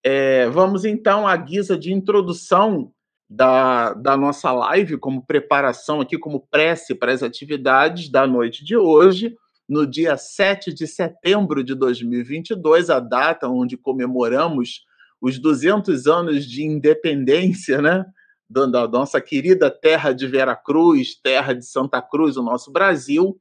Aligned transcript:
É, 0.04 0.48
vamos 0.50 0.86
então 0.86 1.28
à 1.28 1.36
guisa 1.36 1.78
de 1.78 1.92
introdução 1.92 2.92
da, 3.28 3.94
da 3.94 4.16
nossa 4.16 4.52
live, 4.52 4.98
como 4.98 5.26
preparação 5.26 6.00
aqui, 6.00 6.18
como 6.18 6.48
prece 6.52 6.94
para 6.94 7.12
as 7.12 7.24
atividades 7.24 8.10
da 8.10 8.28
noite 8.28 8.64
de 8.64 8.78
hoje, 8.78 9.36
no 9.68 9.86
dia 9.86 10.18
7 10.18 10.74
de 10.74 10.88
setembro 10.88 11.64
de 11.64 11.76
2022, 11.76 12.90
a 12.90 13.00
data 13.00 13.48
onde 13.48 13.78
comemoramos 13.78 14.84
os 15.22 15.38
200 15.38 16.08
anos 16.08 16.46
de 16.46 16.64
independência, 16.64 17.82
né? 17.82 18.06
Da 18.50 18.88
nossa 18.88 19.22
querida 19.22 19.70
terra 19.70 20.12
de 20.12 20.26
Veracruz, 20.26 21.14
terra 21.14 21.54
de 21.54 21.64
Santa 21.64 22.02
Cruz, 22.02 22.36
o 22.36 22.42
nosso 22.42 22.72
Brasil, 22.72 23.40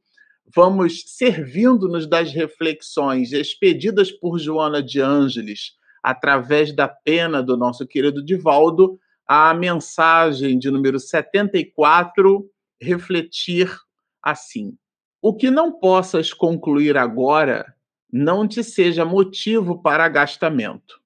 vamos 0.54 1.04
servindo-nos 1.06 2.06
das 2.06 2.30
reflexões 2.30 3.32
expedidas 3.32 4.12
por 4.12 4.38
Joana 4.38 4.82
de 4.82 5.00
Ângeles, 5.00 5.72
através 6.02 6.74
da 6.74 6.86
pena 6.86 7.42
do 7.42 7.56
nosso 7.56 7.86
querido 7.86 8.22
Divaldo, 8.22 8.98
a 9.26 9.54
mensagem 9.54 10.58
de 10.58 10.70
número 10.70 11.00
74, 11.00 12.46
refletir 12.80 13.74
assim: 14.22 14.76
O 15.22 15.34
que 15.34 15.50
não 15.50 15.72
possas 15.72 16.34
concluir 16.34 16.98
agora 16.98 17.74
não 18.10 18.46
te 18.46 18.62
seja 18.62 19.04
motivo 19.04 19.82
para 19.82 20.04
agastamento. 20.04 20.98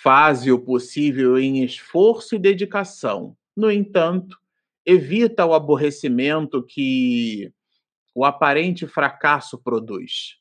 Faze 0.00 0.50
o 0.50 0.60
possível 0.60 1.38
em 1.38 1.64
esforço 1.64 2.36
e 2.36 2.38
dedicação 2.38 3.36
no 3.58 3.70
entanto, 3.72 4.38
evita 4.86 5.44
o 5.44 5.52
aborrecimento 5.52 6.64
que 6.64 7.52
o 8.14 8.24
aparente 8.24 8.86
fracasso 8.86 9.58
produz. 9.58 10.36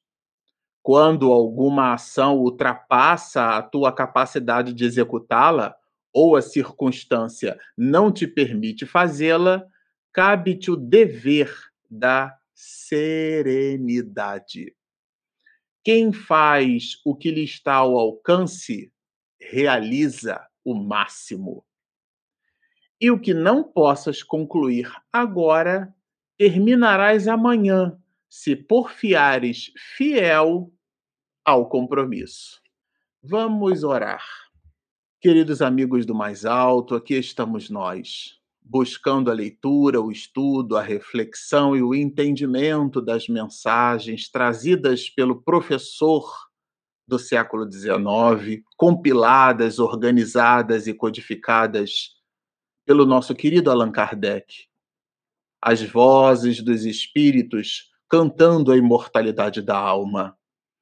Quando 0.84 1.32
alguma 1.32 1.96
ação 1.96 2.38
ultrapassa 2.38 3.58
a 3.58 3.64
tua 3.64 3.92
capacidade 3.92 4.72
de 4.72 4.86
executá-la, 4.86 5.76
ou 6.14 6.36
a 6.36 6.44
circunstância 6.44 7.60
não 7.76 8.12
te 8.12 8.28
permite 8.28 8.86
fazê-la, 8.86 9.66
cabe-te 10.14 10.70
o 10.70 10.76
dever 10.76 11.52
da 11.90 12.38
serenidade. 12.54 13.96
Quem 15.84 16.14
faz 16.14 17.02
o 17.04 17.16
que 17.16 17.32
lhe 17.32 17.44
está 17.44 17.74
ao 17.74 17.98
alcance, 17.98 18.94
realiza 19.42 20.40
o 20.64 20.76
máximo 20.76 21.66
e 23.00 23.12
o 23.12 23.20
que 23.20 23.34
não 23.34 23.64
possas 23.64 24.24
concluir 24.24 24.92
agora, 25.12 25.94
terminarás 26.38 27.28
amanhã, 27.28 27.98
se 28.30 28.56
porfiares 28.56 29.72
fiel 29.96 30.72
ao 31.46 31.70
compromisso. 31.70 32.62
Vamos 33.24 33.84
orar. 33.84 34.24
Queridos 35.22 35.62
amigos 35.62 36.06
do 36.06 36.14
mais 36.14 36.46
alto, 36.46 36.96
aqui 36.96 37.16
estamos 37.16 37.70
nós, 37.70 38.38
buscando 38.62 39.32
a 39.32 39.34
leitura, 39.34 40.02
o 40.02 40.12
estudo, 40.12 40.76
a 40.78 40.82
reflexão 40.82 41.76
e 41.76 41.82
o 41.82 41.96
entendimento 41.96 43.02
das 43.02 43.28
mensagens 43.28 44.30
trazidas 44.30 45.10
pelo 45.10 45.42
professor 45.42 46.30
do 47.08 47.18
século 47.18 47.72
XIX, 47.72 48.62
compiladas, 48.76 49.80
organizadas 49.80 50.88
e 50.88 50.94
codificadas 50.94 52.17
pelo 52.88 53.06
nosso 53.06 53.36
querido 53.36 53.70
Allan 53.70 53.92
Kardec. 53.92 54.70
As 55.62 55.82
vozes 55.82 56.64
dos 56.64 56.86
espíritos 56.86 57.92
cantando 58.10 58.72
a 58.72 58.78
imortalidade 58.78 59.62
da 59.62 59.78
alma. 59.78 60.38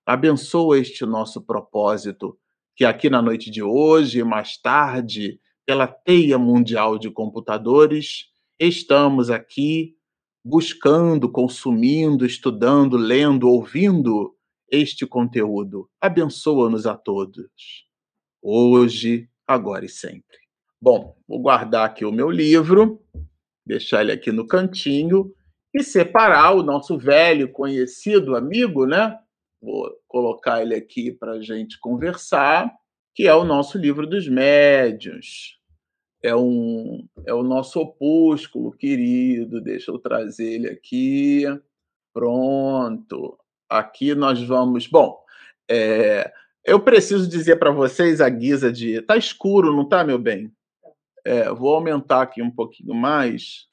Abençoa 0.05 0.77
este 0.77 1.03
nosso 1.03 1.41
propósito, 1.41 2.37
que 2.75 2.85
aqui 2.85 3.09
na 3.09 3.23
noite 3.23 3.49
de 3.49 3.63
hoje 3.63 4.19
e 4.19 4.23
mais 4.23 4.55
tarde, 4.55 5.39
pela 5.65 5.87
teia 5.87 6.37
mundial 6.37 6.99
de 6.99 7.09
computadores, 7.09 8.25
estamos 8.59 9.31
aqui 9.31 9.95
buscando, 10.43 11.27
consumindo, 11.27 12.23
estudando, 12.23 12.97
lendo, 12.97 13.49
ouvindo 13.49 14.35
este 14.69 15.07
conteúdo. 15.07 15.89
Abençoa-nos 15.99 16.85
a 16.85 16.95
todos, 16.95 17.87
hoje, 18.43 19.27
agora 19.47 19.85
e 19.85 19.89
sempre. 19.89 20.44
Bom, 20.85 21.17
vou 21.27 21.39
guardar 21.39 21.83
aqui 21.83 22.05
o 22.05 22.11
meu 22.11 22.29
livro, 22.29 23.01
deixar 23.65 24.01
ele 24.01 24.11
aqui 24.11 24.31
no 24.31 24.45
cantinho 24.45 25.33
e 25.73 25.81
separar 25.81 26.51
o 26.51 26.61
nosso 26.61 26.95
velho 26.95 27.51
conhecido 27.51 28.35
amigo, 28.35 28.85
né? 28.85 29.17
Vou 29.59 29.91
colocar 30.07 30.61
ele 30.61 30.75
aqui 30.75 31.11
para 31.11 31.31
a 31.31 31.41
gente 31.41 31.79
conversar, 31.79 32.71
que 33.15 33.27
é 33.27 33.33
o 33.33 33.43
nosso 33.43 33.79
livro 33.79 34.05
dos 34.05 34.27
médiuns. 34.27 35.59
É, 36.21 36.35
um, 36.35 37.03
é 37.25 37.33
o 37.33 37.41
nosso 37.41 37.79
opúsculo 37.79 38.71
querido. 38.71 39.59
Deixa 39.61 39.89
eu 39.89 39.97
trazer 39.97 40.53
ele 40.53 40.69
aqui. 40.69 41.45
Pronto. 42.13 43.39
Aqui 43.67 44.13
nós 44.13 44.39
vamos. 44.43 44.85
Bom, 44.85 45.17
é, 45.67 46.31
eu 46.63 46.79
preciso 46.79 47.27
dizer 47.27 47.55
para 47.55 47.71
vocês 47.71 48.21
a 48.21 48.29
guisa 48.29 48.71
de. 48.71 49.01
Tá 49.01 49.17
escuro, 49.17 49.75
não 49.75 49.89
tá, 49.89 50.03
meu 50.03 50.19
bem? 50.19 50.54
É, 51.25 51.49
vou 51.51 51.73
aumentar 51.73 52.21
aqui 52.21 52.41
um 52.41 52.51
pouquinho 52.51 52.93
mais, 52.93 53.65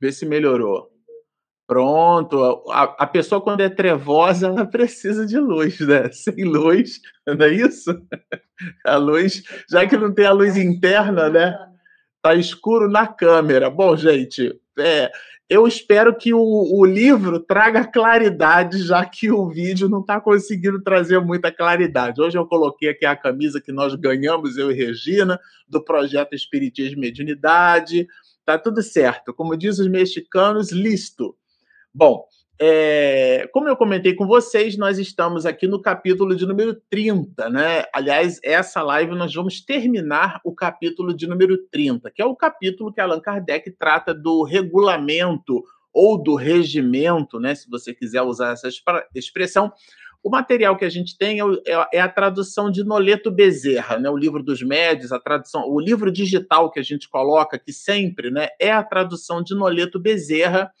ver 0.00 0.12
se 0.12 0.24
melhorou. 0.24 0.94
Pronto. 1.66 2.62
A, 2.70 2.82
a, 2.82 3.06
pessoa, 3.06 3.40
quando 3.40 3.62
é 3.62 3.70
trevosa, 3.70 4.48
ela 4.48 4.66
precisa 4.66 5.26
de 5.26 5.38
luz, 5.38 5.80
né? 5.80 6.10
Sem 6.12 6.44
luz, 6.44 7.00
não 7.26 7.44
é 7.44 7.48
isso? 7.52 7.90
A 8.86 8.96
luz, 8.96 9.42
já 9.68 9.86
que 9.86 9.96
não 9.96 10.14
tem 10.14 10.26
a 10.26 10.32
luz 10.32 10.56
interna, 10.56 11.28
né? 11.28 11.58
Tá 12.22 12.34
escuro 12.34 12.88
na 12.88 13.04
câmera. 13.06 13.68
Bom, 13.68 13.96
gente, 13.96 14.56
é, 14.78 15.10
eu 15.48 15.66
espero 15.66 16.16
que 16.16 16.32
o, 16.32 16.40
o, 16.40 16.84
livro 16.84 17.38
traga 17.38 17.84
claridade, 17.84 18.82
já 18.82 19.04
que 19.04 19.30
o 19.30 19.48
vídeo 19.48 19.88
não 19.88 20.00
está 20.00 20.18
conseguindo 20.18 20.82
trazer 20.82 21.20
muita 21.20 21.52
claridade. 21.52 22.20
Hoje 22.20 22.38
eu 22.38 22.46
coloquei 22.46 22.88
aqui 22.88 23.04
a 23.04 23.14
camisa 23.14 23.60
que 23.60 23.70
nós 23.70 23.94
ganhamos, 23.94 24.56
eu 24.56 24.70
e 24.70 24.74
Regina, 24.74 25.38
do 25.68 25.84
projeto 25.84 26.34
Espiritismo 26.34 26.96
e 26.96 27.00
Mediunidade. 27.00 28.06
Tá 28.44 28.58
tudo 28.58 28.82
certo. 28.82 29.34
Como 29.34 29.56
diz 29.56 29.78
os 29.78 29.88
mexicanos, 29.88 30.72
listo. 30.72 31.36
Bom, 31.92 32.24
é, 32.60 33.48
como 33.52 33.68
eu 33.68 33.76
comentei 33.76 34.14
com 34.14 34.26
vocês, 34.26 34.76
nós 34.76 34.98
estamos 34.98 35.44
aqui 35.44 35.66
no 35.66 35.82
capítulo 35.82 36.36
de 36.36 36.46
número 36.46 36.74
30, 36.88 37.50
né? 37.50 37.84
Aliás, 37.92 38.38
essa 38.44 38.80
live 38.80 39.14
nós 39.16 39.34
vamos 39.34 39.60
terminar 39.60 40.40
o 40.44 40.54
capítulo 40.54 41.12
de 41.12 41.26
número 41.26 41.58
30, 41.72 42.10
que 42.12 42.22
é 42.22 42.24
o 42.24 42.36
capítulo 42.36 42.92
que 42.92 43.00
Allan 43.00 43.20
Kardec 43.20 43.72
trata 43.72 44.14
do 44.14 44.44
regulamento 44.44 45.64
ou 45.92 46.16
do 46.22 46.36
regimento, 46.36 47.40
né? 47.40 47.56
Se 47.56 47.68
você 47.68 47.92
quiser 47.92 48.22
usar 48.22 48.52
essa 48.52 48.68
expressão. 49.14 49.72
O 50.22 50.30
material 50.30 50.74
que 50.74 50.86
a 50.86 50.88
gente 50.88 51.18
tem 51.18 51.40
é, 51.40 51.44
é, 51.66 51.88
é 51.94 52.00
a 52.00 52.08
tradução 52.08 52.70
de 52.70 52.82
Noleto 52.82 53.30
Bezerra, 53.30 53.98
né? 53.98 54.08
o 54.08 54.16
livro 54.16 54.42
dos 54.42 54.62
médios, 54.62 55.12
a 55.12 55.20
tradução, 55.20 55.68
o 55.68 55.78
livro 55.78 56.10
digital 56.10 56.70
que 56.70 56.80
a 56.80 56.82
gente 56.82 57.10
coloca 57.10 57.56
aqui 57.56 57.74
sempre, 57.74 58.30
né? 58.30 58.48
É 58.58 58.72
a 58.72 58.82
tradução 58.82 59.42
de 59.42 59.54
Noleto 59.54 60.00
Bezerra 60.00 60.72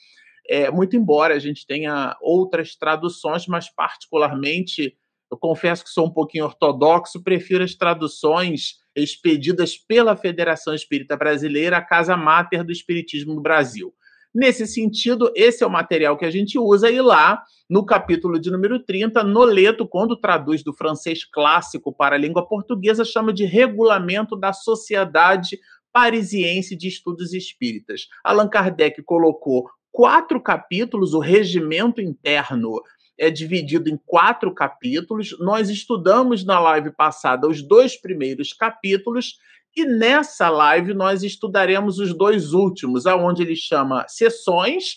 é, 0.48 0.70
muito 0.70 0.96
embora 0.96 1.34
a 1.34 1.38
gente 1.38 1.66
tenha 1.66 2.16
outras 2.20 2.76
traduções, 2.76 3.46
mas 3.46 3.68
particularmente 3.68 4.96
Eu 5.30 5.38
confesso 5.38 5.82
que 5.82 5.90
sou 5.90 6.06
um 6.06 6.12
pouquinho 6.12 6.44
ortodoxo, 6.44 7.22
prefiro 7.22 7.64
as 7.64 7.74
traduções 7.74 8.76
expedidas 8.94 9.76
pela 9.76 10.14
Federação 10.14 10.74
Espírita 10.74 11.16
Brasileira, 11.16 11.78
a 11.78 11.82
casa 11.82 12.16
máter 12.16 12.62
do 12.62 12.70
Espiritismo 12.70 13.34
no 13.34 13.40
Brasil. 13.40 13.92
Nesse 14.32 14.66
sentido, 14.66 15.32
esse 15.34 15.64
é 15.64 15.66
o 15.66 15.70
material 15.70 16.16
que 16.16 16.24
a 16.24 16.30
gente 16.30 16.58
usa, 16.58 16.90
e 16.90 17.00
lá, 17.00 17.42
no 17.68 17.84
capítulo 17.84 18.38
de 18.38 18.50
número 18.50 18.78
30, 18.84 19.24
Noleto, 19.24 19.88
quando 19.88 20.16
traduz 20.16 20.62
do 20.62 20.72
francês 20.72 21.24
clássico 21.24 21.92
para 21.92 22.16
a 22.16 22.18
língua 22.18 22.46
portuguesa, 22.46 23.04
chama 23.04 23.32
de 23.32 23.44
Regulamento 23.44 24.36
da 24.36 24.52
Sociedade 24.52 25.58
Parisiense 25.92 26.76
de 26.76 26.88
Estudos 26.88 27.32
Espíritas. 27.32 28.08
Allan 28.24 28.48
Kardec 28.48 29.02
colocou 29.02 29.68
quatro 29.94 30.42
capítulos, 30.42 31.14
o 31.14 31.20
regimento 31.20 32.00
interno 32.00 32.82
é 33.16 33.30
dividido 33.30 33.88
em 33.88 33.96
quatro 34.04 34.52
capítulos. 34.52 35.38
Nós 35.38 35.70
estudamos 35.70 36.44
na 36.44 36.58
live 36.58 36.90
passada 36.90 37.46
os 37.46 37.62
dois 37.62 37.96
primeiros 37.96 38.52
capítulos 38.52 39.38
e 39.76 39.84
nessa 39.84 40.48
live 40.50 40.94
nós 40.94 41.22
estudaremos 41.22 42.00
os 42.00 42.12
dois 42.12 42.52
últimos, 42.52 43.06
aonde 43.06 43.44
ele 43.44 43.54
chama 43.54 44.04
sessões, 44.08 44.96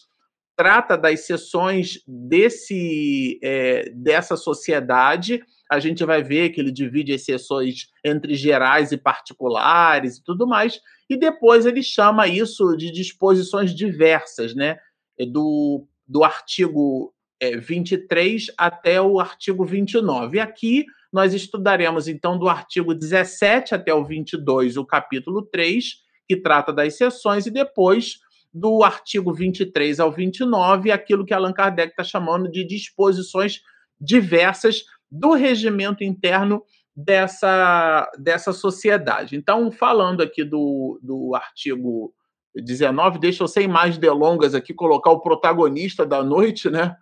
trata 0.56 0.98
das 0.98 1.28
sessões 1.28 2.00
desse 2.08 3.40
é, 3.44 3.92
dessa 3.94 4.36
sociedade. 4.36 5.44
A 5.72 5.80
gente 5.80 6.04
vai 6.04 6.24
ver 6.24 6.50
que 6.50 6.60
ele 6.60 6.72
divide 6.72 7.14
as 7.14 7.24
sessões 7.24 7.92
entre 8.04 8.34
gerais 8.34 8.92
e 8.92 8.98
particulares 8.98 10.18
e 10.18 10.24
tudo 10.24 10.48
mais. 10.48 10.80
E 11.08 11.16
depois 11.16 11.68
ele 11.68 11.84
chama 11.84 12.28
isso 12.28 12.76
de 12.76 12.92
disposições 12.92 13.76
diversas, 13.76 14.56
né? 14.56 14.80
Do, 15.26 15.86
do 16.08 16.24
artigo 16.24 17.14
é, 17.40 17.58
23 17.58 18.48
até 18.58 19.02
o 19.02 19.20
artigo 19.20 19.66
29. 19.66 20.38
E 20.38 20.40
aqui 20.40 20.86
nós 21.12 21.34
estudaremos, 21.34 22.08
então, 22.08 22.38
do 22.38 22.48
artigo 22.50 22.94
17 22.94 23.74
até 23.74 23.94
o 23.94 24.04
22, 24.04 24.78
o 24.78 24.86
capítulo 24.86 25.42
3, 25.42 26.02
que 26.28 26.36
trata 26.36 26.74
das 26.74 26.98
sessões, 26.98 27.46
e 27.46 27.52
depois 27.52 28.20
do 28.54 28.84
artigo 28.84 29.34
23 29.34 30.00
ao 30.00 30.12
29, 30.12 30.92
aquilo 30.92 31.26
que 31.26 31.34
Allan 31.34 31.54
Kardec 31.54 31.92
está 31.92 32.04
chamando 32.04 32.50
de 32.50 32.64
disposições 32.64 33.62
diversas 34.00 34.84
do 35.10 35.34
regimento 35.34 36.04
interno 36.04 36.64
dessa, 36.96 38.12
dessa 38.18 38.52
sociedade. 38.52 39.36
Então, 39.36 39.72
falando 39.72 40.22
aqui 40.22 40.44
do, 40.44 41.00
do 41.02 41.36
artigo 41.36 42.14
19, 42.62 43.20
deixa 43.20 43.44
eu 43.44 43.48
sem 43.48 43.68
mais 43.68 43.98
delongas 43.98 44.56
aqui 44.56 44.74
colocar 44.74 45.12
o 45.12 45.22
protagonista 45.22 46.06
da 46.06 46.24
noite, 46.24 46.70
né? 46.70 46.96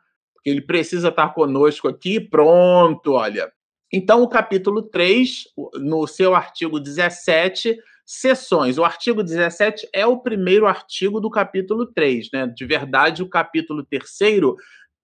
ele 0.45 0.61
precisa 0.61 1.09
estar 1.09 1.33
conosco 1.33 1.87
aqui. 1.87 2.19
Pronto, 2.19 3.13
olha. 3.13 3.51
Então, 3.91 4.21
o 4.21 4.29
capítulo 4.29 4.83
3, 4.83 5.45
no 5.81 6.05
seu 6.05 6.35
artigo 6.35 6.79
17, 6.79 7.77
sessões. 8.05 8.77
O 8.77 8.83
artigo 8.83 9.23
17 9.23 9.89
é 9.91 10.05
o 10.05 10.19
primeiro 10.19 10.67
artigo 10.67 11.19
do 11.19 11.29
capítulo 11.29 11.87
3, 11.87 12.29
né? 12.31 12.47
De 12.47 12.65
verdade, 12.65 13.23
o 13.23 13.29
capítulo 13.29 13.83
3 13.83 14.03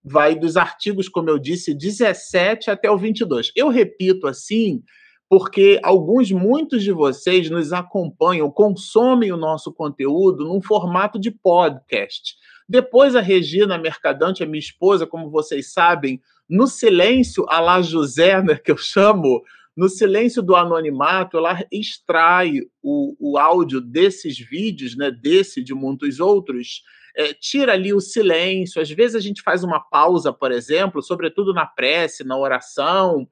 vai 0.03 0.35
dos 0.35 0.57
artigos, 0.57 1.09
como 1.09 1.29
eu 1.29 1.39
disse, 1.39 1.73
17 1.73 2.69
até 2.69 2.89
o 2.91 2.97
22. 2.97 3.51
Eu 3.55 3.69
repito 3.69 4.27
assim, 4.27 4.83
porque 5.31 5.79
alguns, 5.81 6.29
muitos 6.29 6.83
de 6.83 6.91
vocês 6.91 7.49
nos 7.49 7.71
acompanham, 7.71 8.51
consomem 8.51 9.31
o 9.31 9.37
nosso 9.37 9.71
conteúdo 9.71 10.43
num 10.43 10.61
formato 10.61 11.17
de 11.17 11.31
podcast. 11.31 12.35
Depois 12.67 13.15
a 13.15 13.21
Regina 13.21 13.77
Mercadante, 13.77 14.43
a 14.43 14.45
minha 14.45 14.59
esposa, 14.59 15.07
como 15.07 15.29
vocês 15.29 15.71
sabem, 15.71 16.21
no 16.49 16.67
silêncio 16.67 17.45
a 17.47 17.61
la 17.61 17.81
José, 17.81 18.43
né, 18.43 18.55
que 18.55 18.71
eu 18.73 18.75
chamo, 18.75 19.41
no 19.73 19.87
silêncio 19.87 20.41
do 20.41 20.53
anonimato, 20.53 21.37
ela 21.37 21.63
extrai 21.71 22.55
o, 22.83 23.15
o 23.17 23.37
áudio 23.37 23.79
desses 23.79 24.37
vídeos, 24.37 24.97
né, 24.97 25.09
desse 25.09 25.63
de 25.63 25.73
muitos 25.73 26.19
outros, 26.19 26.83
é, 27.15 27.33
tira 27.33 27.71
ali 27.71 27.93
o 27.93 28.01
silêncio. 28.01 28.81
Às 28.81 28.89
vezes 28.89 29.15
a 29.15 29.21
gente 29.21 29.41
faz 29.41 29.63
uma 29.63 29.79
pausa, 29.79 30.33
por 30.33 30.51
exemplo, 30.51 31.01
sobretudo 31.01 31.53
na 31.53 31.65
prece, 31.65 32.25
na 32.25 32.37
oração, 32.37 33.29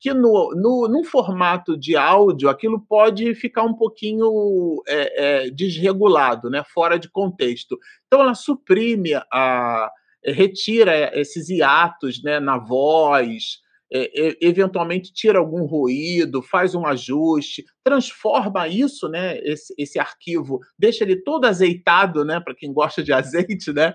que 0.00 0.14
no, 0.14 0.52
no, 0.54 0.88
num 0.88 1.04
formato 1.04 1.76
de 1.76 1.96
áudio 1.96 2.48
aquilo 2.48 2.80
pode 2.80 3.34
ficar 3.34 3.64
um 3.64 3.74
pouquinho 3.74 4.82
é, 4.86 5.46
é, 5.46 5.50
desregulado, 5.50 6.48
né, 6.48 6.62
fora 6.72 6.98
de 6.98 7.08
contexto. 7.08 7.78
Então 8.06 8.20
ela 8.20 8.34
suprime 8.34 9.14
a 9.32 9.90
retira 10.24 11.18
esses 11.18 11.48
hiatos 11.48 12.22
né, 12.22 12.40
na 12.40 12.58
voz, 12.58 13.60
é, 13.92 14.36
eventualmente 14.40 15.12
tira 15.12 15.38
algum 15.38 15.64
ruído, 15.64 16.42
faz 16.42 16.74
um 16.74 16.86
ajuste, 16.86 17.64
transforma 17.82 18.68
isso, 18.68 19.08
né, 19.08 19.38
esse, 19.42 19.74
esse 19.78 19.98
arquivo, 19.98 20.60
deixa 20.78 21.04
ele 21.04 21.16
todo 21.16 21.46
azeitado, 21.46 22.24
né, 22.24 22.40
para 22.40 22.54
quem 22.54 22.72
gosta 22.72 23.02
de 23.02 23.12
azeite, 23.14 23.72
né, 23.72 23.94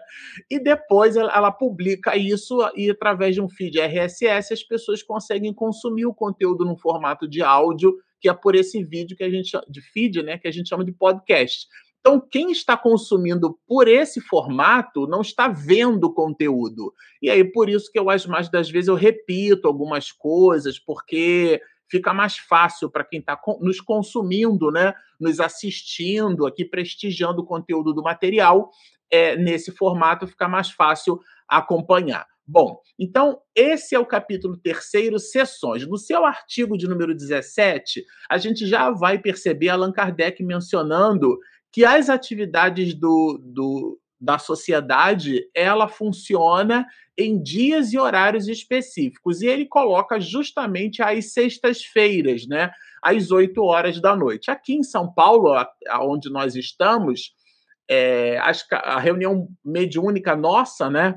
e 0.50 0.60
depois 0.60 1.16
ela, 1.16 1.31
ela, 1.31 1.51
publica 1.51 2.18
isso 2.18 2.57
e 2.75 2.90
através 2.90 3.36
de 3.36 3.42
um 3.42 3.50
feed 3.50 3.80
RSS 3.80 4.54
as 4.54 4.63
pessoas 4.63 5.04
conseguem 5.04 5.54
consumir 5.54 6.06
o 6.06 6.13
conteúdo 6.13 6.66
no 6.66 6.75
formato 6.75 7.28
de 7.28 7.44
áudio, 7.44 7.95
que 8.19 8.28
é 8.30 8.34
por 8.34 8.56
esse 8.56 8.84
vídeo 8.84 9.16
que 9.16 9.24
a 9.24 9.30
gente 9.30 9.51
de 9.69 9.81
feed, 9.81 10.24
né, 10.24 10.38
que 10.38 10.48
a 10.48 10.51
gente 10.51 10.69
chama 10.69 10.84
de 10.84 10.92
podcast. 10.92 11.68
Então, 12.05 12.19
quem 12.19 12.51
está 12.51 12.75
consumindo 12.75 13.57
por 13.65 13.88
esse 13.88 14.19
formato 14.19 15.07
não 15.07 15.21
está 15.21 15.47
vendo 15.47 16.03
o 16.03 16.13
conteúdo. 16.13 16.94
E 17.21 17.29
aí, 17.29 17.45
por 17.45 17.69
isso 17.69 17.89
que 17.89 17.97
eu 17.97 18.09
acho 18.09 18.29
mais 18.29 18.50
das 18.50 18.69
vezes 18.69 18.89
eu 18.89 18.95
repito 18.95 19.69
algumas 19.69 20.11
coisas, 20.11 20.77
porque 20.77 21.61
fica 21.89 22.13
mais 22.13 22.38
fácil 22.38 22.89
para 22.89 23.05
quem 23.05 23.21
está 23.21 23.39
nos 23.61 23.79
consumindo, 23.79 24.69
né? 24.69 24.94
Nos 25.17 25.39
assistindo 25.39 26.45
aqui, 26.45 26.65
prestigiando 26.65 27.41
o 27.41 27.45
conteúdo 27.45 27.94
do 27.94 28.03
material. 28.03 28.69
É, 29.09 29.38
nesse 29.38 29.71
formato 29.71 30.27
fica 30.27 30.49
mais 30.49 30.71
fácil 30.71 31.21
acompanhar. 31.47 32.27
Bom, 32.45 32.81
então 32.99 33.39
esse 33.56 33.95
é 33.95 33.99
o 33.99 34.06
capítulo 34.06 34.57
terceiro, 34.57 35.17
sessões. 35.17 35.88
No 35.88 35.97
seu 35.97 36.25
artigo 36.25 36.77
de 36.77 36.85
número 36.85 37.15
17, 37.15 38.03
a 38.29 38.38
gente 38.38 38.67
já 38.67 38.89
vai 38.89 39.19
perceber 39.19 39.69
Allan 39.69 39.94
Kardec 39.94 40.44
mencionando 40.44 41.38
que 41.73 41.83
as 41.83 42.07
atividades 42.07 42.93
do, 42.93 43.41
do, 43.43 43.99
da 44.21 44.37
sociedade 44.37 45.49
ela 45.55 45.87
funciona 45.87 46.85
em 47.17 47.41
dias 47.41 47.91
e 47.91 47.97
horários 47.97 48.47
específicos. 48.47 49.41
E 49.41 49.47
ele 49.47 49.65
coloca 49.65 50.19
justamente 50.19 51.01
às 51.01 51.33
sextas-feiras, 51.33 52.47
né? 52.47 52.71
Às 53.01 53.31
8 53.31 53.61
horas 53.61 53.99
da 53.99 54.15
noite. 54.15 54.51
Aqui 54.51 54.75
em 54.75 54.83
São 54.83 55.11
Paulo, 55.11 55.51
onde 56.01 56.30
nós 56.30 56.56
estamos, 56.56 57.33
é, 57.89 58.37
a 58.71 58.99
reunião 58.99 59.47
mediúnica 59.65 60.35
nossa, 60.35 60.92
né? 60.92 61.15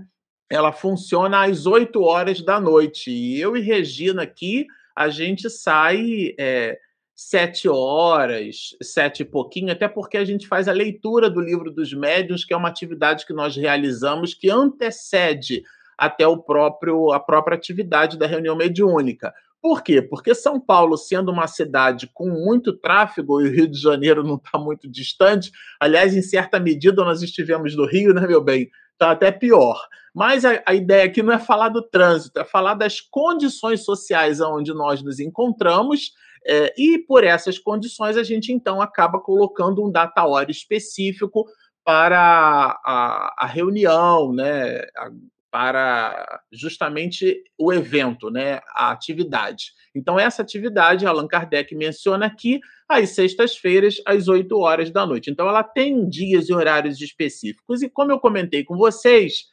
Ela 0.51 0.73
funciona 0.73 1.45
às 1.45 1.67
8 1.67 2.01
horas 2.03 2.41
da 2.41 2.59
noite. 2.59 3.11
E 3.11 3.39
eu 3.39 3.57
e 3.57 3.61
Regina 3.61 4.23
aqui, 4.23 4.67
a 4.97 5.11
gente 5.11 5.51
sai. 5.51 6.35
É, 6.39 6.79
sete 7.17 7.67
horas, 7.67 8.77
sete 8.83 9.21
e 9.21 9.25
pouquinho, 9.25 9.73
até 9.73 9.89
porque 9.89 10.19
a 10.19 10.25
gente 10.25 10.47
faz 10.47 10.69
a 10.69 10.73
leitura 10.73 11.31
do 11.31 11.41
livro 11.41 11.71
dos 11.71 11.95
médiuns, 11.95 12.45
que 12.45 12.53
é 12.53 12.57
uma 12.57 12.69
atividade 12.69 13.25
que 13.25 13.33
nós 13.33 13.57
realizamos 13.57 14.35
que 14.35 14.51
antecede 14.51 15.63
até 15.97 16.27
o 16.27 16.37
próprio 16.37 17.11
a 17.11 17.19
própria 17.19 17.57
atividade 17.57 18.19
da 18.19 18.27
reunião 18.27 18.55
mediúnica. 18.55 19.33
Por 19.63 19.83
quê? 19.83 20.03
Porque 20.03 20.35
São 20.35 20.61
Paulo, 20.61 20.99
sendo 20.99 21.33
uma 21.33 21.49
cidade 21.49 22.09
com 22.13 22.29
muito 22.29 22.75
tráfego, 22.75 23.41
e 23.41 23.49
o 23.49 23.51
Rio 23.51 23.67
de 23.67 23.81
Janeiro 23.81 24.23
não 24.23 24.37
está 24.37 24.59
muito 24.59 24.87
distante, 24.87 25.51
aliás, 25.81 26.15
em 26.15 26.23
certa 26.23 26.61
medida 26.61 27.03
nós 27.03 27.23
estivemos 27.23 27.75
no 27.75 27.87
Rio, 27.87 28.13
né, 28.13 28.27
meu 28.27 28.45
bem? 28.45 28.71
Está 28.93 29.13
até 29.13 29.33
pior. 29.33 29.81
Mas 30.15 30.45
a, 30.45 30.63
a, 30.67 30.75
ideia 30.75 31.05
aqui 31.05 31.23
não 31.23 31.33
é 31.33 31.39
falar 31.39 31.71
do 31.71 31.83
trânsito, 31.83 32.39
é 32.39 32.45
falar 32.45 32.75
das 32.75 33.01
condições 33.01 33.85
sociais 33.85 34.41
onde 34.41 34.73
nós 34.73 35.03
nos 35.03 35.19
encontramos 35.19 36.13
é, 36.47 36.73
e 36.79 36.99
por 36.99 37.25
essas 37.25 37.59
condições, 37.59 38.17
a 38.17 38.23
gente 38.23 38.53
então 38.53 38.81
acaba 38.81 39.19
colocando 39.19 39.85
um 39.85 39.91
data 39.91 40.25
hora 40.25 40.51
específico 40.51 41.45
para 41.85 42.81
a, 42.85 43.35
a 43.39 43.47
reunião, 43.47 44.33
né, 44.33 44.79
a, 44.97 45.11
para 45.51 46.41
justamente 46.53 47.43
o 47.59 47.73
evento, 47.73 48.31
né, 48.31 48.61
a 48.75 48.91
atividade. 48.91 49.73
Então, 49.95 50.19
essa 50.21 50.43
atividade, 50.43 51.07
Allan 51.07 51.27
Kardec 51.27 51.75
menciona 51.75 52.27
aqui, 52.27 52.61
às 52.89 53.11
sextas-feiras, 53.11 54.01
às 54.05 54.29
8 54.29 54.57
horas 54.59 54.91
da 54.91 55.07
noite. 55.07 55.31
Então, 55.31 55.49
ela 55.49 55.65
tem 55.65 56.09
dias 56.09 56.49
e 56.49 56.53
horários 56.53 57.01
específicos. 57.01 57.83
E 57.83 57.89
como 57.89 58.13
eu 58.13 58.21
comentei 58.21 58.65
com 58.65 58.77
vocês, 58.77 59.47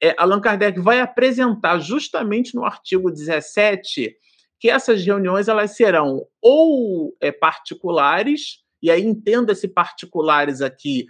é, 0.00 0.14
Allan 0.16 0.40
Kardec 0.40 0.78
vai 0.78 1.00
apresentar 1.00 1.80
justamente 1.80 2.54
no 2.54 2.64
artigo 2.64 3.10
17 3.10 4.16
que 4.58 4.70
essas 4.70 5.04
reuniões 5.04 5.48
elas 5.48 5.76
serão 5.76 6.26
ou 6.42 7.14
é, 7.20 7.30
particulares, 7.30 8.64
e 8.82 8.90
aí 8.90 9.04
entenda-se 9.04 9.68
particulares 9.68 10.60
aqui, 10.60 11.06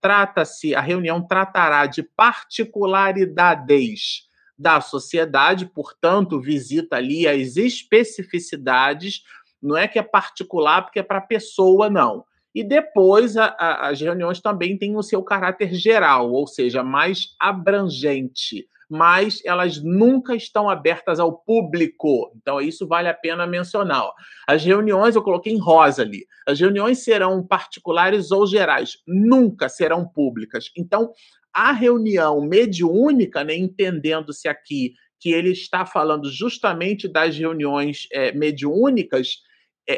trata-se, 0.00 0.74
a 0.74 0.80
reunião 0.80 1.26
tratará 1.26 1.86
de 1.86 2.02
particularidades 2.02 4.28
da 4.58 4.80
sociedade, 4.80 5.66
portanto, 5.66 6.40
visita 6.40 6.96
ali 6.96 7.28
as 7.28 7.56
especificidades, 7.56 9.22
não 9.62 9.76
é 9.76 9.86
que 9.86 9.98
é 9.98 10.02
particular 10.02 10.82
porque 10.82 10.98
é 10.98 11.02
para 11.02 11.20
pessoa, 11.20 11.88
não. 11.88 12.24
E 12.58 12.64
depois 12.64 13.36
a, 13.36 13.54
a, 13.56 13.88
as 13.88 14.00
reuniões 14.00 14.40
também 14.40 14.76
têm 14.76 14.96
o 14.96 15.02
seu 15.02 15.22
caráter 15.22 15.72
geral, 15.72 16.32
ou 16.32 16.44
seja, 16.44 16.82
mais 16.82 17.36
abrangente, 17.38 18.66
mas 18.90 19.40
elas 19.44 19.80
nunca 19.80 20.34
estão 20.34 20.68
abertas 20.68 21.20
ao 21.20 21.38
público. 21.38 22.32
Então, 22.34 22.60
isso 22.60 22.84
vale 22.84 23.06
a 23.06 23.14
pena 23.14 23.46
mencionar. 23.46 24.10
As 24.44 24.64
reuniões, 24.64 25.14
eu 25.14 25.22
coloquei 25.22 25.52
em 25.52 25.60
rosa 25.60 26.02
ali, 26.02 26.26
as 26.44 26.58
reuniões 26.58 27.04
serão 27.04 27.46
particulares 27.46 28.32
ou 28.32 28.44
gerais, 28.44 28.98
nunca 29.06 29.68
serão 29.68 30.04
públicas. 30.04 30.68
Então, 30.76 31.12
a 31.54 31.70
reunião 31.70 32.40
mediúnica, 32.40 33.44
né, 33.44 33.54
entendendo-se 33.54 34.48
aqui 34.48 34.94
que 35.20 35.30
ele 35.30 35.52
está 35.52 35.86
falando 35.86 36.28
justamente 36.28 37.06
das 37.06 37.38
reuniões 37.38 38.08
é, 38.10 38.32
mediúnicas, 38.32 39.46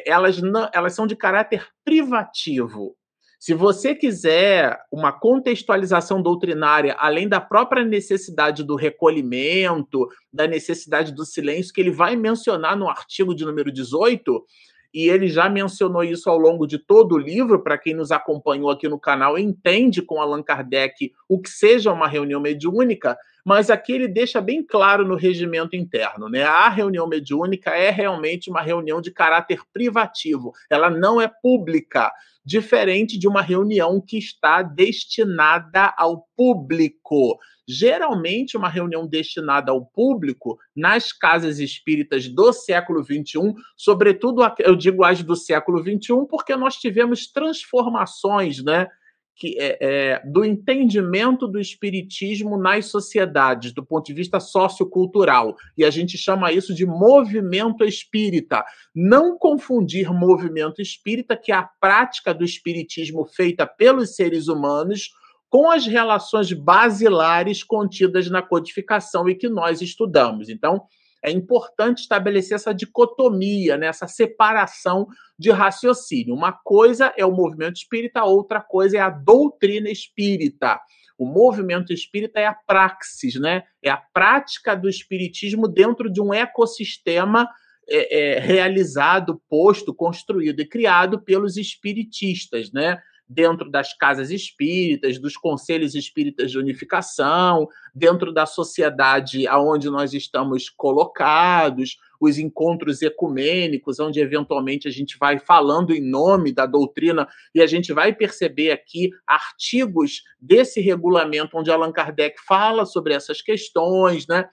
elas, 0.07 0.41
não, 0.41 0.69
elas 0.73 0.95
são 0.95 1.07
de 1.07 1.17
caráter 1.17 1.67
privativo. 1.85 2.97
Se 3.39 3.55
você 3.55 3.95
quiser 3.95 4.79
uma 4.93 5.13
contextualização 5.13 6.21
doutrinária, 6.21 6.95
além 6.99 7.27
da 7.27 7.41
própria 7.41 7.83
necessidade 7.83 8.63
do 8.63 8.77
recolhimento, 8.77 10.07
da 10.31 10.47
necessidade 10.47 11.11
do 11.11 11.25
silêncio, 11.25 11.73
que 11.73 11.81
ele 11.81 11.91
vai 11.91 12.17
mencionar 12.17 12.77
no 12.77 12.87
artigo 12.87 13.35
de 13.35 13.47
número 13.47 13.73
18, 13.73 14.45
e 14.93 15.09
ele 15.09 15.29
já 15.29 15.49
mencionou 15.49 16.05
isso 16.05 16.29
ao 16.29 16.37
longo 16.37 16.67
de 16.67 16.79
todo 16.79 17.15
o 17.15 17.19
livro, 17.19 17.63
para 17.63 17.79
quem 17.79 17.95
nos 17.95 18.13
acompanhou 18.13 18.71
aqui 18.71 18.89
no 18.89 19.01
canal, 19.01 19.39
entende 19.39 20.03
com 20.03 20.21
Allan 20.21 20.43
Kardec 20.43 21.11
o 21.27 21.41
que 21.41 21.49
seja 21.49 21.93
uma 21.93 22.09
reunião 22.09 22.41
mediúnica, 22.41 23.17
mas 23.45 23.71
aqui 23.71 23.93
ele 23.93 24.09
deixa 24.09 24.41
bem 24.41 24.65
claro 24.65 25.07
no 25.07 25.17
regimento 25.17 25.77
interno, 25.77 26.29
né? 26.29 26.43
A 26.43 26.69
reunião 26.69 27.07
mediúnica 27.07 27.71
é 27.71 27.91
realmente 27.91 28.51
uma 28.51 28.63
reunião 28.63 29.01
de 29.01 29.11
caráter 29.11 29.61
privativo, 29.73 30.53
ela 30.69 30.91
não 30.91 31.21
é 31.21 31.31
pública, 31.43 32.11
diferente 32.45 33.19
de 33.19 33.29
uma 33.29 33.43
reunião 33.43 34.01
que 34.01 34.19
está 34.19 34.63
destinada 34.63 35.95
ao 35.97 36.27
público. 36.37 37.39
Geralmente, 37.69 38.57
uma 38.57 38.69
reunião 38.69 39.07
destinada 39.07 39.71
ao 39.71 39.87
público, 39.87 40.59
nas 40.75 41.13
casas 41.13 41.61
espíritas 41.61 42.27
do 42.27 42.53
século 42.53 43.05
XXI, 43.05 43.55
sobretudo, 43.77 44.43
eu 44.59 44.75
digo 44.75 45.05
as 45.05 45.23
do 45.23 45.37
século 45.37 45.79
XXI, 45.81 46.27
porque 46.29 46.57
nós 46.57 46.75
tivemos 46.77 47.31
transformações, 47.31 48.63
né? 48.65 48.89
Que, 49.41 49.57
é, 49.59 49.79
é, 49.81 50.23
do 50.27 50.45
entendimento 50.45 51.49
do 51.49 51.59
espiritismo 51.59 52.59
nas 52.59 52.87
sociedades, 52.87 53.73
do 53.73 53.83
ponto 53.83 54.05
de 54.05 54.13
vista 54.13 54.39
sociocultural. 54.39 55.57
E 55.79 55.85
a 55.85 55.89
gente 55.89 56.19
chama 56.19 56.53
isso 56.53 56.75
de 56.75 56.85
movimento 56.85 57.83
espírita. 57.83 58.63
Não 58.95 59.39
confundir 59.39 60.13
movimento 60.13 60.83
espírita, 60.83 61.39
que 61.39 61.51
é 61.51 61.55
a 61.55 61.69
prática 61.81 62.35
do 62.35 62.45
espiritismo 62.45 63.25
feita 63.25 63.67
pelos 63.67 64.15
seres 64.15 64.47
humanos, 64.47 65.09
com 65.49 65.71
as 65.71 65.87
relações 65.87 66.53
basilares 66.53 67.65
contidas 67.65 68.29
na 68.29 68.43
codificação 68.43 69.27
e 69.27 69.35
que 69.35 69.49
nós 69.49 69.81
estudamos. 69.81 70.51
Então, 70.51 70.83
é 71.23 71.31
importante 71.31 72.01
estabelecer 72.01 72.55
essa 72.55 72.73
dicotomia, 72.73 73.77
né, 73.77 73.87
essa 73.87 74.07
separação 74.07 75.07
de 75.39 75.51
raciocínio. 75.51 76.35
Uma 76.35 76.53
coisa 76.53 77.13
é 77.17 77.25
o 77.25 77.33
movimento 77.33 77.77
espírita, 77.77 78.25
outra 78.25 78.61
coisa 78.61 78.99
é 78.99 79.01
a 79.01 79.11
doutrina 79.11 79.91
espírita. 79.91 80.81
O 81.19 81.27
movimento 81.27 81.93
espírita 81.93 82.41
é 82.41 82.47
a 82.47 82.55
praxis, 82.55 83.35
né? 83.35 83.65
é 83.83 83.91
a 83.91 83.99
prática 83.99 84.75
do 84.75 84.89
espiritismo 84.89 85.69
dentro 85.69 86.11
de 86.11 86.21
um 86.21 86.33
ecossistema 86.33 87.47
é, 87.89 88.37
é, 88.37 88.39
realizado, 88.39 89.41
posto, 89.49 89.93
construído 89.93 90.61
e 90.61 90.67
criado 90.67 91.21
pelos 91.21 91.57
espiritistas, 91.57 92.73
né? 92.73 93.03
Dentro 93.33 93.71
das 93.71 93.97
casas 93.97 94.29
espíritas, 94.33 95.21
dos 95.21 95.37
conselhos 95.37 95.95
espíritas 95.95 96.51
de 96.51 96.59
unificação, 96.59 97.69
dentro 97.95 98.33
da 98.33 98.45
sociedade 98.45 99.47
aonde 99.47 99.89
nós 99.89 100.13
estamos 100.13 100.69
colocados, 100.69 101.97
os 102.21 102.39
encontros 102.39 103.01
ecumênicos, 103.03 104.01
onde 104.01 104.19
eventualmente 104.19 104.89
a 104.89 104.91
gente 104.91 105.17
vai 105.17 105.39
falando 105.39 105.95
em 105.95 106.03
nome 106.03 106.53
da 106.53 106.67
doutrina 106.67 107.29
e 107.55 107.63
a 107.63 107.69
gente 107.69 107.93
vai 107.93 108.13
perceber 108.13 108.73
aqui 108.73 109.11
artigos 109.25 110.25
desse 110.41 110.81
regulamento 110.81 111.57
onde 111.57 111.71
Allan 111.71 111.93
Kardec 111.93 112.35
fala 112.45 112.85
sobre 112.85 113.15
essas 113.15 113.41
questões, 113.41 114.27
né? 114.27 114.49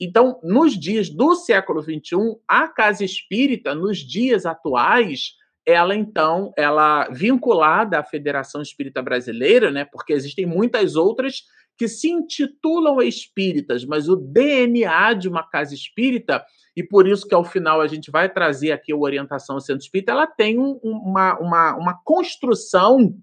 Então, 0.00 0.40
nos 0.42 0.72
dias 0.72 1.10
do 1.10 1.34
século 1.34 1.82
XXI, 1.82 2.16
a 2.48 2.66
casa 2.66 3.04
espírita, 3.04 3.74
nos 3.74 3.98
dias 3.98 4.46
atuais, 4.46 5.34
ela 5.66 5.94
então, 5.94 6.52
ela 6.56 7.08
vinculada 7.10 7.98
à 7.98 8.04
Federação 8.04 8.60
Espírita 8.60 9.00
Brasileira, 9.00 9.70
né? 9.70 9.84
Porque 9.84 10.12
existem 10.12 10.44
muitas 10.44 10.96
outras 10.96 11.42
que 11.76 11.88
se 11.88 12.10
intitulam 12.10 13.00
espíritas, 13.00 13.84
mas 13.84 14.08
o 14.08 14.16
DNA 14.16 15.14
de 15.14 15.28
uma 15.28 15.42
casa 15.48 15.74
espírita, 15.74 16.44
e 16.76 16.82
por 16.82 17.06
isso 17.06 17.26
que 17.26 17.34
ao 17.34 17.44
final 17.44 17.80
a 17.80 17.86
gente 17.86 18.10
vai 18.10 18.28
trazer 18.28 18.72
aqui 18.72 18.92
a 18.92 18.96
orientação 18.96 19.56
ao 19.56 19.60
centro 19.60 19.82
espírita, 19.82 20.12
ela 20.12 20.26
tem 20.26 20.58
um, 20.58 20.78
uma, 20.82 21.38
uma, 21.38 21.76
uma 21.76 22.00
construção 22.04 23.16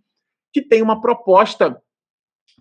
que 0.51 0.61
tem 0.61 0.81
uma 0.81 0.99
proposta 0.99 1.81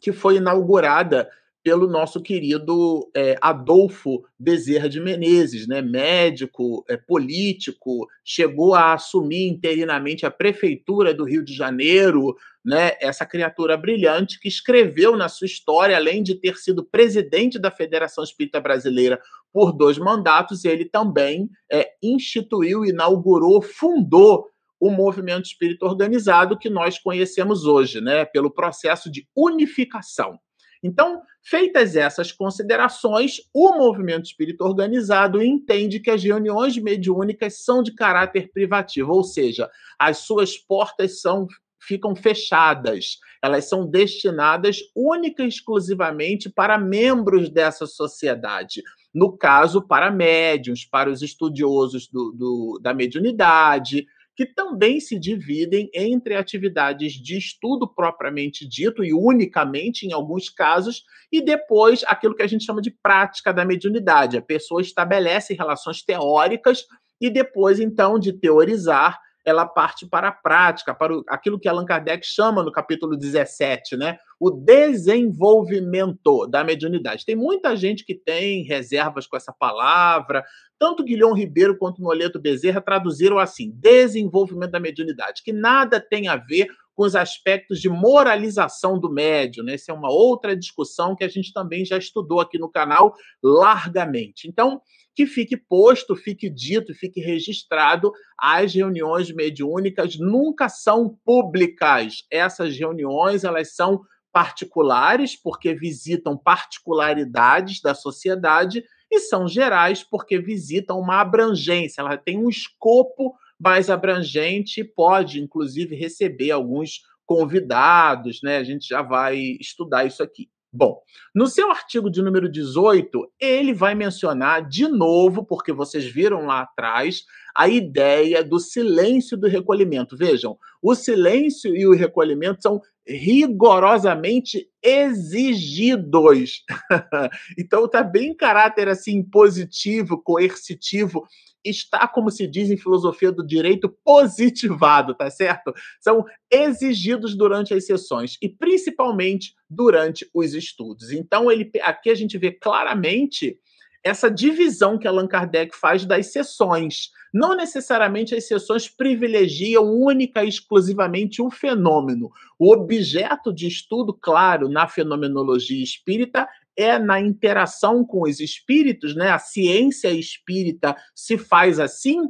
que 0.01 0.13
foi 0.13 0.37
inaugurada 0.37 1.29
pelo 1.63 1.87
nosso 1.87 2.23
querido 2.23 3.11
é, 3.15 3.37
Adolfo 3.41 4.25
Bezerra 4.39 4.89
de 4.89 5.01
Menezes, 5.01 5.67
né, 5.67 5.83
médico, 5.83 6.85
é, 6.89 6.97
político, 6.97 8.07
chegou 8.25 8.75
a 8.75 8.95
assumir 8.95 9.49
interinamente 9.49 10.25
a 10.25 10.31
prefeitura 10.31 11.13
do 11.13 11.25
Rio 11.25 11.45
de 11.45 11.55
Janeiro, 11.55 12.37
né, 12.65 12.93
essa 13.01 13.27
criatura 13.27 13.77
brilhante 13.77 14.39
que 14.39 14.49
escreveu 14.49 15.17
na 15.17 15.29
sua 15.29 15.47
história, 15.47 15.97
além 15.97 16.23
de 16.23 16.35
ter 16.35 16.57
sido 16.57 16.85
presidente 16.85 17.59
da 17.59 17.71
Federação 17.71 18.23
Espírita 18.23 18.61
Brasileira 18.61 19.21
por 19.53 19.73
dois 19.73 19.99
mandatos, 19.99 20.65
ele 20.65 20.85
também 20.85 21.49
é, 21.71 21.91
instituiu, 22.03 22.85
inaugurou, 22.85 23.61
fundou 23.63 24.47
o 24.81 24.91
movimento 24.91 25.47
espírita 25.47 25.85
organizado 25.85 26.59
que 26.59 26.71
nós 26.71 26.99
conhecemos 26.99 27.65
hoje, 27.65 28.01
né, 28.01 28.25
pelo 28.25 28.51
processo 28.51 29.11
de 29.11 29.27
unificação. 29.37 30.39
Então, 30.83 31.23
feitas 31.43 31.97
essas 31.97 32.31
considerações, 32.31 33.41
o 33.53 33.73
movimento 33.73 34.27
espírita 34.27 34.65
organizado 34.65 35.43
entende 35.43 36.01
que 36.01 36.11
as 36.11 36.23
reuniões 36.23 36.77
mediúnicas 36.79 37.65
são 37.65 37.83
de 37.83 37.95
caráter 37.95 38.51
privativo, 38.53 39.13
ou 39.13 39.25
seja, 39.25 39.69
as 39.99 40.19
suas 40.19 40.57
portas 40.57 41.21
são 41.21 41.47
ficam 41.81 42.15
fechadas. 42.15 43.19
Elas 43.43 43.69
são 43.69 43.87
destinadas 43.87 44.79
única 44.95 45.45
e 45.45 45.49
exclusivamente 45.49 46.51
para 46.51 46.77
membros 46.77 47.49
dessa 47.49 47.87
sociedade. 47.87 48.83
No 49.15 49.37
caso, 49.37 49.81
para 49.81 50.11
médiums, 50.11 50.85
para 50.85 51.11
os 51.11 51.23
estudiosos 51.23 52.09
do, 52.09 52.33
do 52.33 52.79
da 52.83 52.93
mediunidade, 52.93 54.07
que 54.39 54.47
também 54.47 55.01
se 55.01 55.19
dividem 55.19 55.91
entre 55.93 56.37
atividades 56.37 57.15
de 57.15 57.37
estudo 57.37 57.93
propriamente 57.93 58.69
dito 58.69 59.03
e 59.03 59.13
unicamente 59.13 60.07
em 60.07 60.13
alguns 60.13 60.49
casos, 60.49 61.03
e 61.33 61.45
depois 61.45 62.05
aquilo 62.07 62.37
que 62.37 62.45
a 62.45 62.47
gente 62.47 62.65
chama 62.65 62.81
de 62.81 62.93
prática 63.03 63.53
da 63.53 63.65
mediunidade. 63.65 64.37
A 64.37 64.43
pessoa 64.43 64.81
estabelece 64.81 65.55
relações 65.55 66.05
teóricas 66.05 66.85
e 67.21 67.29
depois, 67.29 67.81
então, 67.81 68.17
de 68.17 68.33
teorizar, 68.33 69.19
ela 69.45 69.67
parte 69.67 70.07
para 70.07 70.29
a 70.29 70.33
prática, 70.33 70.95
para 70.95 71.21
aquilo 71.31 71.59
que 71.59 71.69
Allan 71.69 71.85
Kardec 71.85 72.25
chama 72.25 72.63
no 72.63 72.71
capítulo 72.71 73.17
17, 73.17 73.97
né? 73.97 74.19
O 74.41 74.51
desenvolvimento 74.51 76.47
da 76.47 76.63
mediunidade. 76.63 77.25
Tem 77.25 77.35
muita 77.35 77.77
gente 77.77 78.05
que 78.05 78.15
tem 78.15 78.63
reservas 78.63 79.27
com 79.27 79.37
essa 79.37 79.53
palavra, 79.53 80.45
tanto 80.79 81.03
Guilhom 81.03 81.35
Ribeiro 81.35 81.77
quanto 81.77 82.01
Noleto 82.01 82.41
Bezerra 82.41 82.81
traduziram 82.81 83.39
assim: 83.39 83.73
desenvolvimento 83.75 84.71
da 84.71 84.81
mediunidade, 84.81 85.43
que 85.43 85.53
nada 85.53 86.01
tem 86.01 86.29
a 86.29 86.37
ver 86.37 86.69
com 86.99 87.05
os 87.05 87.15
aspectos 87.15 87.81
de 87.81 87.89
moralização 87.89 88.99
do 88.99 89.09
médium. 89.09 89.65
Né? 89.65 89.75
Essa 89.75 89.93
é 89.93 89.95
uma 89.95 90.11
outra 90.11 90.57
discussão 90.57 91.15
que 91.15 91.23
a 91.23 91.29
gente 91.29 91.53
também 91.53 91.85
já 91.85 91.97
estudou 91.97 92.41
aqui 92.41 92.59
no 92.59 92.69
canal 92.69 93.15
largamente. 93.41 94.49
Então, 94.49 94.81
que 95.15 95.25
fique 95.27 95.57
posto, 95.57 96.17
fique 96.17 96.51
dito, 96.51 96.93
fique 96.95 97.21
registrado, 97.21 98.13
as 98.39 98.75
reuniões 98.75 99.33
mediúnicas 99.33 100.17
nunca 100.19 100.69
são 100.69 101.17
públicas. 101.25 102.25
Essas 102.31 102.77
reuniões, 102.77 103.45
elas 103.45 103.75
são 103.75 104.01
particulares, 104.33 105.37
porque 105.37 105.75
visitam 105.75 106.37
particularidades 106.37 107.81
da 107.81 107.95
sociedade, 107.95 108.85
e 109.11 109.21
são 109.21 109.49
gerais, 109.49 110.03
porque 110.03 110.39
visitam 110.39 110.99
uma 110.99 111.21
abrangência, 111.21 112.03
ela 112.03 112.17
tem 112.17 112.39
um 112.39 112.49
escopo 112.49 113.35
mais 113.59 113.91
abrangente 113.91 114.81
e 114.81 114.85
pode, 114.85 115.41
inclusive, 115.41 115.97
receber 115.97 116.51
alguns 116.51 117.03
convidados, 117.27 118.41
né? 118.43 118.59
A 118.59 118.65
gente 118.65 118.87
já 118.87 119.03
vai 119.03 119.37
estudar 119.61 120.05
isso 120.05 120.23
aqui. 120.23 120.49
Bom, 120.71 121.01
no 121.35 121.47
seu 121.47 121.71
artigo 121.71 122.11
de 122.11 122.21
número 122.21 122.49
18, 122.49 123.33
ele 123.41 123.73
vai 123.73 123.95
mencionar 123.95 124.69
de 124.69 124.87
novo, 124.87 125.45
porque 125.45 125.73
vocês 125.73 126.05
viram 126.05 126.45
lá 126.45 126.61
atrás, 126.61 127.25
a 127.57 127.69
ideia 127.69 128.45
do 128.45 128.61
silêncio 128.61 129.37
do 129.37 129.49
recolhimento. 129.49 130.17
Vejam, 130.17 130.59
o 130.83 130.95
silêncio 130.95 131.75
e 131.75 131.87
o 131.87 131.95
recolhimento 131.95 132.63
são 132.63 132.83
rigorosamente 133.09 134.69
exigidos. 134.83 136.65
então 137.59 137.87
está 137.87 138.03
bem 138.03 138.31
em 138.31 138.37
caráter 138.37 138.89
assim 138.89 139.23
positivo, 139.23 140.21
coercitivo, 140.23 141.27
está, 141.65 142.07
como 142.07 142.31
se 142.31 142.47
diz 142.47 142.71
em 142.71 142.77
filosofia 142.77 143.33
do 143.33 143.47
direito, 143.47 143.89
positivado, 144.05 145.15
tá 145.15 145.31
certo? 145.31 145.73
São 146.01 146.25
exigidos 146.51 147.37
durante 147.37 147.75
as 147.75 147.87
sessões 147.87 148.37
e 148.43 148.49
principalmente 148.49 149.55
durante 149.69 150.29
os 150.35 150.55
estudos. 150.55 151.11
Então 151.11 151.51
ele 151.51 151.71
aqui 151.83 152.11
a 152.11 152.15
gente 152.15 152.37
vê 152.39 152.53
claramente 152.53 153.59
essa 154.03 154.31
divisão 154.31 154.99
que 154.99 155.07
Allan 155.07 155.27
Kardec 155.27 155.77
faz 155.77 156.05
das 156.05 156.33
sessões. 156.33 157.11
Não 157.33 157.55
necessariamente 157.55 158.35
as 158.35 158.47
sessões 158.47 158.89
privilegiam 158.89 159.85
única 159.85 160.45
e 160.45 160.49
exclusivamente 160.49 161.43
um 161.43 161.51
fenômeno. 161.51 162.31
O 162.59 162.73
objeto 162.73 163.53
de 163.53 163.67
estudo, 163.67 164.15
claro, 164.15 164.69
na 164.69 164.89
fenomenologia 164.89 165.83
espírita 165.83 166.49
é 166.77 166.99
na 166.99 167.21
interação 167.21 168.05
com 168.05 168.23
os 168.23 168.41
espíritos, 168.41 169.15
né? 169.15 169.31
A 169.31 169.39
ciência 169.39 170.11
espírita 170.11 170.97
se 171.15 171.37
faz 171.37 171.81
assim, 171.81 172.21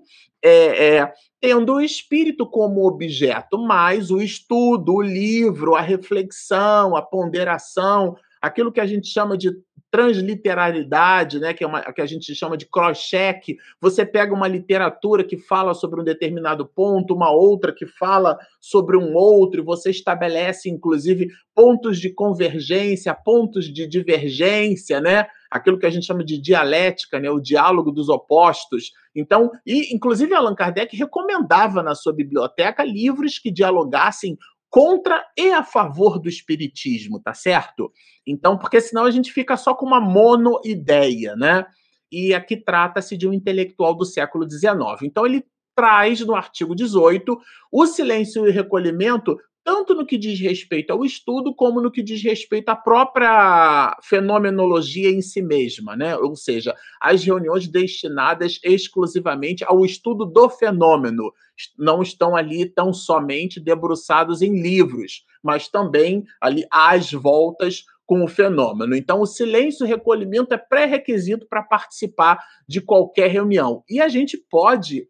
é, 0.42 0.96
é, 0.96 1.12
tendo 1.40 1.74
o 1.74 1.80
espírito 1.80 2.46
como 2.46 2.86
objeto, 2.86 3.58
mas 3.58 4.10
o 4.10 4.20
estudo, 4.20 4.94
o 4.94 5.02
livro, 5.02 5.74
a 5.74 5.80
reflexão, 5.80 6.96
a 6.96 7.02
ponderação, 7.02 8.16
aquilo 8.40 8.72
que 8.72 8.80
a 8.80 8.86
gente 8.86 9.08
chama 9.08 9.36
de 9.36 9.52
transliteralidade, 9.90 11.38
né, 11.38 11.54
que 11.54 11.64
é 11.64 11.66
uma 11.66 11.80
que 11.92 12.00
a 12.00 12.06
gente 12.06 12.34
chama 12.34 12.56
de 12.56 12.66
cross-check. 12.66 13.56
Você 13.80 14.04
pega 14.04 14.34
uma 14.34 14.46
literatura 14.46 15.24
que 15.24 15.38
fala 15.38 15.72
sobre 15.74 16.00
um 16.00 16.04
determinado 16.04 16.66
ponto, 16.66 17.14
uma 17.14 17.30
outra 17.30 17.74
que 17.74 17.86
fala 17.86 18.38
sobre 18.60 18.96
um 18.96 19.14
outro, 19.14 19.60
e 19.60 19.64
você 19.64 19.90
estabelece, 19.90 20.68
inclusive, 20.68 21.28
pontos 21.54 21.98
de 21.98 22.12
convergência, 22.12 23.14
pontos 23.14 23.64
de 23.72 23.86
divergência, 23.86 25.00
né? 25.00 25.26
Aquilo 25.50 25.78
que 25.78 25.86
a 25.86 25.90
gente 25.90 26.06
chama 26.06 26.22
de 26.22 26.38
dialética, 26.38 27.18
né? 27.18 27.30
O 27.30 27.40
diálogo 27.40 27.90
dos 27.90 28.08
opostos. 28.10 28.92
Então, 29.14 29.50
e 29.66 29.94
inclusive 29.94 30.34
Allan 30.34 30.54
Kardec 30.54 30.94
recomendava 30.96 31.82
na 31.82 31.94
sua 31.94 32.12
biblioteca 32.12 32.84
livros 32.84 33.38
que 33.38 33.50
dialogassem 33.50 34.36
contra 34.70 35.24
e 35.36 35.50
a 35.50 35.62
favor 35.62 36.18
do 36.18 36.28
espiritismo, 36.28 37.20
tá 37.20 37.32
certo? 37.32 37.92
Então, 38.26 38.58
porque 38.58 38.80
senão 38.80 39.04
a 39.04 39.10
gente 39.10 39.32
fica 39.32 39.56
só 39.56 39.74
com 39.74 39.86
uma 39.86 40.00
monoideia, 40.00 41.34
né? 41.36 41.66
E 42.10 42.34
aqui 42.34 42.56
trata-se 42.56 43.16
de 43.16 43.28
um 43.28 43.32
intelectual 43.32 43.94
do 43.94 44.04
século 44.04 44.48
XIX. 44.48 45.02
Então, 45.02 45.26
ele 45.26 45.44
traz 45.74 46.20
no 46.20 46.34
artigo 46.34 46.74
18 46.74 47.38
o 47.70 47.86
silêncio 47.86 48.44
e 48.44 48.50
o 48.50 48.52
recolhimento 48.52 49.38
tanto 49.68 49.94
no 49.94 50.06
que 50.06 50.16
diz 50.16 50.40
respeito 50.40 50.90
ao 50.94 51.04
estudo, 51.04 51.54
como 51.54 51.78
no 51.78 51.90
que 51.90 52.02
diz 52.02 52.22
respeito 52.22 52.70
à 52.70 52.74
própria 52.74 53.94
fenomenologia 54.02 55.10
em 55.10 55.20
si 55.20 55.42
mesma, 55.42 55.94
né? 55.94 56.16
Ou 56.16 56.34
seja, 56.34 56.74
as 56.98 57.22
reuniões 57.22 57.68
destinadas 57.68 58.58
exclusivamente 58.64 59.62
ao 59.66 59.84
estudo 59.84 60.24
do 60.24 60.48
fenômeno 60.48 61.34
não 61.78 62.00
estão 62.00 62.34
ali 62.34 62.64
tão 62.64 62.94
somente 62.94 63.60
debruçados 63.60 64.40
em 64.40 64.58
livros, 64.58 65.26
mas 65.42 65.68
também 65.68 66.24
ali 66.40 66.64
às 66.70 67.12
voltas 67.12 67.84
com 68.06 68.24
o 68.24 68.28
fenômeno. 68.28 68.96
Então, 68.96 69.20
o 69.20 69.26
silêncio 69.26 69.84
e 69.84 69.88
recolhimento 69.90 70.54
é 70.54 70.56
pré-requisito 70.56 71.46
para 71.46 71.62
participar 71.62 72.42
de 72.66 72.80
qualquer 72.80 73.30
reunião. 73.30 73.84
E 73.86 74.00
a 74.00 74.08
gente 74.08 74.38
pode 74.50 75.06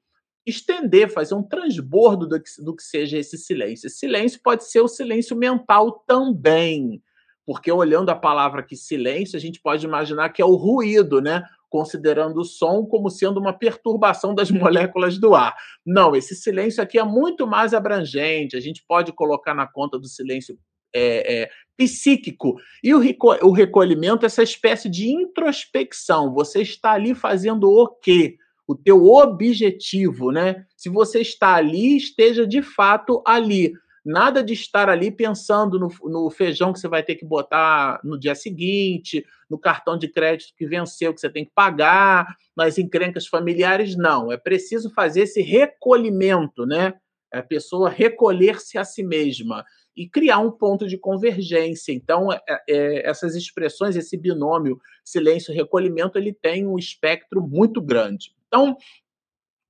estender, 0.49 1.11
fazer 1.11 1.35
um 1.35 1.43
transbordo 1.43 2.27
do 2.27 2.41
que, 2.41 2.51
do 2.63 2.75
que 2.75 2.83
seja 2.83 3.19
esse 3.19 3.37
silêncio. 3.37 3.87
Esse 3.87 3.99
silêncio 3.99 4.41
pode 4.43 4.65
ser 4.65 4.81
o 4.81 4.89
silêncio 4.89 5.37
mental 5.37 6.05
também, 6.07 7.03
porque 7.47 7.71
olhando 7.71 8.11
a 8.11 8.15
palavra 8.15 8.61
aqui 8.61 8.77
silêncio, 8.77 9.37
a 9.37 9.41
gente 9.41 9.61
pode 9.61 9.85
imaginar 9.85 10.29
que 10.31 10.43
é 10.43 10.45
o 10.45 10.55
ruído, 10.55 11.21
né? 11.21 11.45
Considerando 11.71 12.41
o 12.41 12.45
som 12.45 12.85
como 12.85 13.11
sendo 13.11 13.39
uma 13.39 13.53
perturbação 13.53 14.35
das 14.35 14.51
moléculas 14.53 15.19
do 15.19 15.35
ar. 15.35 15.55
Não, 15.85 16.15
esse 16.15 16.35
silêncio 16.35 16.83
aqui 16.83 16.99
é 16.99 17.05
muito 17.05 17.47
mais 17.47 17.75
abrangente. 17.75 18.57
A 18.57 18.61
gente 18.61 18.85
pode 18.87 19.13
colocar 19.13 19.55
na 19.55 19.67
conta 19.67 19.99
do 19.99 20.07
silêncio 20.07 20.59
é, 20.95 21.43
é, 21.43 21.51
psíquico. 21.77 22.57
E 22.83 22.95
o, 22.95 23.01
o 23.43 23.53
recolhimento, 23.53 24.27
essa 24.27 24.43
espécie 24.43 24.89
de 24.89 25.09
introspecção. 25.09 26.33
Você 26.35 26.63
está 26.63 26.93
ali 26.93 27.15
fazendo 27.15 27.71
o 27.71 27.89
quê? 27.89 28.37
O 28.69 28.75
teu 28.75 29.07
objetivo, 29.07 30.31
né? 30.31 30.67
Se 30.77 30.91
você 30.91 31.23
está 31.23 31.55
ali, 31.55 31.97
esteja 31.97 32.47
de 32.47 32.61
fato 32.61 33.23
ali. 33.27 33.73
Nada 34.05 34.45
de 34.45 34.53
estar 34.53 34.91
ali 34.91 35.11
pensando 35.11 35.79
no, 35.79 35.89
no, 36.05 36.31
feijão 36.31 36.73
que 36.73 36.79
você 36.79 36.87
vai 36.87 37.03
ter 37.03 37.15
que 37.15 37.25
botar 37.25 37.99
no 38.05 38.19
dia 38.19 38.35
seguinte, 38.35 39.25
no 39.49 39.59
cartão 39.59 39.97
de 39.97 40.07
crédito 40.07 40.53
que 40.57 40.67
venceu, 40.67 41.15
que 41.15 41.21
você 41.21 41.31
tem 41.31 41.47
que 41.47 41.51
pagar, 41.55 42.37
nas 42.55 42.77
encrencas 42.77 43.27
familiares, 43.27 43.97
não. 43.97 44.31
É 44.31 44.37
preciso 44.37 44.91
fazer 44.91 45.23
esse 45.23 45.41
recolhimento, 45.41 46.67
né? 46.67 46.93
É 47.33 47.39
a 47.39 47.43
pessoa 47.43 47.89
recolher-se 47.89 48.77
a 48.77 48.85
si 48.85 49.03
mesma 49.03 49.65
e 49.97 50.07
criar 50.09 50.39
um 50.39 50.51
ponto 50.51 50.87
de 50.87 50.99
convergência. 50.99 51.93
Então, 51.93 52.33
é, 52.33 52.41
é, 52.69 53.09
essas 53.09 53.35
expressões, 53.35 53.97
esse 53.97 54.17
binômio 54.17 54.79
silêncio-recolhimento, 55.05 56.19
ele 56.19 56.33
tem 56.33 56.67
um 56.67 56.79
espectro 56.79 57.43
muito 57.43 57.81
grande. 57.81 58.38
Então, 58.49 58.77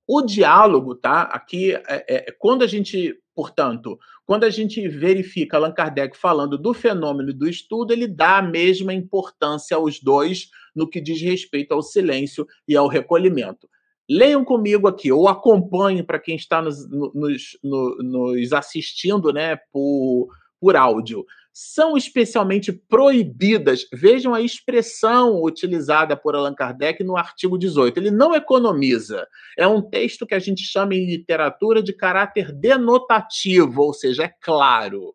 o 0.07 0.23
diálogo, 0.23 0.95
tá? 0.95 1.21
Aqui, 1.21 1.71
é, 1.71 1.83
é, 1.87 2.31
quando 2.39 2.63
a 2.63 2.67
gente, 2.67 3.15
portanto, 3.35 3.99
quando 4.25 4.43
a 4.43 4.49
gente 4.49 4.87
verifica 4.87 5.57
Allan 5.57 5.71
Kardec 5.71 6.17
falando 6.17 6.57
do 6.57 6.73
fenômeno 6.73 7.31
do 7.31 7.47
estudo, 7.47 7.93
ele 7.93 8.07
dá 8.07 8.39
a 8.39 8.41
mesma 8.41 8.91
importância 8.91 9.77
aos 9.77 9.99
dois 9.99 10.49
no 10.75 10.89
que 10.89 10.99
diz 10.99 11.21
respeito 11.21 11.73
ao 11.73 11.83
silêncio 11.83 12.47
e 12.67 12.75
ao 12.75 12.87
recolhimento. 12.87 13.69
Leiam 14.09 14.43
comigo 14.43 14.87
aqui, 14.87 15.11
ou 15.11 15.27
acompanhem 15.27 16.03
para 16.03 16.19
quem 16.19 16.35
está 16.35 16.59
nos, 16.59 16.89
nos, 16.89 17.59
nos 17.63 18.51
assistindo 18.51 19.31
né, 19.31 19.57
por, 19.71 20.27
por 20.59 20.75
áudio 20.75 21.23
são 21.61 21.97
especialmente 21.97 22.71
proibidas. 22.71 23.85
Vejam 23.91 24.33
a 24.33 24.39
expressão 24.39 25.43
utilizada 25.43 26.15
por 26.15 26.33
Allan 26.33 26.55
Kardec 26.55 27.03
no 27.03 27.17
artigo 27.17 27.57
18. 27.57 27.97
Ele 27.97 28.11
não 28.11 28.33
economiza. 28.33 29.27
É 29.57 29.67
um 29.67 29.81
texto 29.81 30.25
que 30.25 30.33
a 30.33 30.39
gente 30.39 30.63
chama 30.63 30.95
em 30.95 31.05
literatura 31.05 31.83
de 31.83 31.91
caráter 31.91 32.53
denotativo, 32.53 33.81
ou 33.81 33.93
seja, 33.93 34.23
é 34.23 34.33
claro. 34.39 35.13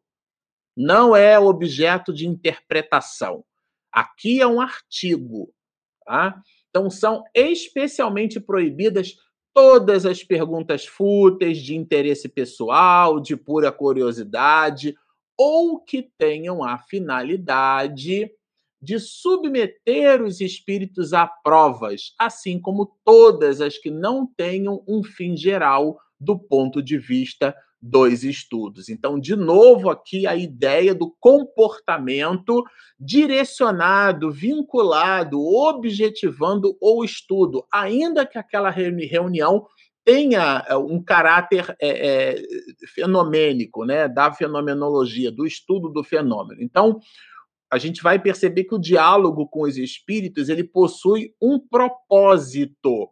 Não 0.77 1.17
é 1.17 1.39
objeto 1.39 2.13
de 2.13 2.29
interpretação. 2.29 3.43
Aqui 3.91 4.43
é 4.43 4.47
um 4.47 4.61
artigo. 4.61 5.51
Tá? 6.05 6.39
Então, 6.69 6.91
são 6.91 7.25
especialmente 7.35 8.39
proibidas 8.39 9.17
todas 9.55 10.05
as 10.05 10.23
perguntas 10.23 10.85
fúteis 10.85 11.57
de 11.57 11.75
interesse 11.75 12.29
pessoal, 12.29 13.19
de 13.19 13.35
pura 13.35 13.73
curiosidade 13.73 14.95
ou 15.37 15.81
que 15.81 16.11
tenham 16.19 16.63
a 16.63 16.79
finalidade 16.79 18.31
de 18.81 18.99
submeter 18.99 20.23
os 20.23 20.41
espíritos 20.41 21.13
a 21.13 21.27
provas, 21.27 22.15
assim 22.19 22.61
como 22.61 22.95
todas 23.05 23.61
as 23.61 23.79
que 23.79 23.91
não 23.91 24.27
tenham 24.27 24.85
um 24.87 25.03
fim 25.03 25.37
geral 25.37 25.99
do 26.21 26.39
ponto 26.39 26.83
de 26.83 26.99
vista 26.99 27.55
dos 27.81 28.25
estudos. 28.25 28.89
Então, 28.89 29.21
de 29.21 29.37
novo, 29.37 29.91
aqui 29.91 30.27
a 30.27 30.35
ideia 30.35 30.95
do 30.95 31.15
comportamento 31.21 32.65
direcionado, 32.99 34.31
vinculado, 34.31 35.39
objetivando 35.39 36.77
o 36.81 37.05
estudo, 37.05 37.67
ainda 37.71 38.25
que 38.25 38.39
aquela 38.39 38.71
reunião 38.71 39.67
tenha 40.05 40.65
eh, 40.69 40.77
um 40.77 41.03
caráter 41.03 41.75
é, 41.81 42.35
é, 42.35 42.43
fenomênico, 42.95 43.85
né, 43.85 44.07
da 44.07 44.33
fenomenologia, 44.33 45.33
do 45.33 45.47
estudo 45.47 45.89
do 45.89 46.05
fenômeno. 46.05 46.63
Então, 46.63 47.01
a 47.73 47.79
gente 47.79 48.03
vai 48.03 48.21
perceber 48.21 48.65
que 48.65 48.75
o 48.75 48.81
diálogo 48.81 49.49
com 49.49 49.63
os 49.63 49.77
espíritos 49.77 50.49
ele 50.49 50.63
possui 50.63 51.35
um 51.41 51.59
propósito. 51.59 53.11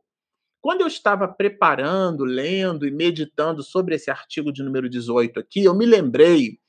Quando 0.60 0.82
eu 0.82 0.86
estava 0.86 1.26
preparando, 1.26 2.24
lendo 2.24 2.86
e 2.86 2.90
meditando 2.92 3.62
sobre 3.62 3.96
esse 3.96 4.10
artigo 4.10 4.52
de 4.52 4.62
número 4.62 4.88
18 4.88 5.40
aqui, 5.40 5.64
eu 5.64 5.74
me 5.74 5.84
lembrei 5.84 6.61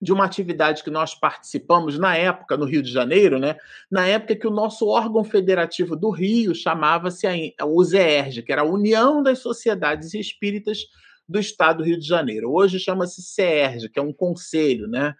de 0.00 0.12
uma 0.12 0.24
atividade 0.24 0.82
que 0.82 0.90
nós 0.90 1.14
participamos 1.14 1.98
na 1.98 2.16
época, 2.16 2.56
no 2.56 2.64
Rio 2.64 2.82
de 2.82 2.90
Janeiro, 2.90 3.38
né? 3.38 3.56
Na 3.90 4.06
época 4.06 4.34
que 4.34 4.46
o 4.46 4.50
nosso 4.50 4.86
órgão 4.88 5.22
federativo 5.22 5.94
do 5.94 6.10
Rio 6.10 6.54
chamava-se 6.54 7.26
a 7.58 7.66
UZERJ, 7.66 8.42
que 8.42 8.52
era 8.52 8.62
a 8.62 8.64
União 8.68 9.22
das 9.22 9.40
Sociedades 9.40 10.14
Espíritas 10.14 10.86
do 11.28 11.38
Estado 11.38 11.78
do 11.78 11.84
Rio 11.84 11.98
de 11.98 12.06
Janeiro. 12.06 12.50
Hoje 12.52 12.78
chama-se 12.78 13.22
CERJ, 13.22 13.88
que 13.90 13.98
é 13.98 14.02
um 14.02 14.12
conselho, 14.12 14.88
né? 14.88 15.14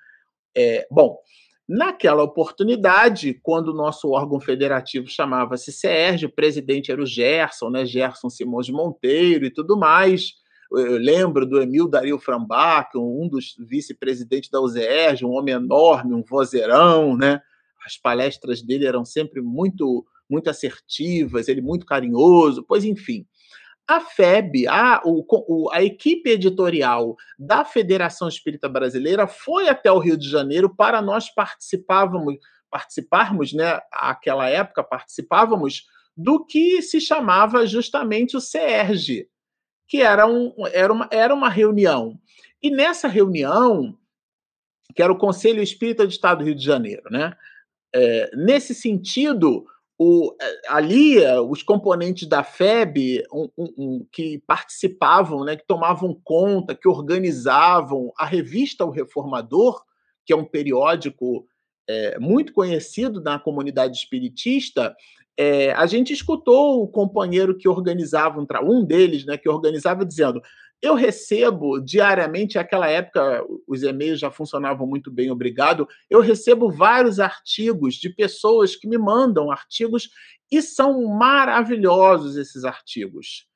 É, 0.57 0.87
bom, 0.91 1.19
Naquela 1.73 2.25
oportunidade, 2.25 3.33
quando 3.45 3.69
o 3.69 3.73
nosso 3.73 4.11
órgão 4.11 4.41
federativo 4.41 5.07
chamava-se 5.07 5.71
CERJ, 5.71 6.27
o 6.27 6.35
presidente 6.35 6.91
era 6.91 7.01
o 7.01 7.07
Gerson, 7.07 7.71
né, 7.71 7.87
Gerson 7.87 8.29
Simões 8.29 8.69
Monteiro 8.69 9.45
e 9.45 9.53
tudo 9.53 9.79
mais. 9.79 10.33
Eu 10.73 10.99
lembro 10.99 11.45
do 11.45 11.61
Emil 11.61 11.89
Dario 11.89 12.19
Frambach, 12.19 12.91
um 12.97 13.29
dos 13.29 13.57
vice-presidentes 13.59 14.51
da 14.51 14.61
UZERJ, 14.61 15.25
um 15.25 15.33
homem 15.33 15.55
enorme, 15.55 16.15
um 16.15 16.23
vozeirão, 16.23 17.17
né? 17.17 17.41
As 17.85 17.97
palestras 17.97 18.63
dele 18.63 18.87
eram 18.87 19.05
sempre 19.05 19.41
muito 19.41 20.07
muito 20.31 20.49
assertivas, 20.49 21.49
ele 21.49 21.61
muito 21.61 21.85
carinhoso, 21.85 22.63
pois 22.63 22.85
enfim. 22.85 23.27
A 23.89 24.01
FEB, 24.01 24.69
a, 24.69 25.03
o, 25.05 25.69
a 25.73 25.83
equipe 25.83 26.31
editorial 26.31 27.17
da 27.37 27.65
Federação 27.65 28.29
Espírita 28.29 28.69
Brasileira 28.69 29.27
foi 29.27 29.69
até 29.69 29.91
o 29.91 29.99
Rio 29.99 30.17
de 30.17 30.29
Janeiro 30.29 30.73
para 30.73 31.03
nós 31.03 31.29
participávamos, 31.35 32.37
participarmos, 32.71 33.53
né, 33.53 33.81
aquela 33.91 34.49
época 34.49 34.85
participávamos 34.85 35.87
do 36.17 36.45
que 36.45 36.81
se 36.83 37.01
chamava 37.01 37.67
justamente 37.67 38.37
o 38.37 38.41
CERJ, 38.41 39.27
que 39.91 40.01
era, 40.01 40.25
um, 40.25 40.55
era, 40.73 40.93
uma, 40.93 41.09
era 41.11 41.35
uma 41.35 41.49
reunião. 41.49 42.17
E 42.63 42.71
nessa 42.71 43.09
reunião, 43.09 43.99
que 44.95 45.03
era 45.03 45.13
o 45.13 45.19
Conselho 45.19 45.61
Espírita 45.61 46.07
do 46.07 46.13
Estado 46.13 46.39
do 46.39 46.45
Rio 46.45 46.55
de 46.55 46.65
Janeiro, 46.65 47.03
né? 47.11 47.37
É, 47.93 48.31
nesse 48.37 48.73
sentido, 48.73 49.65
o, 49.99 50.33
é, 50.41 50.61
ali 50.69 51.19
os 51.49 51.65
componentes 51.65 52.29
da 52.29 52.45
FEB 52.45 53.25
um, 53.33 53.49
um, 53.59 53.75
um, 53.77 54.07
que 54.13 54.39
participavam, 54.47 55.45
né, 55.45 55.57
que 55.57 55.67
tomavam 55.67 56.19
conta, 56.23 56.73
que 56.73 56.89
organizavam 56.89 58.13
a 58.17 58.25
revista 58.25 58.85
O 58.85 58.91
Reformador, 58.91 59.83
que 60.25 60.33
é 60.33 60.37
um 60.37 60.45
periódico 60.45 61.49
é, 61.89 62.17
muito 62.21 62.53
conhecido 62.53 63.21
na 63.21 63.41
comunidade 63.41 63.97
espiritista, 63.97 64.95
é, 65.43 65.73
a 65.73 65.87
gente 65.87 66.13
escutou 66.13 66.83
o 66.83 66.87
companheiro 66.87 67.57
que 67.57 67.67
organizava, 67.67 68.39
um 68.63 68.85
deles, 68.85 69.25
né, 69.25 69.39
que 69.39 69.49
organizava, 69.49 70.05
dizendo: 70.05 70.43
eu 70.83 70.95
recebo 70.95 71.81
diariamente, 71.81 72.57
naquela 72.57 72.87
época 72.87 73.43
os 73.67 73.83
e-mails 73.83 74.21
já 74.21 74.31
funcionavam 74.31 74.87
muito 74.87 75.11
bem, 75.11 75.31
obrigado. 75.31 75.89
Eu 76.11 76.21
recebo 76.21 76.71
vários 76.71 77.19
artigos 77.19 77.95
de 77.95 78.11
pessoas 78.11 78.77
que 78.77 78.87
me 78.87 78.99
mandam 78.99 79.51
artigos 79.51 80.11
e 80.53 80.61
são 80.61 81.07
maravilhosos 81.07 82.37
esses 82.37 82.63
artigos. 82.63 83.47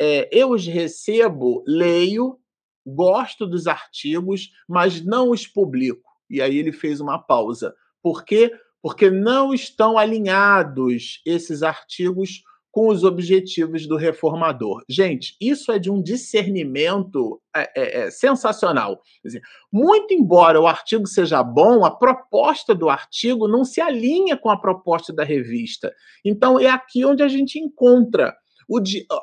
É, 0.00 0.26
eu 0.32 0.48
os 0.50 0.66
recebo, 0.66 1.62
leio, 1.66 2.38
gosto 2.86 3.46
dos 3.46 3.66
artigos, 3.66 4.48
mas 4.66 5.04
não 5.04 5.30
os 5.30 5.46
publico. 5.46 6.10
E 6.30 6.40
aí 6.40 6.56
ele 6.56 6.72
fez 6.72 7.00
uma 7.00 7.18
pausa. 7.18 7.74
Por 8.02 8.24
quê? 8.24 8.50
Porque 8.84 9.10
não 9.10 9.54
estão 9.54 9.96
alinhados 9.96 11.22
esses 11.24 11.62
artigos 11.62 12.42
com 12.70 12.88
os 12.88 13.02
objetivos 13.02 13.86
do 13.86 13.96
reformador. 13.96 14.82
Gente, 14.86 15.34
isso 15.40 15.72
é 15.72 15.78
de 15.78 15.90
um 15.90 16.02
discernimento 16.02 17.40
é, 17.56 17.70
é, 17.74 18.00
é 18.00 18.10
sensacional. 18.10 19.00
Dizer, 19.24 19.40
muito 19.72 20.12
embora 20.12 20.60
o 20.60 20.66
artigo 20.66 21.06
seja 21.06 21.42
bom, 21.42 21.82
a 21.86 21.90
proposta 21.90 22.74
do 22.74 22.90
artigo 22.90 23.48
não 23.48 23.64
se 23.64 23.80
alinha 23.80 24.36
com 24.36 24.50
a 24.50 24.60
proposta 24.60 25.14
da 25.14 25.24
revista. 25.24 25.90
Então, 26.22 26.60
é 26.60 26.68
aqui 26.68 27.06
onde 27.06 27.22
a 27.22 27.28
gente 27.28 27.58
encontra 27.58 28.36
o, 28.68 28.78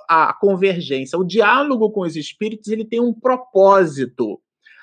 a 0.10 0.34
convergência. 0.34 1.20
O 1.20 1.24
diálogo 1.24 1.92
com 1.92 2.02
os 2.02 2.16
espíritos 2.16 2.70
ele 2.70 2.84
tem 2.84 3.00
um 3.00 3.14
propósito. 3.14 4.42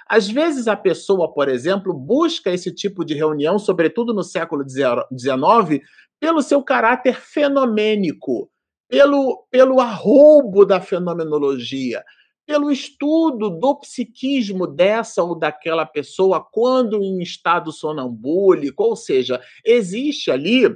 Às 0.08 0.28
vezes 0.28 0.66
a 0.66 0.76
pessoa, 0.76 1.32
por 1.32 1.48
exemplo, 1.48 1.92
busca 1.92 2.50
esse 2.50 2.74
tipo 2.74 3.04
de 3.04 3.14
reunião, 3.14 3.58
sobretudo 3.58 4.14
no 4.14 4.22
século 4.22 4.64
XIX, 4.68 5.84
pelo 6.18 6.40
seu 6.40 6.62
caráter 6.62 7.20
fenomênico 7.20 8.50
pelo, 8.88 9.46
pelo 9.50 9.80
arroubo 9.80 10.64
da 10.64 10.80
fenomenologia, 10.80 12.02
pelo 12.46 12.70
estudo 12.70 13.50
do 13.50 13.78
psiquismo 13.78 14.66
dessa 14.66 15.22
ou 15.22 15.38
daquela 15.38 15.84
pessoa 15.84 16.42
quando 16.50 17.02
em 17.02 17.20
estado 17.20 17.70
sonambúlico, 17.70 18.82
ou 18.82 18.96
seja, 18.96 19.40
existe 19.64 20.30
ali 20.30 20.66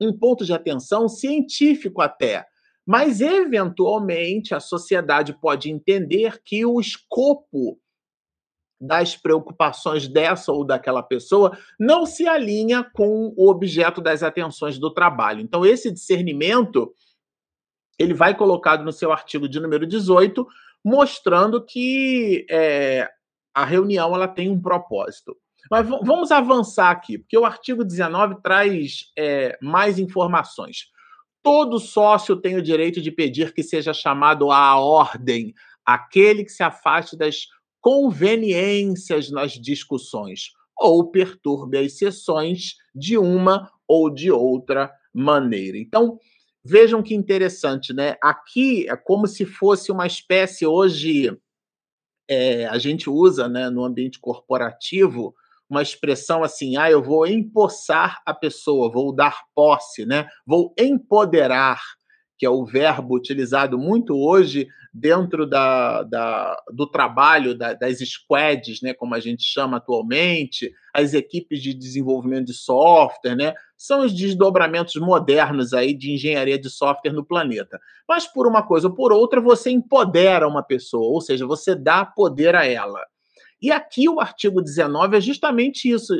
um 0.00 0.12
ponto 0.12 0.44
de 0.44 0.52
atenção 0.52 1.08
científico 1.08 2.02
até, 2.02 2.44
mas 2.84 3.20
eventualmente 3.20 4.52
a 4.52 4.58
sociedade 4.58 5.32
pode 5.40 5.70
entender 5.70 6.42
que 6.44 6.66
o 6.66 6.80
escopo 6.80 7.78
das 8.82 9.16
preocupações 9.16 10.08
dessa 10.08 10.50
ou 10.50 10.64
daquela 10.64 11.04
pessoa 11.04 11.56
não 11.78 12.04
se 12.04 12.26
alinha 12.26 12.82
com 12.82 13.32
o 13.36 13.48
objeto 13.48 14.00
das 14.00 14.24
atenções 14.24 14.76
do 14.76 14.92
trabalho. 14.92 15.40
Então 15.40 15.64
esse 15.64 15.88
discernimento 15.88 16.92
ele 17.96 18.12
vai 18.12 18.36
colocado 18.36 18.84
no 18.84 18.90
seu 18.90 19.12
artigo 19.12 19.48
de 19.48 19.60
número 19.60 19.86
18, 19.86 20.44
mostrando 20.84 21.64
que 21.64 22.44
é, 22.50 23.08
a 23.54 23.64
reunião 23.64 24.12
ela 24.14 24.26
tem 24.26 24.50
um 24.50 24.60
propósito. 24.60 25.36
Mas 25.70 25.88
vamos 25.88 26.32
avançar 26.32 26.90
aqui, 26.90 27.18
porque 27.18 27.38
o 27.38 27.44
artigo 27.44 27.84
19 27.84 28.42
traz 28.42 29.12
é, 29.16 29.56
mais 29.62 30.00
informações. 30.00 30.88
Todo 31.40 31.78
sócio 31.78 32.34
tem 32.36 32.56
o 32.56 32.62
direito 32.62 33.00
de 33.00 33.12
pedir 33.12 33.54
que 33.54 33.62
seja 33.62 33.94
chamado 33.94 34.50
à 34.50 34.76
ordem 34.76 35.54
aquele 35.84 36.44
que 36.44 36.50
se 36.50 36.62
afaste 36.62 37.16
das 37.16 37.46
conveniências 37.82 39.30
nas 39.30 39.52
discussões 39.52 40.52
ou 40.78 41.10
perturbe 41.10 41.76
as 41.76 41.98
sessões 41.98 42.76
de 42.94 43.18
uma 43.18 43.70
ou 43.86 44.08
de 44.08 44.30
outra 44.30 44.90
maneira. 45.12 45.76
Então, 45.76 46.18
Vejam 46.64 47.02
que 47.02 47.12
interessante, 47.12 47.92
né? 47.92 48.16
Aqui 48.22 48.88
é 48.88 48.96
como 48.96 49.26
se 49.26 49.44
fosse 49.44 49.90
uma 49.90 50.06
espécie 50.06 50.64
hoje 50.64 51.36
é, 52.30 52.66
a 52.66 52.78
gente 52.78 53.10
usa, 53.10 53.48
né, 53.48 53.68
no 53.68 53.84
ambiente 53.84 54.20
corporativo, 54.20 55.34
uma 55.68 55.82
expressão 55.82 56.44
assim: 56.44 56.76
ah, 56.76 56.88
eu 56.88 57.02
vou 57.02 57.26
empossar 57.26 58.22
a 58.24 58.32
pessoa, 58.32 58.92
vou 58.92 59.12
dar 59.12 59.42
posse, 59.56 60.06
né? 60.06 60.28
Vou 60.46 60.72
empoderar 60.78 61.80
que 62.42 62.46
é 62.46 62.50
o 62.50 62.64
verbo 62.64 63.14
utilizado 63.14 63.78
muito 63.78 64.16
hoje 64.18 64.66
dentro 64.92 65.46
da, 65.46 66.02
da 66.02 66.60
do 66.72 66.88
trabalho 66.88 67.56
da, 67.56 67.72
das 67.72 68.00
squads, 68.00 68.82
né, 68.82 68.92
como 68.92 69.14
a 69.14 69.20
gente 69.20 69.44
chama 69.44 69.76
atualmente, 69.76 70.72
as 70.92 71.14
equipes 71.14 71.62
de 71.62 71.72
desenvolvimento 71.72 72.46
de 72.46 72.54
software, 72.54 73.36
né, 73.36 73.54
são 73.78 74.00
os 74.00 74.12
desdobramentos 74.12 74.96
modernos 74.96 75.72
aí 75.72 75.94
de 75.94 76.10
engenharia 76.10 76.58
de 76.58 76.68
software 76.68 77.12
no 77.12 77.24
planeta. 77.24 77.78
Mas 78.08 78.26
por 78.26 78.48
uma 78.48 78.66
coisa 78.66 78.88
ou 78.88 78.94
por 78.94 79.12
outra, 79.12 79.40
você 79.40 79.70
empodera 79.70 80.48
uma 80.48 80.64
pessoa, 80.64 81.12
ou 81.12 81.20
seja, 81.20 81.46
você 81.46 81.76
dá 81.76 82.04
poder 82.04 82.56
a 82.56 82.66
ela. 82.66 82.98
E 83.62 83.70
aqui 83.70 84.08
o 84.08 84.18
artigo 84.18 84.60
19 84.60 85.16
é 85.16 85.20
justamente 85.20 85.88
isso. 85.88 86.12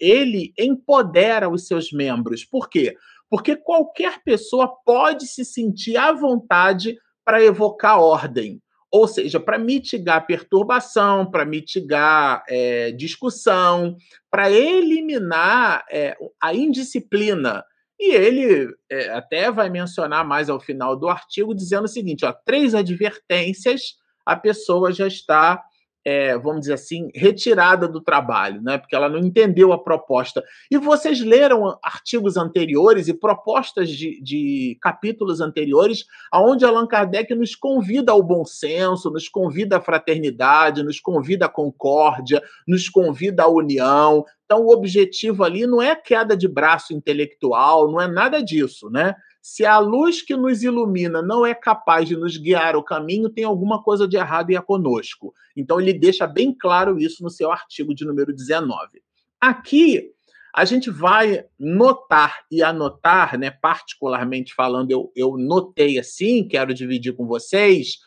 Ele 0.00 0.54
empodera 0.58 1.46
os 1.46 1.66
seus 1.66 1.92
membros. 1.92 2.46
Por 2.46 2.70
quê? 2.70 2.96
Porque 3.30 3.56
qualquer 3.56 4.22
pessoa 4.24 4.72
pode 4.84 5.26
se 5.26 5.44
sentir 5.44 5.96
à 5.96 6.12
vontade 6.12 6.98
para 7.24 7.42
evocar 7.42 8.00
ordem, 8.00 8.62
ou 8.90 9.06
seja, 9.06 9.38
para 9.38 9.58
mitigar 9.58 10.26
perturbação, 10.26 11.30
para 11.30 11.44
mitigar 11.44 12.42
é, 12.48 12.90
discussão, 12.92 13.96
para 14.30 14.50
eliminar 14.50 15.84
é, 15.90 16.16
a 16.42 16.54
indisciplina. 16.54 17.62
E 18.00 18.14
ele 18.14 18.74
é, 18.90 19.10
até 19.10 19.50
vai 19.50 19.68
mencionar 19.68 20.24
mais 20.24 20.48
ao 20.48 20.58
final 20.58 20.96
do 20.96 21.08
artigo, 21.08 21.54
dizendo 21.54 21.84
o 21.84 21.88
seguinte: 21.88 22.24
ó, 22.24 22.32
três 22.32 22.74
advertências, 22.74 23.96
a 24.24 24.36
pessoa 24.36 24.92
já 24.92 25.06
está 25.06 25.62
é, 26.08 26.38
vamos 26.38 26.60
dizer 26.60 26.72
assim, 26.72 27.10
retirada 27.14 27.86
do 27.86 28.00
trabalho, 28.00 28.62
né? 28.62 28.78
porque 28.78 28.96
ela 28.96 29.10
não 29.10 29.18
entendeu 29.18 29.74
a 29.74 29.82
proposta. 29.82 30.42
E 30.70 30.78
vocês 30.78 31.20
leram 31.20 31.78
artigos 31.82 32.38
anteriores 32.38 33.08
e 33.08 33.14
propostas 33.14 33.90
de, 33.90 34.18
de 34.22 34.78
capítulos 34.80 35.42
anteriores, 35.42 36.06
onde 36.32 36.64
Allan 36.64 36.86
Kardec 36.86 37.34
nos 37.34 37.54
convida 37.54 38.10
ao 38.10 38.22
bom 38.22 38.42
senso, 38.42 39.10
nos 39.10 39.28
convida 39.28 39.76
à 39.76 39.80
fraternidade, 39.82 40.82
nos 40.82 40.98
convida 40.98 41.44
à 41.44 41.48
concórdia, 41.48 42.42
nos 42.66 42.88
convida 42.88 43.42
à 43.42 43.48
união. 43.48 44.24
Então, 44.46 44.62
o 44.62 44.72
objetivo 44.72 45.44
ali 45.44 45.66
não 45.66 45.82
é 45.82 45.94
queda 45.94 46.34
de 46.34 46.48
braço 46.48 46.94
intelectual, 46.94 47.92
não 47.92 48.00
é 48.00 48.08
nada 48.08 48.42
disso, 48.42 48.88
né? 48.88 49.14
Se 49.40 49.64
a 49.64 49.78
luz 49.78 50.20
que 50.20 50.36
nos 50.36 50.62
ilumina 50.62 51.22
não 51.22 51.46
é 51.46 51.54
capaz 51.54 52.08
de 52.08 52.16
nos 52.16 52.36
guiar 52.36 52.76
o 52.76 52.82
caminho, 52.82 53.30
tem 53.30 53.44
alguma 53.44 53.82
coisa 53.82 54.06
de 54.06 54.16
errado 54.16 54.50
e 54.50 54.56
é 54.56 54.60
conosco. 54.60 55.32
Então, 55.56 55.80
ele 55.80 55.92
deixa 55.92 56.26
bem 56.26 56.52
claro 56.52 56.98
isso 56.98 57.22
no 57.22 57.30
seu 57.30 57.50
artigo 57.50 57.94
de 57.94 58.04
número 58.04 58.34
19. 58.34 59.02
Aqui, 59.40 60.12
a 60.54 60.64
gente 60.64 60.90
vai 60.90 61.44
notar 61.58 62.44
e 62.50 62.62
anotar, 62.62 63.38
né, 63.38 63.50
particularmente 63.50 64.54
falando, 64.54 64.90
eu, 64.90 65.12
eu 65.14 65.36
notei 65.36 65.98
assim, 65.98 66.46
quero 66.46 66.74
dividir 66.74 67.14
com 67.14 67.26
vocês, 67.26 67.98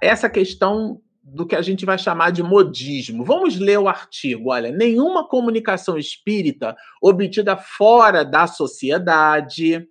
essa 0.00 0.28
questão 0.28 1.00
do 1.22 1.44
que 1.44 1.56
a 1.56 1.62
gente 1.62 1.84
vai 1.84 1.98
chamar 1.98 2.30
de 2.30 2.42
modismo. 2.42 3.24
Vamos 3.24 3.58
ler 3.58 3.78
o 3.78 3.88
artigo. 3.88 4.50
Olha, 4.50 4.70
nenhuma 4.70 5.26
comunicação 5.26 5.98
espírita 5.98 6.76
obtida 7.02 7.56
fora 7.56 8.24
da 8.24 8.46
sociedade 8.46 9.88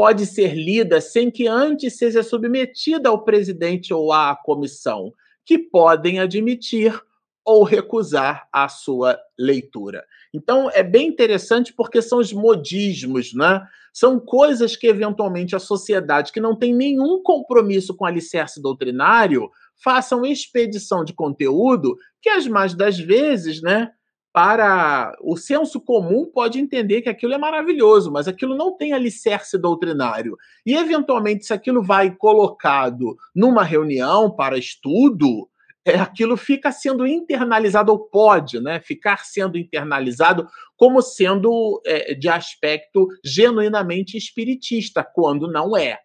pode 0.00 0.24
ser 0.24 0.54
lida 0.54 0.98
sem 0.98 1.30
que 1.30 1.46
antes 1.46 1.98
seja 1.98 2.22
submetida 2.22 3.10
ao 3.10 3.22
presidente 3.22 3.92
ou 3.92 4.14
à 4.14 4.34
comissão, 4.34 5.12
que 5.44 5.58
podem 5.58 6.18
admitir 6.18 6.98
ou 7.44 7.64
recusar 7.64 8.48
a 8.50 8.66
sua 8.66 9.20
leitura. 9.38 10.02
Então 10.32 10.70
é 10.70 10.82
bem 10.82 11.06
interessante 11.06 11.74
porque 11.74 12.00
são 12.00 12.18
os 12.18 12.32
modismos, 12.32 13.34
né? 13.34 13.60
São 13.92 14.18
coisas 14.18 14.74
que 14.74 14.86
eventualmente 14.86 15.54
a 15.54 15.58
sociedade 15.58 16.32
que 16.32 16.40
não 16.40 16.56
tem 16.56 16.74
nenhum 16.74 17.22
compromisso 17.22 17.94
com 17.94 18.06
alicerce 18.06 18.58
doutrinário 18.62 19.50
façam 19.84 20.24
expedição 20.24 21.04
de 21.04 21.12
conteúdo 21.12 21.94
que 22.22 22.30
as 22.30 22.46
mais 22.46 22.72
das 22.72 22.98
vezes, 22.98 23.60
né, 23.60 23.90
para 24.32 25.16
o 25.20 25.36
senso 25.36 25.80
comum 25.80 26.24
pode 26.24 26.60
entender 26.60 27.02
que 27.02 27.08
aquilo 27.08 27.34
é 27.34 27.38
maravilhoso, 27.38 28.12
mas 28.12 28.28
aquilo 28.28 28.56
não 28.56 28.76
tem 28.76 28.92
alicerce 28.92 29.58
doutrinário. 29.58 30.36
E 30.64 30.74
eventualmente 30.74 31.44
se 31.44 31.52
aquilo 31.52 31.82
vai 31.82 32.14
colocado 32.14 33.16
numa 33.34 33.64
reunião 33.64 34.30
para 34.30 34.56
estudo, 34.56 35.48
é, 35.84 35.96
aquilo 35.96 36.36
fica 36.36 36.70
sendo 36.70 37.06
internalizado, 37.06 37.90
ou 37.90 37.98
pode 37.98 38.60
né, 38.60 38.80
ficar 38.80 39.24
sendo 39.24 39.58
internalizado 39.58 40.46
como 40.76 41.02
sendo 41.02 41.80
é, 41.84 42.14
de 42.14 42.28
aspecto 42.28 43.08
genuinamente 43.24 44.16
espiritista, 44.16 45.02
quando 45.02 45.50
não 45.50 45.76
é. 45.76 45.98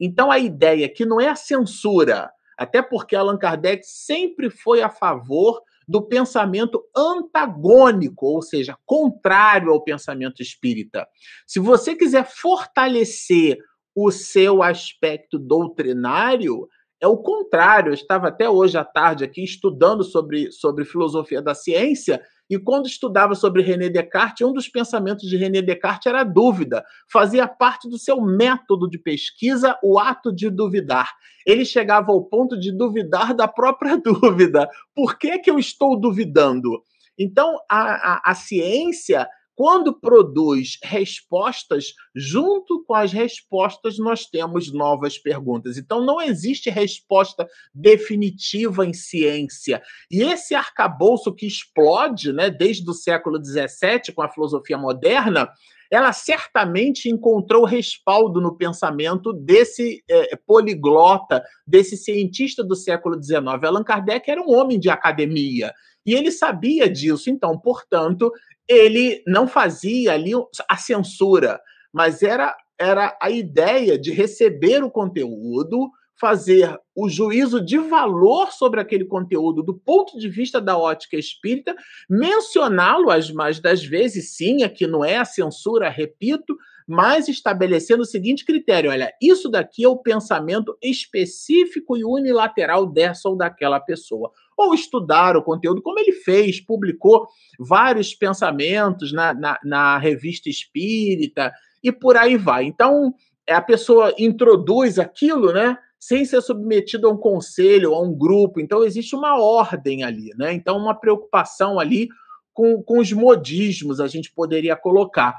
Então 0.00 0.30
a 0.30 0.38
ideia 0.38 0.88
que 0.88 1.04
não 1.04 1.20
é 1.20 1.28
a 1.28 1.36
censura, 1.36 2.30
até 2.56 2.80
porque 2.80 3.14
Allan 3.14 3.36
Kardec 3.36 3.82
sempre 3.84 4.48
foi 4.48 4.80
a 4.80 4.88
favor 4.88 5.60
do 5.86 6.02
pensamento 6.02 6.82
antagônico, 6.96 8.26
ou 8.26 8.42
seja, 8.42 8.76
contrário 8.84 9.70
ao 9.70 9.82
pensamento 9.82 10.42
espírita. 10.42 11.06
Se 11.46 11.60
você 11.60 11.94
quiser 11.94 12.26
fortalecer 12.26 13.58
o 13.94 14.10
seu 14.10 14.62
aspecto 14.62 15.38
doutrinário, 15.38 16.68
é 17.00 17.06
o 17.06 17.16
contrário. 17.16 17.90
Eu 17.90 17.94
estava 17.94 18.28
até 18.28 18.48
hoje 18.48 18.76
à 18.76 18.84
tarde 18.84 19.24
aqui 19.24 19.44
estudando 19.44 20.02
sobre, 20.02 20.50
sobre 20.50 20.84
filosofia 20.84 21.40
da 21.40 21.54
ciência 21.54 22.20
e 22.48 22.58
quando 22.58 22.86
estudava 22.86 23.34
sobre 23.34 23.62
René 23.62 23.88
Descartes, 23.88 24.46
um 24.46 24.52
dos 24.52 24.68
pensamentos 24.68 25.28
de 25.28 25.36
René 25.36 25.60
Descartes 25.60 26.06
era 26.06 26.20
a 26.20 26.24
dúvida. 26.24 26.84
Fazia 27.10 27.48
parte 27.48 27.88
do 27.88 27.98
seu 27.98 28.20
método 28.20 28.88
de 28.88 28.98
pesquisa 28.98 29.76
o 29.82 29.98
ato 29.98 30.32
de 30.32 30.48
duvidar. 30.48 31.12
Ele 31.44 31.64
chegava 31.64 32.12
ao 32.12 32.22
ponto 32.22 32.58
de 32.58 32.70
duvidar 32.70 33.34
da 33.34 33.48
própria 33.48 33.96
dúvida. 33.98 34.68
Por 34.94 35.18
que, 35.18 35.38
que 35.38 35.50
eu 35.50 35.58
estou 35.58 35.98
duvidando? 35.98 36.82
Então, 37.18 37.58
a, 37.68 38.14
a, 38.14 38.30
a 38.30 38.34
ciência 38.34 39.28
quando 39.56 39.98
produz 39.98 40.78
respostas, 40.84 41.94
junto 42.14 42.84
com 42.84 42.94
as 42.94 43.10
respostas, 43.10 43.98
nós 43.98 44.26
temos 44.26 44.70
novas 44.70 45.18
perguntas. 45.18 45.78
Então, 45.78 46.04
não 46.04 46.20
existe 46.20 46.68
resposta 46.68 47.48
definitiva 47.74 48.84
em 48.84 48.92
ciência. 48.92 49.82
E 50.10 50.22
esse 50.22 50.54
arcabouço 50.54 51.34
que 51.34 51.46
explode 51.46 52.34
né, 52.34 52.50
desde 52.50 52.88
o 52.88 52.92
século 52.92 53.42
XVII, 53.42 54.14
com 54.14 54.20
a 54.20 54.28
filosofia 54.28 54.76
moderna, 54.76 55.50
ela 55.90 56.12
certamente 56.12 57.08
encontrou 57.08 57.64
respaldo 57.64 58.40
no 58.42 58.56
pensamento 58.56 59.32
desse 59.32 60.04
é, 60.10 60.36
poliglota, 60.36 61.42
desse 61.66 61.96
cientista 61.96 62.62
do 62.62 62.76
século 62.76 63.22
XIX. 63.22 63.40
Allan 63.62 63.84
Kardec 63.84 64.30
era 64.30 64.42
um 64.42 64.52
homem 64.54 64.78
de 64.78 64.90
academia. 64.90 65.72
E 66.04 66.14
ele 66.14 66.30
sabia 66.30 66.88
disso, 66.88 67.28
então, 67.30 67.58
portanto, 67.58 68.30
ele 68.68 69.22
não 69.26 69.46
fazia 69.46 70.12
ali 70.12 70.32
a 70.68 70.76
censura, 70.76 71.60
mas 71.92 72.22
era, 72.22 72.56
era 72.78 73.16
a 73.20 73.30
ideia 73.30 73.98
de 73.98 74.10
receber 74.10 74.82
o 74.82 74.90
conteúdo, 74.90 75.90
fazer 76.18 76.78
o 76.94 77.08
juízo 77.08 77.62
de 77.62 77.78
valor 77.78 78.50
sobre 78.50 78.80
aquele 78.80 79.04
conteúdo 79.04 79.62
do 79.62 79.74
ponto 79.74 80.18
de 80.18 80.28
vista 80.28 80.60
da 80.60 80.76
ótica 80.76 81.16
espírita, 81.16 81.76
mencioná-lo 82.08 83.10
as 83.10 83.30
mais 83.30 83.60
das 83.60 83.84
vezes, 83.84 84.34
sim, 84.34 84.62
aqui 84.62 84.86
não 84.86 85.04
é 85.04 85.18
a 85.18 85.24
censura, 85.24 85.90
repito, 85.90 86.56
mas 86.86 87.28
estabelecendo 87.28 88.02
o 88.02 88.06
seguinte 88.06 88.44
critério: 88.44 88.90
olha, 88.90 89.12
isso 89.20 89.48
daqui 89.48 89.84
é 89.84 89.88
o 89.88 89.98
pensamento 89.98 90.76
específico 90.82 91.96
e 91.96 92.04
unilateral 92.04 92.86
dessa 92.86 93.28
ou 93.28 93.36
daquela 93.36 93.80
pessoa. 93.80 94.30
Ou 94.56 94.74
estudar 94.74 95.36
o 95.36 95.42
conteúdo, 95.42 95.82
como 95.82 95.98
ele 95.98 96.12
fez, 96.12 96.60
publicou 96.60 97.26
vários 97.58 98.14
pensamentos 98.14 99.12
na, 99.12 99.34
na, 99.34 99.58
na 99.62 99.98
revista 99.98 100.48
espírita 100.48 101.52
e 101.82 101.92
por 101.92 102.16
aí 102.16 102.36
vai. 102.36 102.64
Então, 102.64 103.12
a 103.48 103.60
pessoa 103.60 104.14
introduz 104.18 104.98
aquilo, 104.98 105.52
né? 105.52 105.78
sem 105.98 106.24
ser 106.24 106.40
submetido 106.40 107.08
a 107.08 107.10
um 107.10 107.16
conselho, 107.16 107.94
a 107.94 108.00
um 108.00 108.14
grupo. 108.14 108.60
Então, 108.60 108.84
existe 108.84 109.16
uma 109.16 109.40
ordem 109.40 110.04
ali, 110.04 110.30
né? 110.36 110.52
Então, 110.52 110.76
uma 110.76 110.94
preocupação 110.94 111.80
ali 111.80 112.08
com, 112.52 112.82
com 112.82 113.00
os 113.00 113.12
modismos, 113.12 114.00
a 114.00 114.06
gente 114.06 114.32
poderia 114.32 114.76
colocar. 114.76 115.36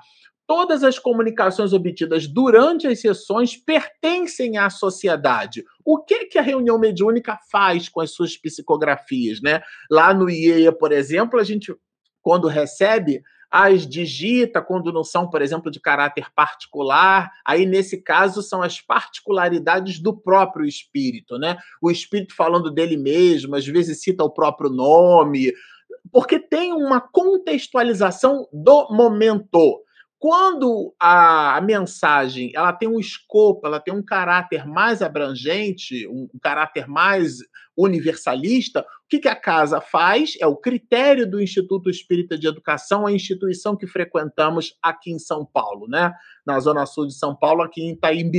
Todas 0.47 0.81
as 0.81 0.97
comunicações 0.97 1.73
obtidas 1.73 2.25
durante 2.25 2.87
as 2.87 3.01
sessões 3.01 3.57
pertencem 3.57 4.57
à 4.57 4.69
sociedade. 4.69 5.65
O 5.83 5.99
que, 5.99 6.25
que 6.25 6.39
a 6.39 6.41
reunião 6.41 6.79
mediúnica 6.79 7.37
faz 7.51 7.89
com 7.89 7.99
as 7.99 8.11
suas 8.11 8.37
psicografias? 8.37 9.41
Né? 9.41 9.61
Lá 9.91 10.13
no 10.13 10.29
IEA, 10.29 10.71
por 10.71 10.93
exemplo, 10.93 11.37
a 11.37 11.43
gente, 11.43 11.75
quando 12.21 12.47
recebe, 12.47 13.21
as 13.51 13.87
digita 13.87 14.61
quando 14.61 14.91
não 14.91 15.03
são, 15.03 15.29
por 15.29 15.41
exemplo, 15.41 15.71
de 15.71 15.79
caráter 15.79 16.27
particular. 16.35 17.31
Aí, 17.45 17.65
nesse 17.65 18.01
caso, 18.01 18.41
são 18.41 18.61
as 18.61 18.81
particularidades 18.81 19.99
do 19.99 20.15
próprio 20.15 20.65
espírito, 20.65 21.37
né? 21.37 21.57
O 21.81 21.89
espírito 21.89 22.35
falando 22.35 22.71
dele 22.71 22.97
mesmo, 22.97 23.55
às 23.55 23.65
vezes 23.65 24.01
cita 24.01 24.23
o 24.23 24.29
próprio 24.29 24.69
nome, 24.69 25.53
porque 26.11 26.39
tem 26.39 26.73
uma 26.73 26.99
contextualização 26.99 28.47
do 28.51 28.89
momento. 28.91 29.83
Quando 30.19 30.95
a, 30.99 31.61
mensagem 31.61 32.51
ela 32.55 32.73
tem 32.73 32.89
um 32.89 32.99
escopo, 32.99 33.67
ela 33.67 33.79
tem 33.79 33.93
um 33.93 34.03
caráter 34.03 34.65
mais 34.65 35.01
abrangente, 35.03 36.07
um, 36.07 36.27
caráter 36.41 36.87
mais 36.87 37.37
universalista, 37.77 38.81
o 38.81 39.07
que, 39.07 39.19
que, 39.19 39.27
a 39.27 39.35
casa 39.35 39.79
faz? 39.79 40.35
É 40.41 40.47
o 40.47 40.55
critério 40.55 41.29
do 41.29 41.39
Instituto 41.39 41.89
Espírita 41.89 42.35
de 42.35 42.47
Educação, 42.47 43.05
a 43.05 43.11
instituição 43.11 43.75
que 43.77 43.85
frequentamos 43.85 44.75
aqui 44.81 45.11
em 45.11 45.19
São 45.19 45.45
Paulo, 45.45 45.87
né? 45.87 46.11
na 46.45 46.59
Zona 46.59 46.87
Sul 46.87 47.05
de 47.05 47.13
São 47.13 47.35
Paulo, 47.35 47.61
aqui 47.61 47.83
em 47.83 47.91
Itaim 47.91 48.31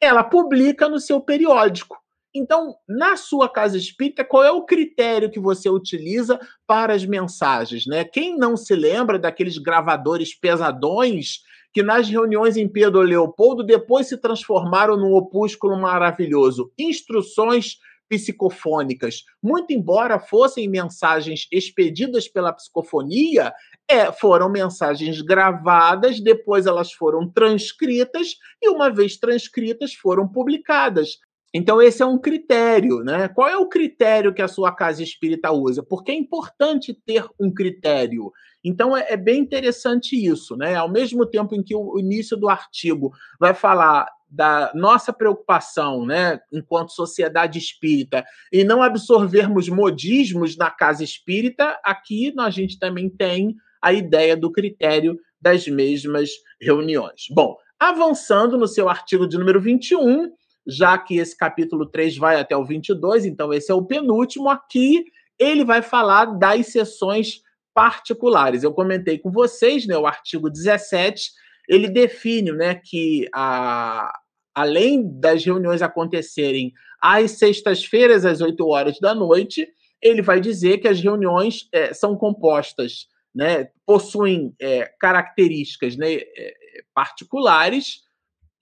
Ela 0.00 0.24
publica 0.24 0.88
no 0.88 0.98
seu 0.98 1.20
periódico. 1.20 1.98
Então, 2.38 2.76
na 2.88 3.16
sua 3.16 3.48
casa 3.48 3.76
espírita, 3.76 4.24
qual 4.24 4.44
é 4.44 4.50
o 4.50 4.64
critério 4.64 5.30
que 5.30 5.40
você 5.40 5.68
utiliza 5.68 6.38
para 6.66 6.92
as 6.92 7.04
mensagens? 7.04 7.86
Né? 7.86 8.04
Quem 8.04 8.36
não 8.36 8.56
se 8.56 8.74
lembra 8.74 9.18
daqueles 9.18 9.58
gravadores 9.58 10.34
pesadões 10.34 11.40
que 11.72 11.82
nas 11.82 12.08
reuniões 12.08 12.56
em 12.56 12.68
Pedro 12.68 13.00
Leopoldo 13.00 13.62
depois 13.62 14.08
se 14.08 14.16
transformaram 14.16 14.96
num 14.96 15.14
opúsculo 15.14 15.76
maravilhoso? 15.80 16.72
Instruções 16.78 17.78
psicofônicas. 18.08 19.24
Muito 19.42 19.72
embora 19.72 20.18
fossem 20.18 20.68
mensagens 20.68 21.46
expedidas 21.50 22.28
pela 22.28 22.52
psicofonia, 22.52 23.52
é, 23.88 24.10
foram 24.12 24.48
mensagens 24.48 25.20
gravadas, 25.20 26.20
depois 26.20 26.66
elas 26.66 26.92
foram 26.92 27.28
transcritas 27.28 28.36
e, 28.60 28.68
uma 28.68 28.90
vez 28.90 29.16
transcritas, 29.16 29.94
foram 29.94 30.26
publicadas. 30.26 31.18
Então, 31.56 31.80
esse 31.80 32.02
é 32.02 32.06
um 32.06 32.18
critério, 32.18 32.98
né? 33.02 33.28
Qual 33.28 33.48
é 33.48 33.56
o 33.56 33.66
critério 33.66 34.34
que 34.34 34.42
a 34.42 34.48
sua 34.48 34.70
casa 34.72 35.02
espírita 35.02 35.50
usa? 35.50 35.82
Porque 35.82 36.12
é 36.12 36.14
importante 36.14 36.92
ter 36.92 37.24
um 37.40 37.50
critério. 37.50 38.30
Então, 38.62 38.94
é, 38.94 39.06
é 39.08 39.16
bem 39.16 39.40
interessante 39.40 40.14
isso, 40.14 40.54
né? 40.54 40.74
Ao 40.74 40.86
mesmo 40.86 41.24
tempo 41.24 41.54
em 41.54 41.62
que 41.62 41.74
o 41.74 41.98
início 41.98 42.36
do 42.36 42.50
artigo 42.50 43.10
vai 43.40 43.54
falar 43.54 44.06
da 44.28 44.70
nossa 44.74 45.14
preocupação, 45.14 46.04
né, 46.04 46.40
enquanto 46.52 46.92
sociedade 46.92 47.58
espírita, 47.58 48.24
em 48.52 48.64
não 48.64 48.82
absorvermos 48.82 49.68
modismos 49.68 50.58
na 50.58 50.68
casa 50.68 51.02
espírita, 51.04 51.78
aqui 51.82 52.34
a 52.38 52.50
gente 52.50 52.78
também 52.78 53.08
tem 53.08 53.54
a 53.80 53.92
ideia 53.92 54.36
do 54.36 54.50
critério 54.52 55.16
das 55.40 55.66
mesmas 55.68 56.30
reuniões. 56.60 57.26
Bom, 57.30 57.56
avançando 57.78 58.58
no 58.58 58.66
seu 58.66 58.88
artigo 58.88 59.28
de 59.28 59.38
número 59.38 59.60
21, 59.60 60.32
já 60.66 60.98
que 60.98 61.18
esse 61.18 61.36
capítulo 61.36 61.86
3 61.86 62.16
vai 62.16 62.40
até 62.40 62.56
o 62.56 62.64
22, 62.64 63.24
então 63.24 63.52
esse 63.52 63.70
é 63.70 63.74
o 63.74 63.84
penúltimo. 63.84 64.50
Aqui 64.50 65.04
ele 65.38 65.64
vai 65.64 65.82
falar 65.82 66.24
das 66.24 66.66
sessões 66.68 67.42
particulares. 67.74 68.62
Eu 68.62 68.72
comentei 68.72 69.18
com 69.18 69.30
vocês, 69.30 69.86
né, 69.86 69.96
o 69.96 70.06
artigo 70.06 70.50
17, 70.50 71.30
ele 71.68 71.88
define, 71.88 72.52
né, 72.52 72.74
que 72.74 73.28
a, 73.34 74.18
além 74.54 75.06
das 75.20 75.44
reuniões 75.44 75.82
acontecerem 75.82 76.72
às 77.00 77.32
sextas-feiras, 77.32 78.24
às 78.24 78.40
8 78.40 78.66
horas 78.66 78.98
da 78.98 79.14
noite, 79.14 79.68
ele 80.00 80.22
vai 80.22 80.40
dizer 80.40 80.78
que 80.78 80.88
as 80.88 81.00
reuniões 81.00 81.68
é, 81.72 81.92
são 81.92 82.16
compostas, 82.16 83.08
né, 83.34 83.68
possuem 83.84 84.54
é, 84.58 84.90
características 84.98 85.96
né, 85.96 86.14
é, 86.14 86.54
particulares, 86.94 88.05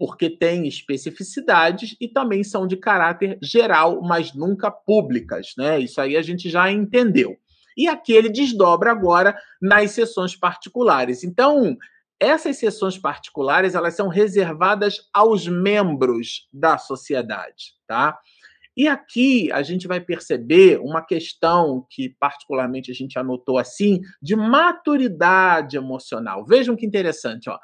porque 0.07 0.29
têm 0.29 0.69
especificidades 0.69 1.97
e 1.99 2.07
também 2.07 2.45
são 2.45 2.67
de 2.67 2.77
caráter 2.77 3.39
geral, 3.43 4.03
mas 4.03 4.35
nunca 4.35 4.71
públicas. 4.71 5.55
Né? 5.57 5.81
Isso 5.81 5.99
aí 5.99 6.15
a 6.15 6.21
gente 6.21 6.51
já 6.51 6.71
entendeu. 6.71 7.39
E 7.75 7.89
aqui 7.89 8.13
ele 8.13 8.29
desdobra 8.29 8.91
agora 8.91 9.35
nas 9.63 9.93
sessões 9.93 10.37
particulares. 10.37 11.25
Então, 11.25 11.75
essas 12.21 12.59
sessões 12.59 12.99
particulares 12.99 13.75
elas 13.75 13.95
são 13.95 14.09
reservadas 14.09 15.09
aos 15.11 15.49
membros 15.49 16.51
da 16.53 16.77
sociedade, 16.77 17.73
tá? 17.87 18.19
E 18.77 18.87
aqui 18.87 19.51
a 19.53 19.63
gente 19.63 19.89
vai 19.89 20.01
perceber 20.01 20.81
uma 20.81 21.01
questão 21.01 21.87
que, 21.89 22.11
particularmente, 22.21 22.91
a 22.91 22.95
gente 22.95 23.19
anotou 23.19 23.57
assim, 23.57 24.03
de 24.21 24.37
maturidade 24.37 25.79
emocional. 25.79 26.45
Vejam 26.45 26.77
que 26.77 26.85
interessante, 26.85 27.49
ó. 27.49 27.59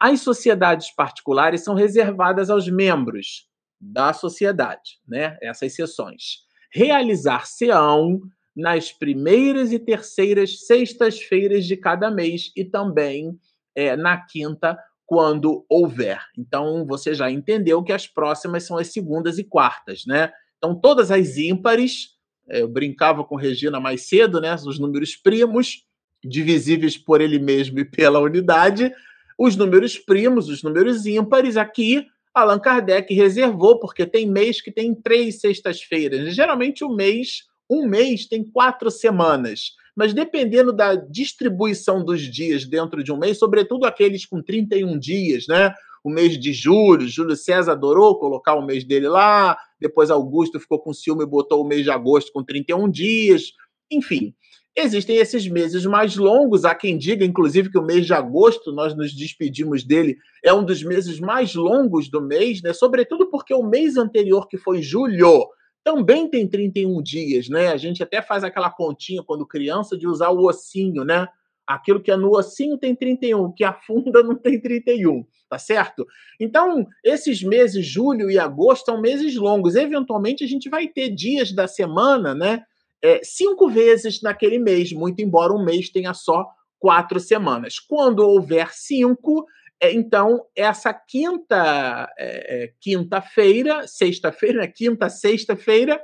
As 0.00 0.20
sociedades 0.20 0.90
particulares 0.94 1.62
são 1.62 1.74
reservadas 1.74 2.48
aos 2.48 2.66
membros 2.68 3.46
da 3.78 4.12
sociedade, 4.14 4.98
né? 5.06 5.36
Essas 5.42 5.74
sessões. 5.74 6.38
Realizar-se-ão 6.72 8.20
nas 8.56 8.90
primeiras 8.90 9.72
e 9.72 9.78
terceiras 9.78 10.66
sextas-feiras 10.66 11.66
de 11.66 11.76
cada 11.76 12.10
mês 12.10 12.50
e 12.56 12.64
também 12.64 13.38
é, 13.74 13.96
na 13.96 14.16
quinta, 14.16 14.78
quando 15.06 15.64
houver. 15.68 16.20
Então, 16.38 16.86
você 16.86 17.12
já 17.14 17.30
entendeu 17.30 17.82
que 17.82 17.92
as 17.92 18.06
próximas 18.06 18.64
são 18.64 18.78
as 18.78 18.92
segundas 18.92 19.38
e 19.38 19.44
quartas, 19.44 20.04
né? 20.06 20.32
Então, 20.56 20.78
todas 20.78 21.10
as 21.10 21.36
ímpares, 21.36 22.10
é, 22.48 22.62
eu 22.62 22.68
brincava 22.68 23.24
com 23.24 23.34
Regina 23.34 23.80
mais 23.80 24.08
cedo, 24.08 24.40
né? 24.40 24.54
Os 24.54 24.78
números 24.78 25.16
primos, 25.16 25.84
divisíveis 26.22 26.96
por 26.96 27.20
ele 27.20 27.38
mesmo 27.38 27.80
e 27.80 27.84
pela 27.84 28.20
unidade. 28.20 28.92
Os 29.40 29.56
números 29.56 29.98
primos, 29.98 30.50
os 30.50 30.62
números 30.62 31.06
ímpares, 31.06 31.56
aqui 31.56 32.06
Allan 32.34 32.58
Kardec 32.58 33.14
reservou, 33.14 33.80
porque 33.80 34.04
tem 34.04 34.30
mês 34.30 34.60
que 34.60 34.70
tem 34.70 34.94
três 34.94 35.40
sextas-feiras. 35.40 36.34
Geralmente, 36.34 36.84
o 36.84 36.90
mês, 36.90 37.44
um 37.68 37.86
mês 37.86 38.26
tem 38.26 38.44
quatro 38.44 38.90
semanas. 38.90 39.72
Mas 39.96 40.12
dependendo 40.12 40.74
da 40.74 40.94
distribuição 40.94 42.04
dos 42.04 42.20
dias 42.20 42.66
dentro 42.66 43.02
de 43.02 43.10
um 43.10 43.16
mês, 43.16 43.38
sobretudo 43.38 43.86
aqueles 43.86 44.26
com 44.26 44.42
31 44.42 44.98
dias, 44.98 45.46
né? 45.48 45.72
o 46.04 46.10
mês 46.10 46.38
de 46.38 46.52
julho. 46.52 47.08
Júlio 47.08 47.34
César 47.34 47.72
adorou 47.72 48.18
colocar 48.18 48.54
o 48.56 48.66
mês 48.66 48.84
dele 48.84 49.08
lá. 49.08 49.56
Depois 49.80 50.10
Augusto 50.10 50.60
ficou 50.60 50.78
com 50.80 50.92
ciúme 50.92 51.24
e 51.24 51.26
botou 51.26 51.62
o 51.62 51.66
mês 51.66 51.84
de 51.84 51.90
agosto 51.90 52.30
com 52.30 52.44
31 52.44 52.90
dias. 52.90 53.52
Enfim, 53.90 54.34
existem 54.76 55.16
esses 55.16 55.46
meses 55.48 55.84
mais 55.86 56.16
longos. 56.16 56.64
Há 56.64 56.74
quem 56.74 56.96
diga, 56.96 57.24
inclusive, 57.24 57.70
que 57.70 57.78
o 57.78 57.84
mês 57.84 58.06
de 58.06 58.14
agosto, 58.14 58.72
nós 58.72 58.94
nos 58.96 59.14
despedimos 59.14 59.84
dele, 59.84 60.16
é 60.44 60.52
um 60.52 60.64
dos 60.64 60.82
meses 60.82 61.18
mais 61.20 61.54
longos 61.54 62.08
do 62.08 62.20
mês, 62.20 62.62
né? 62.62 62.72
Sobretudo 62.72 63.30
porque 63.30 63.54
o 63.54 63.62
mês 63.62 63.96
anterior, 63.96 64.48
que 64.48 64.56
foi 64.56 64.82
julho, 64.82 65.48
também 65.82 66.28
tem 66.28 66.46
31 66.46 67.02
dias, 67.02 67.48
né? 67.48 67.68
A 67.68 67.76
gente 67.76 68.02
até 68.02 68.20
faz 68.20 68.44
aquela 68.44 68.70
continha 68.70 69.22
quando 69.22 69.46
criança 69.46 69.96
de 69.96 70.06
usar 70.06 70.30
o 70.30 70.46
ossinho, 70.46 71.04
né? 71.04 71.26
Aquilo 71.66 72.02
que 72.02 72.10
é 72.10 72.16
no 72.16 72.36
ossinho 72.36 72.76
tem 72.76 72.96
31, 72.96 73.44
o 73.44 73.52
que 73.52 73.62
afunda 73.62 74.22
não 74.24 74.34
tem 74.34 74.60
31, 74.60 75.24
tá 75.48 75.56
certo? 75.56 76.04
Então, 76.38 76.84
esses 77.04 77.42
meses, 77.44 77.86
julho 77.86 78.28
e 78.28 78.38
agosto, 78.38 78.86
são 78.86 79.00
meses 79.00 79.36
longos. 79.36 79.76
Eventualmente, 79.76 80.42
a 80.42 80.48
gente 80.48 80.68
vai 80.68 80.88
ter 80.88 81.10
dias 81.10 81.52
da 81.52 81.68
semana, 81.68 82.34
né? 82.34 82.64
É, 83.02 83.20
cinco 83.22 83.68
vezes 83.68 84.20
naquele 84.22 84.58
mês, 84.58 84.92
muito 84.92 85.20
embora 85.22 85.52
um 85.52 85.64
mês 85.64 85.90
tenha 85.90 86.12
só 86.12 86.46
quatro 86.78 87.18
semanas. 87.18 87.78
Quando 87.78 88.20
houver 88.20 88.72
cinco, 88.72 89.46
é, 89.80 89.92
então 89.92 90.44
essa 90.54 90.92
quinta 90.92 92.12
é, 92.18 92.64
é 92.64 92.72
quinta-feira, 92.80 93.86
sexta-feira, 93.86 94.60
né? 94.60 94.66
quinta, 94.66 95.08
sexta-feira, 95.08 96.00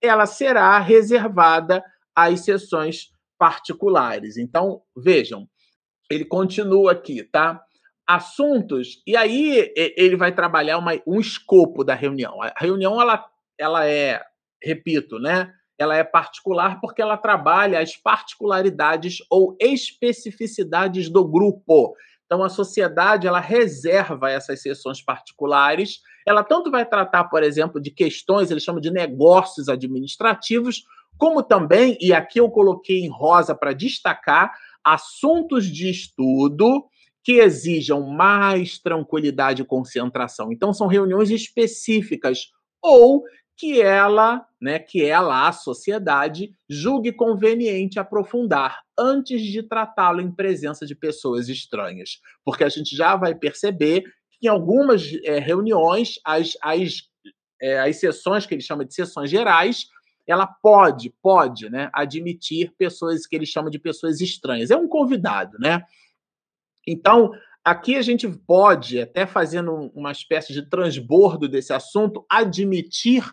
ela 0.00 0.26
será 0.26 0.78
reservada 0.78 1.82
às 2.14 2.40
sessões 2.40 3.10
particulares. 3.38 4.36
Então, 4.36 4.82
vejam, 4.96 5.48
ele 6.10 6.24
continua 6.24 6.92
aqui, 6.92 7.22
tá? 7.22 7.62
Assuntos, 8.06 9.02
e 9.06 9.14
aí 9.16 9.72
ele 9.76 10.16
vai 10.16 10.34
trabalhar 10.34 10.78
uma, 10.78 10.92
um 11.06 11.20
escopo 11.20 11.84
da 11.84 11.94
reunião. 11.94 12.40
A 12.42 12.54
reunião, 12.56 13.00
ela, 13.00 13.24
ela 13.58 13.86
é, 13.86 14.22
repito, 14.62 15.18
né? 15.18 15.52
Ela 15.78 15.96
é 15.96 16.02
particular 16.02 16.80
porque 16.80 17.00
ela 17.00 17.16
trabalha 17.16 17.80
as 17.80 17.96
particularidades 17.96 19.18
ou 19.30 19.56
especificidades 19.60 21.08
do 21.08 21.24
grupo. 21.24 21.94
Então, 22.26 22.44
a 22.44 22.50
sociedade 22.50 23.26
ela 23.26 23.40
reserva 23.40 24.30
essas 24.30 24.60
sessões 24.60 25.00
particulares. 25.00 26.00
Ela 26.26 26.44
tanto 26.44 26.70
vai 26.70 26.84
tratar, 26.84 27.24
por 27.24 27.42
exemplo, 27.42 27.80
de 27.80 27.90
questões, 27.90 28.50
ele 28.50 28.60
chama 28.60 28.82
de 28.82 28.90
negócios 28.90 29.68
administrativos, 29.68 30.84
como 31.16 31.42
também, 31.42 31.96
e 32.00 32.12
aqui 32.12 32.38
eu 32.38 32.50
coloquei 32.50 33.00
em 33.00 33.08
rosa 33.08 33.54
para 33.54 33.72
destacar, 33.72 34.52
assuntos 34.84 35.66
de 35.66 35.90
estudo 35.90 36.84
que 37.24 37.32
exijam 37.32 38.02
mais 38.02 38.78
tranquilidade 38.78 39.62
e 39.62 39.66
concentração. 39.66 40.52
Então, 40.52 40.72
são 40.72 40.86
reuniões 40.86 41.30
específicas 41.30 42.50
ou 42.82 43.22
que 43.58 43.82
ela, 43.82 44.46
né, 44.60 44.78
que 44.78 45.04
ela, 45.04 45.48
a 45.48 45.52
sociedade, 45.52 46.52
julgue 46.70 47.12
conveniente 47.12 47.98
aprofundar 47.98 48.80
antes 48.96 49.42
de 49.42 49.64
tratá-lo 49.64 50.20
em 50.20 50.30
presença 50.30 50.86
de 50.86 50.94
pessoas 50.94 51.48
estranhas. 51.48 52.20
Porque 52.44 52.62
a 52.62 52.68
gente 52.68 52.94
já 52.94 53.16
vai 53.16 53.34
perceber 53.34 54.04
que 54.30 54.46
em 54.46 54.48
algumas 54.48 55.12
é, 55.24 55.40
reuniões, 55.40 56.20
as, 56.24 56.56
as, 56.62 57.02
é, 57.60 57.80
as 57.80 57.96
sessões 57.96 58.46
que 58.46 58.54
ele 58.54 58.62
chama 58.62 58.84
de 58.84 58.94
sessões 58.94 59.28
gerais, 59.28 59.86
ela 60.24 60.46
pode, 60.46 61.12
pode, 61.20 61.68
né, 61.68 61.90
admitir 61.92 62.72
pessoas 62.78 63.26
que 63.26 63.34
ele 63.34 63.46
chama 63.46 63.70
de 63.70 63.78
pessoas 63.80 64.20
estranhas. 64.20 64.70
É 64.70 64.76
um 64.76 64.86
convidado, 64.86 65.58
né? 65.58 65.82
Então, 66.86 67.32
aqui 67.64 67.96
a 67.96 68.02
gente 68.02 68.28
pode, 68.28 69.00
até 69.00 69.26
fazendo 69.26 69.90
uma 69.94 70.12
espécie 70.12 70.52
de 70.52 70.62
transbordo 70.62 71.48
desse 71.48 71.72
assunto, 71.72 72.24
admitir 72.30 73.24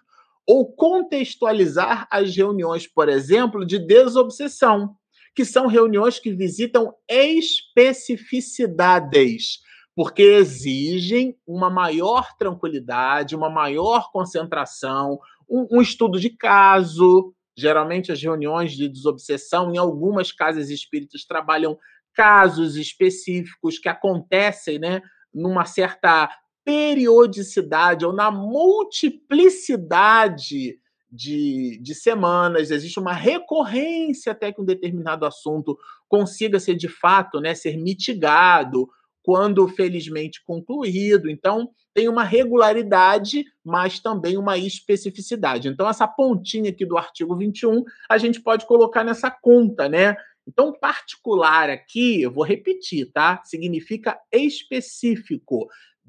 ou 0.48 0.72
contextualizar 0.72 2.08
as 2.12 2.36
reuniões, 2.36 2.86
por 2.88 3.10
exemplo, 3.10 3.66
de 3.66 3.80
desobsessão, 3.80 4.96
que 5.36 5.44
são 5.44 5.66
reuniões 5.68 6.20
que 6.20 6.32
visitam 6.32 6.94
especificidades, 7.10 9.60
porque 9.96 10.24
exigem 10.24 11.36
uma 11.48 11.70
maior 11.70 12.36
tranquilidade, 12.38 13.36
uma 13.36 13.50
maior 13.50 14.12
concentração, 14.12 15.20
um, 15.50 15.68
um 15.72 15.82
estudo 15.82 16.20
de 16.20 16.30
caso. 16.30 17.34
Geralmente, 17.58 18.12
as 18.12 18.22
reuniões 18.22 18.74
de 18.74 18.90
desobsessão, 18.90 19.74
em 19.74 19.78
algumas 19.78 20.32
casas 20.32 20.70
espíritas, 20.70 21.26
trabalham 21.26 21.78
casos 22.14 22.76
específicos 22.76 23.80
que 23.80 23.90
acontecem 23.90 24.78
né, 24.80 25.02
numa 25.34 25.66
certa 25.66 26.30
periodicidade 26.65 28.06
ou 28.06 28.12
na 28.12 28.30
multiplicidade 28.32 30.78
de, 31.10 31.80
de 31.82 31.95
semanas, 31.95 32.71
existe 32.71 32.99
uma 32.99 33.13
recorrência 33.13 34.34
até 34.34 34.51
que 34.51 34.60
um 34.60 34.65
determinado 34.65 35.25
assunto 35.25 35.78
consiga 36.10 36.60
ser 36.60 36.75
de 36.75 36.89
fato, 36.89 37.39
né, 37.39 37.56
ser 37.56 37.78
mitigado 37.78 38.89
quando 39.23 39.65
felizmente 39.67 40.43
concluído. 40.43 41.30
Então, 41.30 41.69
tem 41.93 42.10
uma 42.10 42.23
regularidade, 42.23 43.45
mas 43.63 43.99
também 43.99 44.36
uma 44.38 44.58
especificidade. 44.58 45.67
Então, 45.67 45.88
essa 45.89 46.08
pontinha 46.08 46.69
aqui 46.69 46.86
do 46.86 46.97
artigo 46.97 47.36
21, 47.36 47.84
a 48.10 48.17
gente 48.17 48.41
pode 48.41 48.65
colocar 48.67 49.04
nessa 49.04 49.30
conta, 49.32 49.89
né? 49.89 50.15
Então, 50.47 50.71
particular 50.73 51.71
aqui, 51.71 52.21
eu 52.21 52.32
vou 52.32 52.43
repetir, 52.43 53.12
tá? 53.12 53.41
Significa 53.45 54.19
específico. 54.32 55.68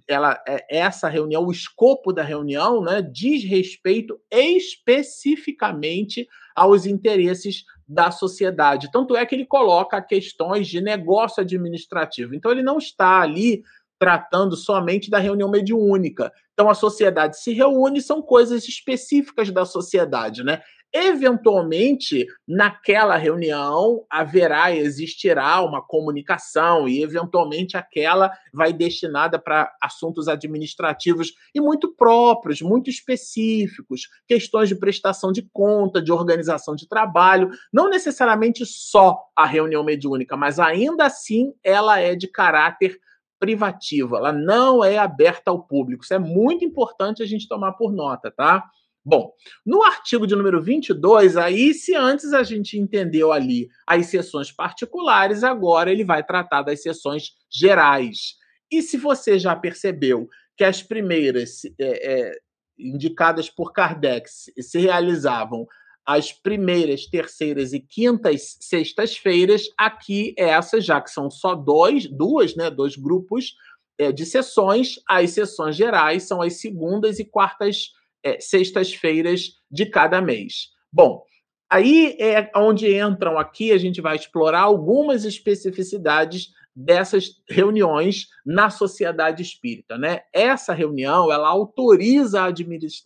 Ela, 0.08 0.42
é, 0.46 0.78
essa 0.78 1.08
reunião, 1.08 1.44
o 1.44 1.50
escopo 1.50 2.12
da 2.12 2.22
reunião, 2.22 2.80
né, 2.80 3.02
diz 3.02 3.44
respeito 3.44 4.20
especificamente 4.30 6.28
aos 6.54 6.86
interesses 6.86 7.64
da 7.88 8.10
sociedade. 8.10 8.90
Tanto 8.90 9.16
é 9.16 9.24
que 9.26 9.34
ele 9.34 9.46
coloca 9.46 10.00
questões 10.00 10.68
de 10.68 10.80
negócio 10.80 11.40
administrativo. 11.40 12.34
Então, 12.34 12.50
ele 12.50 12.62
não 12.62 12.78
está 12.78 13.20
ali 13.20 13.62
tratando 13.98 14.56
somente 14.56 15.10
da 15.10 15.18
reunião 15.18 15.50
mediúnica. 15.50 16.32
Então, 16.52 16.68
a 16.68 16.74
sociedade 16.74 17.38
se 17.38 17.52
reúne, 17.52 18.00
são 18.00 18.20
coisas 18.22 18.66
específicas 18.68 19.50
da 19.50 19.64
sociedade, 19.64 20.42
né? 20.42 20.62
Eventualmente, 21.04 22.26
naquela 22.46 23.16
reunião 23.16 24.04
haverá, 24.10 24.74
existirá 24.74 25.60
uma 25.62 25.82
comunicação 25.82 26.88
e, 26.88 27.02
eventualmente, 27.02 27.76
aquela 27.76 28.32
vai 28.52 28.72
destinada 28.72 29.38
para 29.38 29.72
assuntos 29.82 30.28
administrativos 30.28 31.34
e 31.54 31.60
muito 31.60 31.94
próprios, 31.94 32.62
muito 32.62 32.88
específicos, 32.88 34.08
questões 34.26 34.68
de 34.68 34.74
prestação 34.74 35.32
de 35.32 35.42
conta, 35.52 36.00
de 36.00 36.12
organização 36.12 36.74
de 36.74 36.88
trabalho, 36.88 37.50
não 37.72 37.88
necessariamente 37.88 38.64
só 38.64 39.18
a 39.36 39.44
reunião 39.44 39.84
mediúnica, 39.84 40.36
mas 40.36 40.58
ainda 40.58 41.06
assim 41.06 41.52
ela 41.62 42.00
é 42.00 42.14
de 42.14 42.28
caráter 42.28 42.98
privativo, 43.38 44.16
ela 44.16 44.32
não 44.32 44.82
é 44.82 44.98
aberta 44.98 45.50
ao 45.50 45.62
público. 45.62 46.04
Isso 46.04 46.14
é 46.14 46.18
muito 46.18 46.64
importante 46.64 47.22
a 47.22 47.26
gente 47.26 47.46
tomar 47.46 47.72
por 47.72 47.92
nota, 47.92 48.30
tá? 48.30 48.64
Bom, 49.08 49.30
no 49.64 49.84
artigo 49.84 50.26
de 50.26 50.34
número 50.34 50.60
22, 50.60 51.36
aí 51.36 51.72
se 51.72 51.94
antes 51.94 52.32
a 52.32 52.42
gente 52.42 52.76
entendeu 52.76 53.30
ali 53.30 53.68
as 53.86 54.06
sessões 54.06 54.50
particulares, 54.50 55.44
agora 55.44 55.92
ele 55.92 56.04
vai 56.04 56.24
tratar 56.24 56.62
das 56.62 56.82
sessões 56.82 57.30
gerais. 57.48 58.34
E 58.68 58.82
se 58.82 58.96
você 58.96 59.38
já 59.38 59.54
percebeu 59.54 60.28
que 60.56 60.64
as 60.64 60.82
primeiras 60.82 61.60
é, 61.78 62.30
é, 62.30 62.32
indicadas 62.76 63.48
por 63.48 63.72
Kardec 63.72 64.28
se 64.28 64.78
realizavam 64.80 65.68
as 66.04 66.32
primeiras, 66.32 67.06
terceiras 67.06 67.72
e 67.72 67.78
quintas 67.78 68.56
sextas-feiras, 68.60 69.66
aqui 69.78 70.34
essas, 70.36 70.84
já 70.84 71.00
que 71.00 71.12
são 71.12 71.30
só 71.30 71.54
dois, 71.54 72.08
duas, 72.08 72.56
né, 72.56 72.70
dois 72.70 72.96
grupos 72.96 73.54
é, 73.98 74.10
de 74.10 74.26
sessões, 74.26 74.96
as 75.08 75.30
sessões 75.30 75.76
gerais 75.76 76.24
são 76.24 76.42
as 76.42 76.60
segundas 76.60 77.20
e 77.20 77.24
quartas 77.24 77.92
é, 78.22 78.40
sextas-feiras 78.40 79.52
de 79.70 79.86
cada 79.86 80.20
mês. 80.20 80.70
Bom, 80.92 81.22
aí 81.70 82.16
é 82.18 82.50
onde 82.56 82.96
entram 82.96 83.38
aqui, 83.38 83.72
a 83.72 83.78
gente 83.78 84.00
vai 84.00 84.16
explorar 84.16 84.60
algumas 84.60 85.24
especificidades 85.24 86.54
dessas 86.74 87.40
reuniões 87.48 88.28
na 88.44 88.68
sociedade 88.68 89.42
espírita, 89.42 89.96
né? 89.96 90.20
Essa 90.32 90.74
reunião, 90.74 91.32
ela 91.32 91.48
autoriza 91.48 92.42
a, 92.42 92.52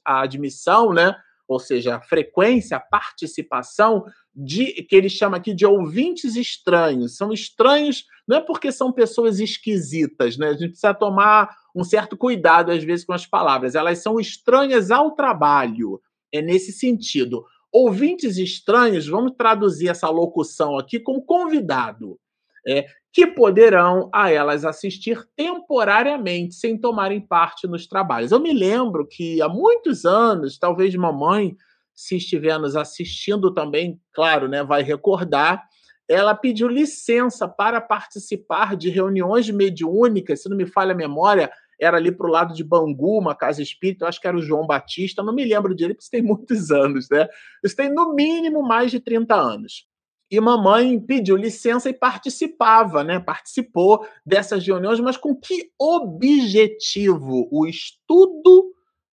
a 0.04 0.22
admissão, 0.22 0.92
né? 0.92 1.14
Ou 1.46 1.60
seja, 1.60 1.96
a 1.96 2.00
frequência, 2.00 2.76
a 2.76 2.80
participação 2.80 4.04
de 4.34 4.66
que 4.84 4.96
ele 4.96 5.08
chama 5.08 5.36
aqui 5.36 5.54
de 5.54 5.66
ouvintes 5.66 6.36
estranhos. 6.36 7.16
São 7.16 7.32
estranhos 7.32 8.04
não 8.26 8.36
é 8.36 8.40
porque 8.40 8.70
são 8.70 8.92
pessoas 8.92 9.40
esquisitas, 9.40 10.36
né? 10.36 10.48
A 10.48 10.52
gente 10.52 10.70
precisa 10.70 10.94
tomar 10.94 11.50
um 11.74 11.84
certo 11.84 12.16
cuidado, 12.16 12.70
às 12.70 12.82
vezes, 12.82 13.04
com 13.04 13.12
as 13.12 13.26
palavras. 13.26 13.74
Elas 13.74 14.02
são 14.02 14.18
estranhas 14.18 14.90
ao 14.90 15.12
trabalho. 15.12 16.00
É 16.32 16.40
nesse 16.40 16.72
sentido. 16.72 17.44
Ouvintes 17.72 18.36
estranhos, 18.36 19.06
vamos 19.06 19.32
traduzir 19.36 19.88
essa 19.88 20.08
locução 20.08 20.76
aqui 20.76 20.98
como 20.98 21.22
convidado, 21.22 22.18
é, 22.66 22.86
que 23.12 23.26
poderão 23.26 24.08
a 24.12 24.30
elas 24.30 24.64
assistir 24.64 25.24
temporariamente, 25.36 26.54
sem 26.54 26.76
tomarem 26.76 27.20
parte 27.20 27.66
nos 27.66 27.86
trabalhos. 27.86 28.32
Eu 28.32 28.40
me 28.40 28.52
lembro 28.52 29.06
que 29.06 29.40
há 29.40 29.48
muitos 29.48 30.04
anos, 30.04 30.58
talvez 30.58 30.94
mamãe, 30.94 31.56
se 31.94 32.16
estiver 32.16 32.58
nos 32.58 32.76
assistindo 32.76 33.52
também, 33.52 34.00
claro, 34.12 34.48
né, 34.48 34.64
vai 34.64 34.82
recordar, 34.82 35.68
ela 36.10 36.34
pediu 36.34 36.66
licença 36.66 37.46
para 37.46 37.80
participar 37.80 38.76
de 38.76 38.90
reuniões 38.90 39.48
mediúnicas, 39.48 40.42
se 40.42 40.48
não 40.48 40.56
me 40.56 40.66
falha 40.66 40.90
a 40.90 40.96
memória, 40.96 41.48
era 41.80 41.98
ali 41.98 42.10
para 42.10 42.26
o 42.26 42.30
lado 42.30 42.52
de 42.52 42.64
Bangu, 42.64 43.16
uma 43.16 43.34
casa 43.34 43.62
espírita, 43.62 44.04
eu 44.04 44.08
acho 44.08 44.20
que 44.20 44.26
era 44.26 44.36
o 44.36 44.42
João 44.42 44.66
Batista, 44.66 45.22
não 45.22 45.32
me 45.32 45.44
lembro 45.44 45.72
direito, 45.72 45.98
porque 45.98 46.02
isso 46.02 46.10
tem 46.10 46.20
muitos 46.20 46.70
anos, 46.72 47.08
né? 47.08 47.28
Isso 47.64 47.76
tem 47.76 47.88
no 47.88 48.12
mínimo 48.12 48.60
mais 48.60 48.90
de 48.90 48.98
30 48.98 49.36
anos. 49.36 49.86
E 50.28 50.40
mamãe 50.40 50.98
pediu 50.98 51.36
licença 51.36 51.88
e 51.88 51.94
participava, 51.94 53.04
né? 53.04 53.20
Participou 53.20 54.04
dessas 54.26 54.66
reuniões, 54.66 54.98
mas 54.98 55.16
com 55.16 55.34
que 55.34 55.70
objetivo? 55.78 57.48
O 57.52 57.66
estudo 57.68 58.69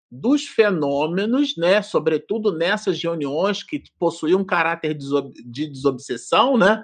dos 0.10 0.46
fenômenos, 0.46 1.56
né, 1.58 1.82
sobretudo 1.82 2.56
nessas 2.56 3.02
reuniões 3.02 3.64
que 3.64 3.84
possuíam 4.00 4.42
um 4.42 4.46
caráter 4.46 4.94
de 4.94 5.68
desobsessão, 5.68 6.58
né, 6.58 6.84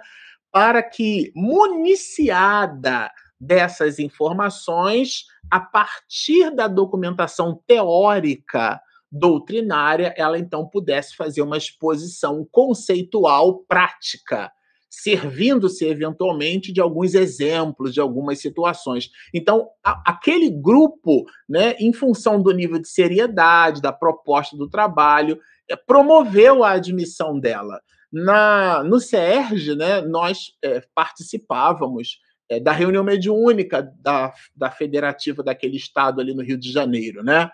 para 0.52 0.84
que, 0.84 1.32
municiada 1.36 3.10
dessas 3.40 4.00
informações, 4.00 5.26
a 5.50 5.60
partir 5.60 6.54
da 6.56 6.68
documentação 6.68 7.62
teórica 7.68 8.82
doutrinária, 9.12 10.14
ela 10.18 10.40
então 10.40 10.68
pudesse 10.68 11.16
fazer 11.16 11.42
uma 11.42 11.58
exposição 11.58 12.48
conceitual 12.52 13.60
prática 13.68 14.52
servindo-se 14.96 15.86
eventualmente 15.86 16.72
de 16.72 16.80
alguns 16.80 17.16
exemplos, 17.16 17.94
de 17.94 18.00
algumas 18.00 18.40
situações. 18.40 19.10
Então, 19.34 19.70
a, 19.84 20.12
aquele 20.12 20.52
grupo, 20.52 21.26
né, 21.50 21.74
em 21.80 21.92
função 21.92 22.42
do 22.42 22.52
nível 22.52 22.80
de 22.80 22.88
seriedade, 22.88 23.82
da 23.82 23.92
proposta 23.92 24.56
do 24.56 24.70
trabalho, 24.70 25.40
é, 25.70 25.76
promoveu 25.76 26.64
a 26.64 26.74
admissão 26.74 27.40
dela. 27.40 27.82
Na, 28.12 28.84
no 28.84 29.00
CERJ, 29.00 29.76
né, 29.76 30.02
nós 30.02 30.52
é, 30.64 30.84
participávamos 30.94 32.20
é, 32.48 32.60
da 32.60 32.72
reunião 32.72 33.04
mediúnica 33.04 33.92
da, 34.00 34.32
da 34.56 34.70
federativa 34.70 35.42
daquele 35.42 35.78
estado 35.78 36.22
ali 36.22 36.36
no 36.36 36.44
Rio 36.44 36.58
de 36.58 36.72
Janeiro, 36.72 37.24
né? 37.24 37.50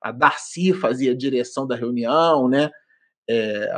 A 0.00 0.12
Darcy 0.12 0.72
fazia 0.72 1.12
a 1.12 1.16
direção 1.16 1.66
da 1.66 1.74
reunião, 1.74 2.48
né? 2.48 2.70
É, 3.28 3.70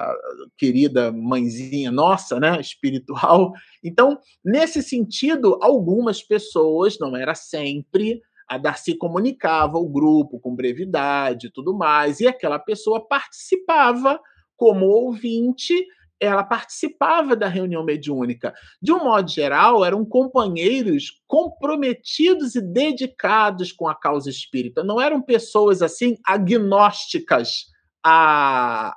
querida 0.57 1.13
mãezinha 1.13 1.91
nossa, 1.91 2.39
né, 2.41 2.59
espiritual. 2.61 3.53
Então, 3.83 4.19
nesse 4.45 4.83
sentido, 4.83 5.59
algumas 5.63 6.23
pessoas, 6.23 6.99
não 6.99 7.17
era 7.17 7.35
sempre, 7.35 8.21
a 8.49 8.59
Darcy 8.59 8.97
comunicava 8.97 9.79
o 9.79 9.89
grupo 9.89 10.39
com 10.39 10.55
brevidade 10.55 11.49
e 11.49 11.51
tudo 11.51 11.77
mais, 11.77 12.21
e 12.21 12.27
aquela 12.27 12.59
pessoa 12.59 13.07
participava 13.07 14.21
como 14.57 14.87
ouvinte, 14.87 15.75
ela 16.19 16.43
participava 16.43 17.37
da 17.37 17.47
reunião 17.47 17.85
mediúnica. 17.85 18.55
De 18.81 18.91
um 18.91 19.05
modo 19.05 19.29
geral, 19.31 19.85
eram 19.85 20.05
companheiros 20.05 21.21
comprometidos 21.27 22.55
e 22.55 22.61
dedicados 22.63 23.71
com 23.71 23.87
a 23.87 23.95
causa 23.95 24.31
espírita, 24.31 24.83
não 24.83 25.01
eram 25.01 25.21
pessoas 25.21 25.83
assim 25.83 26.17
agnósticas 26.25 27.67
a, 28.03 28.97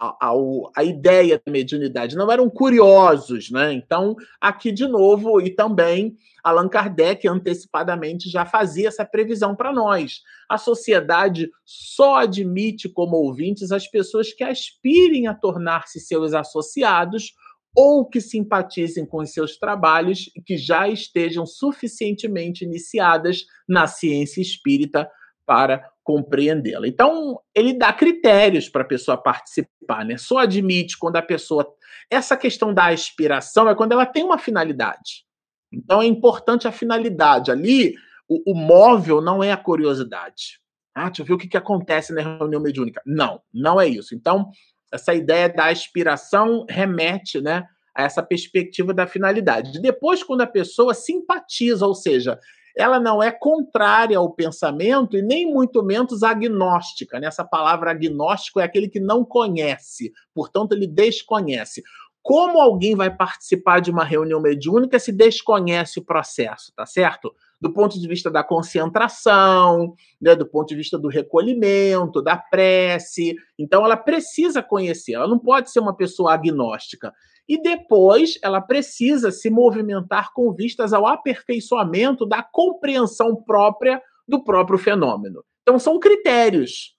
a, 0.00 0.30
a, 0.76 0.84
ideia 0.84 1.42
da 1.44 1.50
mediunidade, 1.50 2.16
não 2.16 2.30
eram 2.30 2.48
curiosos, 2.48 3.50
né? 3.50 3.72
Então, 3.72 4.14
aqui 4.40 4.70
de 4.70 4.86
novo, 4.86 5.40
e 5.40 5.50
também 5.50 6.16
Allan 6.42 6.68
Kardec 6.68 7.26
antecipadamente 7.26 8.30
já 8.30 8.46
fazia 8.46 8.88
essa 8.88 9.04
previsão 9.04 9.56
para 9.56 9.72
nós. 9.72 10.22
A 10.48 10.56
sociedade 10.56 11.50
só 11.64 12.16
admite 12.16 12.88
como 12.88 13.16
ouvintes 13.16 13.72
as 13.72 13.88
pessoas 13.88 14.32
que 14.32 14.44
aspirem 14.44 15.26
a 15.26 15.34
tornar-se 15.34 15.98
seus 15.98 16.32
associados 16.32 17.32
ou 17.74 18.08
que 18.08 18.20
simpatizem 18.20 19.04
com 19.04 19.18
os 19.18 19.32
seus 19.32 19.56
trabalhos 19.58 20.30
e 20.34 20.40
que 20.40 20.56
já 20.56 20.88
estejam 20.88 21.44
suficientemente 21.44 22.64
iniciadas 22.64 23.44
na 23.68 23.86
ciência 23.86 24.40
espírita 24.40 25.08
para 25.48 25.90
compreendê-la. 26.04 26.86
Então, 26.86 27.40
ele 27.54 27.72
dá 27.72 27.90
critérios 27.90 28.68
para 28.68 28.82
a 28.82 28.86
pessoa 28.86 29.16
participar, 29.16 30.04
né? 30.04 30.18
Só 30.18 30.38
admite 30.38 30.98
quando 30.98 31.16
a 31.16 31.22
pessoa. 31.22 31.66
Essa 32.10 32.36
questão 32.36 32.74
da 32.74 32.88
aspiração 32.88 33.66
é 33.66 33.74
quando 33.74 33.92
ela 33.92 34.04
tem 34.04 34.22
uma 34.22 34.36
finalidade. 34.36 35.24
Então, 35.72 36.02
é 36.02 36.06
importante 36.06 36.68
a 36.68 36.72
finalidade. 36.72 37.50
Ali, 37.50 37.94
o, 38.28 38.52
o 38.52 38.54
móvel 38.54 39.22
não 39.22 39.42
é 39.42 39.50
a 39.50 39.56
curiosidade. 39.56 40.60
Ah, 40.94 41.06
deixa 41.06 41.22
eu 41.22 41.26
ver 41.26 41.32
o 41.32 41.38
que, 41.38 41.48
que 41.48 41.56
acontece 41.56 42.12
na 42.12 42.20
reunião 42.20 42.60
mediúnica. 42.60 43.00
Não, 43.06 43.40
não 43.52 43.80
é 43.80 43.88
isso. 43.88 44.14
Então, 44.14 44.50
essa 44.92 45.14
ideia 45.14 45.48
da 45.48 45.68
aspiração 45.68 46.66
remete, 46.68 47.40
né? 47.40 47.64
A 47.94 48.02
essa 48.02 48.22
perspectiva 48.22 48.92
da 48.92 49.06
finalidade. 49.06 49.80
Depois, 49.80 50.22
quando 50.22 50.42
a 50.42 50.46
pessoa 50.46 50.92
simpatiza, 50.92 51.86
ou 51.86 51.94
seja, 51.94 52.38
ela 52.78 53.00
não 53.00 53.20
é 53.20 53.32
contrária 53.32 54.16
ao 54.16 54.30
pensamento 54.30 55.16
e 55.16 55.22
nem 55.22 55.52
muito 55.52 55.82
menos 55.82 56.22
agnóstica. 56.22 57.18
Né? 57.18 57.28
Palavra 57.50 57.90
agnóstico 57.90 58.60
é 58.60 58.64
aquele 58.64 58.88
que 58.88 59.00
não 59.00 59.24
conhece, 59.24 60.12
portanto, 60.32 60.72
ele 60.72 60.86
desconhece. 60.86 61.82
Como 62.22 62.60
alguém 62.60 62.94
vai 62.94 63.14
participar 63.14 63.80
de 63.80 63.90
uma 63.90 64.04
reunião 64.04 64.40
mediúnica 64.40 64.98
se 64.98 65.10
desconhece 65.10 65.98
o 65.98 66.04
processo, 66.04 66.72
tá 66.76 66.86
certo? 66.86 67.34
Do 67.60 67.72
ponto 67.72 67.98
de 67.98 68.06
vista 68.06 68.30
da 68.30 68.44
concentração, 68.44 69.94
né, 70.20 70.36
do 70.36 70.46
ponto 70.46 70.68
de 70.68 70.76
vista 70.76 70.98
do 70.98 71.08
recolhimento, 71.08 72.22
da 72.22 72.36
prece. 72.36 73.34
Então, 73.58 73.84
ela 73.84 73.96
precisa 73.96 74.62
conhecer, 74.62 75.14
ela 75.14 75.26
não 75.26 75.38
pode 75.38 75.70
ser 75.70 75.80
uma 75.80 75.96
pessoa 75.96 76.34
agnóstica 76.34 77.12
e 77.48 77.60
depois 77.60 78.38
ela 78.42 78.60
precisa 78.60 79.30
se 79.30 79.48
movimentar 79.48 80.32
com 80.34 80.52
vistas 80.52 80.92
ao 80.92 81.06
aperfeiçoamento 81.06 82.26
da 82.26 82.42
compreensão 82.42 83.34
própria 83.34 84.02
do 84.28 84.44
próprio 84.44 84.78
fenômeno. 84.78 85.42
Então, 85.62 85.78
são 85.78 85.98
critérios. 85.98 86.94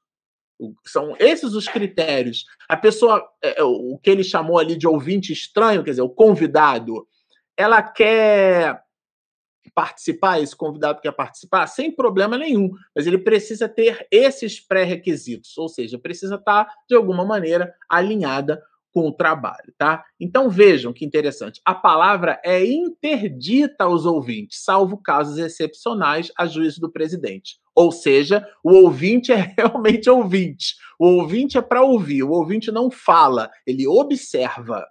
São 0.86 1.16
esses 1.20 1.54
os 1.54 1.68
critérios. 1.68 2.45
A 2.68 2.76
pessoa, 2.76 3.24
é, 3.41 3.62
é, 3.62 3.64
o 3.64 3.97
que 4.02 4.10
ele 4.10 4.24
chamou 4.24 4.58
ali 4.58 4.76
de 4.76 4.88
ouvinte 4.88 5.32
estranho, 5.32 5.84
quer 5.84 5.91
dizer, 5.91 6.02
o 6.02 6.10
convidado, 6.10 7.08
ela 7.56 7.82
quer 7.84 8.82
participar, 9.74 10.41
esse 10.41 10.56
convidado 10.56 11.00
quer 11.00 11.12
participar, 11.12 11.68
sem 11.68 11.91
problema 11.91 12.38
nenhum, 12.38 12.72
mas 12.93 13.08
ele 13.08 13.20
precisa 13.20 13.70
ter 13.70 14.06
esses 14.12 14.60
pré-requisitos, 14.60 15.58
ou 15.58 15.70
seja, 15.70 15.97
precisa 15.97 16.36
estar, 16.36 16.68
de 16.89 16.95
alguma 16.95 17.24
maneira, 17.24 17.74
alinhada 17.88 18.62
com 18.94 19.08
o 19.08 19.12
trabalho, 19.12 19.74
tá? 19.78 20.04
Então 20.20 20.50
vejam 20.50 20.92
que 20.92 21.06
interessante. 21.06 21.62
A 21.64 21.76
palavra 21.76 22.40
é 22.44 22.66
interdita 22.66 23.84
aos 23.84 24.06
ouvintes, 24.06 24.64
salvo 24.64 24.98
casos 24.98 25.38
excepcionais 25.38 26.32
a 26.38 26.46
juízo 26.46 26.82
do 26.82 26.92
presidente. 26.92 27.60
Ou 27.76 27.92
seja, 27.92 28.46
o 28.64 28.74
ouvinte 28.74 29.32
é 29.34 29.54
realmente 29.58 30.10
ouvinte. 30.10 30.76
O 31.00 31.08
ouvinte 31.20 31.58
é 31.58 31.62
para 31.62 31.84
ouvir, 31.84 32.24
o 32.24 32.32
ouvinte 32.32 32.72
não 32.72 32.90
fala, 32.90 33.50
ele 33.66 33.88
observa. 33.88 34.86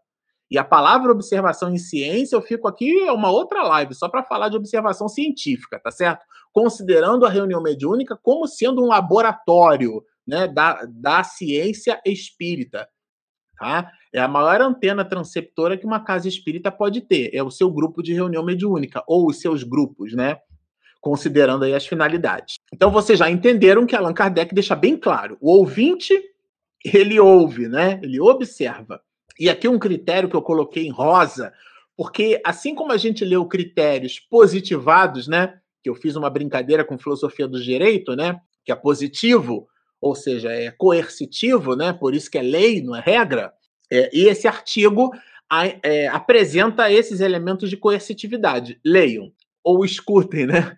E 0.50 0.56
a 0.56 0.64
palavra 0.64 1.12
observação 1.12 1.74
em 1.74 1.76
ciência, 1.76 2.34
eu 2.34 2.40
fico 2.40 2.66
aqui 2.66 2.90
é 3.00 3.12
uma 3.12 3.30
outra 3.30 3.62
live 3.64 3.94
só 3.94 4.08
para 4.08 4.24
falar 4.24 4.48
de 4.48 4.56
observação 4.56 5.06
científica, 5.06 5.78
tá 5.78 5.90
certo? 5.90 6.24
Considerando 6.52 7.26
a 7.26 7.28
reunião 7.28 7.62
mediúnica 7.62 8.18
como 8.22 8.46
sendo 8.46 8.82
um 8.82 8.86
laboratório 8.86 10.02
né, 10.26 10.46
da, 10.46 10.86
da 10.88 11.22
ciência 11.22 12.00
espírita. 12.04 12.88
Tá? 13.58 13.90
É 14.12 14.20
a 14.20 14.28
maior 14.28 14.60
antena 14.60 15.04
transceptora 15.04 15.76
que 15.76 15.84
uma 15.84 16.00
casa 16.00 16.28
espírita 16.28 16.70
pode 16.70 17.00
ter. 17.00 17.30
É 17.34 17.42
o 17.42 17.50
seu 17.50 17.70
grupo 17.70 18.02
de 18.02 18.14
reunião 18.14 18.44
mediúnica, 18.44 19.02
ou 19.06 19.26
os 19.26 19.40
seus 19.40 19.62
grupos, 19.64 20.14
né? 20.14 20.38
Considerando 21.00 21.64
aí 21.64 21.74
as 21.74 21.86
finalidades. 21.86 22.56
Então 22.72 22.90
vocês 22.90 23.18
já 23.18 23.30
entenderam 23.30 23.86
que 23.86 23.96
Allan 23.96 24.14
Kardec 24.14 24.54
deixa 24.54 24.76
bem 24.76 24.96
claro: 24.96 25.36
o 25.40 25.50
ouvinte, 25.50 26.14
ele 26.84 27.18
ouve, 27.18 27.68
né? 27.68 28.00
Ele 28.02 28.20
observa. 28.20 29.00
E 29.38 29.48
aqui 29.48 29.68
um 29.68 29.78
critério 29.78 30.28
que 30.28 30.36
eu 30.36 30.42
coloquei 30.42 30.86
em 30.86 30.90
rosa, 30.90 31.52
porque 31.96 32.40
assim 32.44 32.74
como 32.74 32.92
a 32.92 32.96
gente 32.96 33.24
leu 33.24 33.44
critérios 33.46 34.20
positivados, 34.20 35.26
né? 35.26 35.58
Que 35.82 35.90
eu 35.90 35.94
fiz 35.94 36.16
uma 36.16 36.30
brincadeira 36.30 36.84
com 36.84 36.98
filosofia 36.98 37.46
do 37.46 37.60
direito, 37.60 38.14
né? 38.14 38.40
Que 38.64 38.72
é 38.72 38.76
positivo, 38.76 39.68
ou 40.00 40.14
seja, 40.14 40.50
é 40.50 40.70
coercitivo, 40.70 41.74
né? 41.74 41.92
Por 41.92 42.14
isso 42.14 42.30
que 42.30 42.38
é 42.38 42.42
lei, 42.42 42.82
não 42.82 42.94
é 42.94 43.00
regra. 43.00 43.52
É, 43.90 44.10
e 44.12 44.26
esse 44.26 44.46
artigo 44.46 45.10
é, 45.82 46.08
apresenta 46.08 46.90
esses 46.90 47.20
elementos 47.20 47.70
de 47.70 47.76
coercitividade. 47.76 48.80
Leiam 48.84 49.32
ou 49.64 49.84
escutem, 49.84 50.46
né? 50.46 50.76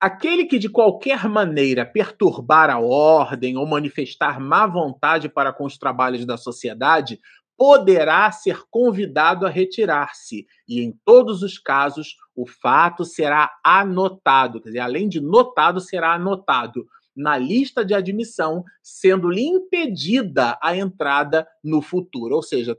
Aquele 0.00 0.46
que 0.46 0.58
de 0.58 0.68
qualquer 0.68 1.28
maneira 1.28 1.84
perturbar 1.84 2.70
a 2.70 2.78
ordem 2.78 3.56
ou 3.58 3.66
manifestar 3.66 4.40
má 4.40 4.66
vontade 4.66 5.28
para 5.28 5.52
com 5.52 5.64
os 5.64 5.76
trabalhos 5.76 6.24
da 6.24 6.38
sociedade 6.38 7.20
poderá 7.60 8.32
ser 8.32 8.62
convidado 8.70 9.46
a 9.46 9.50
retirar-se, 9.50 10.46
e 10.66 10.80
em 10.80 10.98
todos 11.04 11.42
os 11.42 11.58
casos 11.58 12.16
o 12.34 12.46
fato 12.46 13.04
será 13.04 13.50
anotado, 13.62 14.62
quer 14.62 14.70
dizer, 14.70 14.78
além 14.78 15.06
de 15.06 15.20
notado, 15.20 15.78
será 15.78 16.14
anotado 16.14 16.86
na 17.16 17.36
lista 17.36 17.84
de 17.84 17.94
admissão, 17.94 18.64
sendo-lhe 18.82 19.42
impedida 19.42 20.58
a 20.62 20.76
entrada 20.76 21.46
no 21.62 21.82
futuro. 21.82 22.36
Ou 22.36 22.42
seja, 22.42 22.76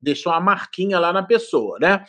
deixou 0.00 0.32
uma 0.32 0.40
marquinha 0.40 0.98
lá 0.98 1.12
na 1.12 1.22
pessoa, 1.22 1.78
né? 1.80 2.04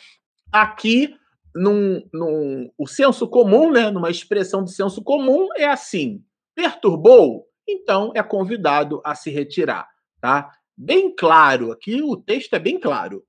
Aqui, 0.50 1.14
num, 1.54 2.02
num, 2.12 2.70
o 2.76 2.86
senso 2.86 3.26
comum, 3.28 3.70
né, 3.70 3.90
numa 3.90 4.10
expressão 4.10 4.64
de 4.64 4.72
senso 4.72 5.02
comum, 5.02 5.48
é 5.56 5.66
assim: 5.66 6.22
perturbou, 6.54 7.46
então 7.68 8.12
é 8.14 8.22
convidado 8.22 9.00
a 9.04 9.14
se 9.14 9.30
retirar, 9.30 9.88
tá? 10.20 10.50
Bem 10.76 11.14
claro, 11.14 11.70
aqui 11.70 12.02
o 12.02 12.16
texto 12.16 12.54
é 12.54 12.58
bem 12.58 12.80
claro. 12.80 13.22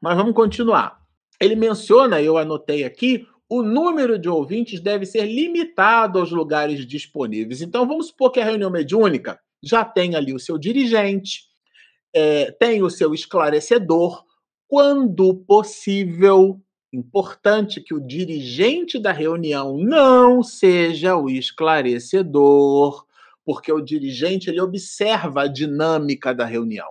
Mas 0.00 0.16
vamos 0.16 0.34
continuar. 0.34 1.00
Ele 1.40 1.54
menciona, 1.54 2.20
eu 2.20 2.38
anotei 2.38 2.84
aqui, 2.84 3.26
o 3.48 3.62
número 3.62 4.18
de 4.18 4.28
ouvintes 4.28 4.80
deve 4.80 5.06
ser 5.06 5.24
limitado 5.26 6.18
aos 6.18 6.30
lugares 6.30 6.86
disponíveis. 6.86 7.62
Então, 7.62 7.86
vamos 7.86 8.08
supor 8.08 8.32
que 8.32 8.40
a 8.40 8.44
reunião 8.44 8.70
mediúnica 8.70 9.40
já 9.62 9.84
tem 9.84 10.14
ali 10.14 10.32
o 10.32 10.38
seu 10.38 10.58
dirigente, 10.58 11.42
é, 12.14 12.50
tem 12.52 12.82
o 12.82 12.90
seu 12.90 13.14
esclarecedor. 13.14 14.24
Quando 14.68 15.34
possível, 15.34 16.60
importante 16.92 17.80
que 17.80 17.94
o 17.94 18.04
dirigente 18.04 18.98
da 18.98 19.12
reunião 19.12 19.76
não 19.78 20.42
seja 20.42 21.16
o 21.16 21.30
esclarecedor, 21.30 23.06
porque 23.44 23.72
o 23.72 23.80
dirigente 23.80 24.50
ele 24.50 24.60
observa 24.60 25.42
a 25.42 25.46
dinâmica 25.46 26.34
da 26.34 26.44
reunião, 26.44 26.88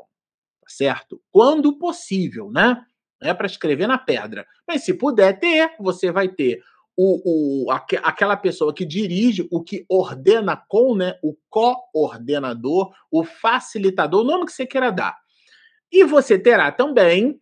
tá 0.61 0.67
certo? 0.69 1.21
Quando 1.29 1.77
possível, 1.77 2.49
né? 2.49 2.85
É 3.21 3.33
para 3.33 3.47
escrever 3.47 3.87
na 3.87 3.97
pedra. 3.97 4.45
Mas 4.67 4.83
se 4.83 4.93
puder 4.93 5.39
ter, 5.39 5.71
você 5.79 6.11
vai 6.11 6.27
ter 6.27 6.61
o, 6.97 7.65
o, 7.65 7.71
aquela 7.71 8.37
pessoa 8.37 8.73
que 8.73 8.85
dirige, 8.85 9.47
o 9.51 9.61
que 9.61 9.85
ordena 9.89 10.55
com, 10.55 10.95
né, 10.95 11.17
o 11.21 11.35
coordenador, 11.49 12.93
o 13.11 13.23
facilitador, 13.23 14.21
o 14.21 14.27
nome 14.27 14.45
que 14.45 14.53
você 14.53 14.65
queira 14.65 14.91
dar. 14.91 15.17
E 15.91 16.03
você 16.03 16.39
terá 16.39 16.71
também 16.71 17.39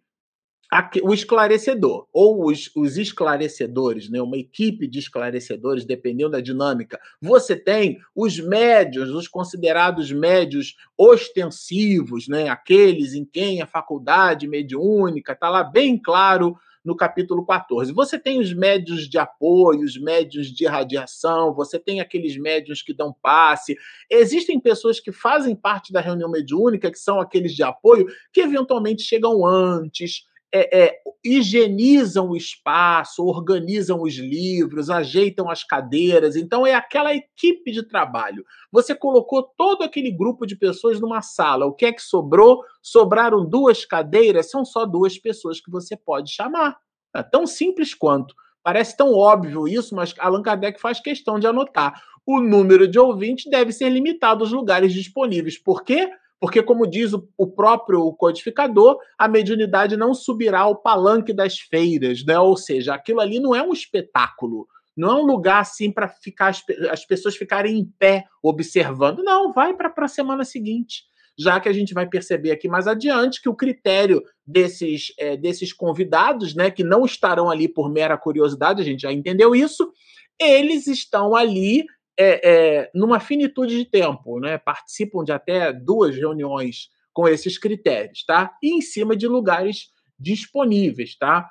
o 1.04 1.14
esclarecedor, 1.14 2.08
ou 2.12 2.48
os, 2.48 2.72
os, 2.76 2.98
esclarecedores, 2.98 4.10
né? 4.10 4.22
uma 4.22 4.38
equipe 4.38 4.88
de 4.88 5.00
esclarecedores, 5.00 5.86
dependendo 5.86 6.32
da 6.32 6.42
dinâmica. 6.42 7.00
Você 7.22 7.56
tem 7.56 8.00
os 8.16 8.40
médios, 8.40 9.10
os 9.10 9.28
considerados 9.28 10.12
médios 10.12 10.76
ostensivos, 10.98 12.28
né? 12.28 12.50
aqueles 12.50 13.14
em 13.14 13.24
quem 13.24 13.62
a 13.62 13.68
faculdade 13.68 14.48
mediúnica 14.48 15.34
está 15.34 15.50
lá 15.50 15.64
bem 15.64 15.98
claro 15.98 16.58
no 16.84 16.96
capítulo 16.96 17.46
14. 17.46 17.94
Você 17.94 18.20
tem 18.20 18.40
os 18.40 18.54
médios 18.54 19.08
de 19.08 19.18
apoio, 19.18 19.82
os 19.82 19.98
médios 19.98 20.48
de 20.48 20.66
radiação, 20.66 21.54
você 21.54 21.80
tem 21.80 22.02
aqueles 22.02 22.38
médios 22.38 22.82
que 22.82 22.94
dão 22.94 23.16
passe. 23.22 23.78
Existem 24.10 24.60
pessoas 24.60 25.00
que 25.00 25.12
fazem 25.12 25.56
parte 25.56 25.94
da 25.94 26.02
reunião 26.02 26.30
mediúnica, 26.30 26.92
que 26.92 27.00
são 27.00 27.22
aqueles 27.22 27.54
de 27.54 27.64
apoio, 27.64 28.08
que 28.34 28.42
eventualmente 28.42 29.04
chegam 29.04 29.46
antes, 29.46 30.26
é, 30.54 30.84
é, 30.84 31.00
higienizam 31.26 32.30
o 32.30 32.38
espaço, 32.38 33.26
organizam 33.26 34.04
os 34.04 34.14
livros, 34.14 34.90
ajeitam 34.90 35.50
as 35.50 35.64
cadeiras. 35.64 36.36
Então, 36.36 36.68
é 36.68 36.76
aquela 36.76 37.16
equipe 37.16 37.72
de 37.72 37.82
trabalho. 37.82 38.46
Você 38.72 38.94
colocou 38.94 39.42
todo 39.58 39.82
aquele 39.82 40.12
grupo 40.12 40.46
de 40.46 40.56
pessoas 40.56 41.00
numa 41.00 41.24
sala. 41.24 41.66
O 41.66 41.74
que 41.74 41.88
é 41.88 41.92
que 41.92 42.02
sobrou? 42.02 42.64
Sobraram 42.84 43.44
duas 43.44 43.84
cadeiras, 43.84 44.52
são 44.52 44.64
só 44.64 44.86
duas 44.86 45.18
pessoas 45.18 45.60
que 45.60 45.72
você 45.72 45.98
pode 45.98 46.32
chamar. 46.32 46.78
É 47.16 47.24
tão 47.24 47.48
simples 47.48 47.96
quanto. 47.96 48.36
Parece 48.62 48.96
tão 48.96 49.14
óbvio 49.14 49.68
isso, 49.68 49.96
mas 49.96 50.14
Allan 50.20 50.42
Kardec 50.42 50.80
faz 50.80 51.00
questão 51.00 51.40
de 51.40 51.48
anotar. 51.48 52.00
O 52.26 52.40
número 52.40 52.88
de 52.88 53.00
ouvintes 53.00 53.50
deve 53.50 53.72
ser 53.72 53.90
limitado 53.90 54.44
aos 54.44 54.52
lugares 54.52 54.94
disponíveis. 54.94 55.58
Por 55.58 55.84
quê? 55.84 56.10
Porque, 56.44 56.62
como 56.62 56.86
diz 56.86 57.14
o, 57.14 57.26
o, 57.38 57.48
próprio 57.48 58.12
codificador, 58.16 58.98
a 59.18 59.30
mediunidade 59.30 59.96
não 59.96 60.14
subirá 60.14 60.60
ao 60.60 60.76
palanque 60.76 61.32
das 61.32 61.58
feiras, 61.58 62.26
né? 62.26 62.38
Ou 62.38 62.58
seja, 62.58 62.94
aquilo 62.94 63.22
ali 63.22 63.40
não 63.40 63.56
é 63.56 63.64
um 63.64 63.72
espetáculo, 63.72 64.68
não 64.94 65.10
é 65.10 65.22
um 65.22 65.26
lugar 65.26 65.62
assim 65.62 65.90
para 65.90 66.10
ficar 66.10 66.50
as, 66.50 66.62
as, 66.92 67.06
pessoas 67.06 67.38
ficarem 67.38 67.80
em 67.80 67.86
pé 67.98 68.26
observando. 68.44 69.24
Não, 69.24 69.54
vai 69.54 69.74
para 69.74 69.94
a 69.98 70.08
semana 70.10 70.44
seguinte. 70.44 71.04
Já 71.40 71.62
que 71.62 71.70
a 71.70 71.74
gente 71.74 71.94
vai 71.94 72.10
perceber 72.10 72.52
aqui 72.52 72.68
mais 72.68 72.90
adiante 72.90 73.42
que 73.42 73.48
o 73.48 73.56
critério 73.56 74.22
desses, 74.46 75.14
é, 75.18 75.38
desses 75.38 75.72
convidados, 75.72 76.54
né, 76.54 76.70
que 76.70 76.84
não 76.84 77.06
estarão 77.06 77.50
ali 77.50 77.70
por 77.70 77.90
mera 77.90 78.18
curiosidade, 78.18 78.82
a 78.82 78.86
gente 78.86 79.04
já 79.04 79.14
entendeu 79.14 79.56
isso, 79.56 79.90
eles 80.38 80.88
estão 80.88 81.38
ali 81.38 81.86
é, 82.18 82.50
é, 82.50 82.92
numa 82.94 83.20
finitude 83.20 83.78
de 83.78 83.86
tempo, 83.86 84.40
né? 84.40 84.58
Participam 84.58 85.24
de 85.24 85.32
até 85.32 85.74
duas 85.74 86.16
reuniões 86.16 86.90
com 87.12 87.28
esses 87.28 87.58
critérios, 87.58 88.24
tá? 88.26 88.56
E 88.62 88.76
em 88.76 88.82
cima 88.82 89.16
de 89.16 89.28
lugares 89.28 89.92
disponíveis, 90.20 91.16
tá? 91.18 91.50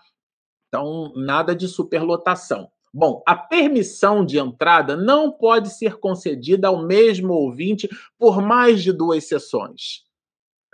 Então, 0.68 1.12
nada 1.14 1.54
de 1.54 1.68
superlotação. 1.68 2.70
Bom, 2.94 3.22
a 3.26 3.34
permissão 3.34 4.24
de 4.24 4.38
entrada 4.38 4.96
não 4.96 5.32
pode 5.32 5.70
ser 5.70 5.98
concedida 5.98 6.68
ao 6.68 6.86
mesmo 6.86 7.32
ouvinte 7.32 7.88
por 8.18 8.42
mais 8.42 8.82
de 8.82 8.92
duas 8.92 9.26
sessões. 9.26 10.04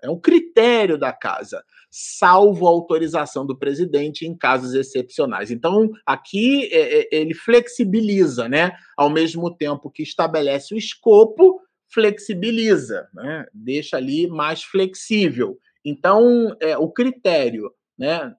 É 0.03 0.11
um 0.11 0.19
critério 0.19 0.99
da 0.99 1.13
casa 1.13 1.65
salvo 1.91 2.67
autorização 2.67 3.47
do 3.47 3.57
presidente 3.57 4.27
em 4.27 4.37
casos 4.37 4.75
excepcionais. 4.75 5.51
Então, 5.51 5.91
aqui 6.05 6.69
é, 6.73 7.01
é, 7.01 7.09
ele 7.11 7.35
flexibiliza, 7.35 8.49
né? 8.49 8.73
Ao 8.97 9.09
mesmo 9.09 9.55
tempo 9.55 9.91
que 9.91 10.03
estabelece 10.03 10.75
o 10.75 10.79
escopo, 10.79 11.61
flexibiliza, 11.93 13.09
né? 13.15 13.47
Deixa 13.53 13.97
ali 13.97 14.27
mais 14.27 14.63
flexível. 14.63 15.59
Então, 15.85 16.55
é, 16.61 16.77
o 16.77 16.91
critério, 16.91 17.73
né? 17.99 18.35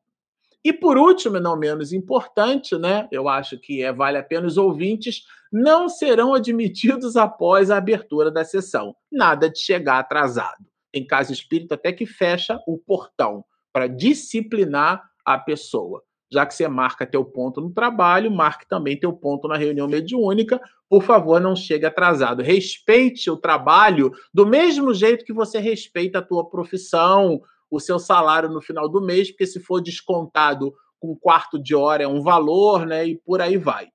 E 0.64 0.74
por 0.74 0.98
último, 0.98 1.38
e 1.38 1.40
não 1.40 1.58
menos 1.58 1.94
importante, 1.94 2.78
né? 2.78 3.08
Eu 3.12 3.30
acho 3.30 3.58
que 3.58 3.82
é, 3.82 3.92
vale 3.94 4.18
a 4.18 4.24
pena 4.24 4.46
os 4.46 4.58
ouvintes 4.58 5.24
não 5.52 5.90
serão 5.90 6.34
admitidos 6.34 7.16
após 7.16 7.72
a 7.72 7.78
abertura 7.78 8.30
da 8.30 8.44
sessão. 8.44 8.96
Nada 9.12 9.50
de 9.50 9.60
chegar 9.60 10.00
atrasado. 10.00 10.66
Em 10.94 11.06
caso 11.06 11.32
espírita, 11.32 11.76
até 11.76 11.92
que 11.92 12.06
fecha 12.06 12.60
o 12.68 12.78
portão 12.78 13.44
para 13.72 13.88
disciplinar 13.88 15.04
a 15.24 15.38
pessoa. 15.38 16.04
Já 16.32 16.46
que 16.46 16.54
você 16.54 16.68
marca 16.68 17.08
teu 17.08 17.26
ponto 17.26 17.60
no 17.60 17.72
trabalho, 17.72 18.32
marque 18.32 18.68
também 18.68 19.00
teu 19.00 19.12
ponto 19.12 19.48
na 19.48 19.58
reunião 19.58 19.88
mediúnica. 19.88 20.62
Por 20.88 21.04
favor, 21.04 21.42
não 21.42 21.56
chegue 21.56 21.86
atrasado. 21.86 22.44
Respeite 22.44 23.30
o 23.32 23.38
trabalho 23.38 24.12
do 24.34 24.46
mesmo 24.46 24.94
jeito 24.94 25.26
que 25.26 25.34
você 25.34 25.60
respeita 25.60 26.20
a 26.20 26.24
tua 26.24 26.48
profissão, 26.48 27.42
o 27.70 27.80
seu 27.80 27.98
salário 27.98 28.50
no 28.50 28.62
final 28.62 28.88
do 28.88 29.02
mês, 29.02 29.30
porque 29.30 29.48
se 29.48 29.60
for 29.60 29.82
descontado 29.82 30.74
com 31.00 31.12
um 31.12 31.16
quarto 31.16 31.62
de 31.62 31.76
hora 31.76 32.04
é 32.04 32.08
um 32.08 32.22
valor, 32.22 32.86
né? 32.86 33.08
E 33.08 33.18
por 33.18 33.42
aí 33.42 33.58
vai. 33.58 33.90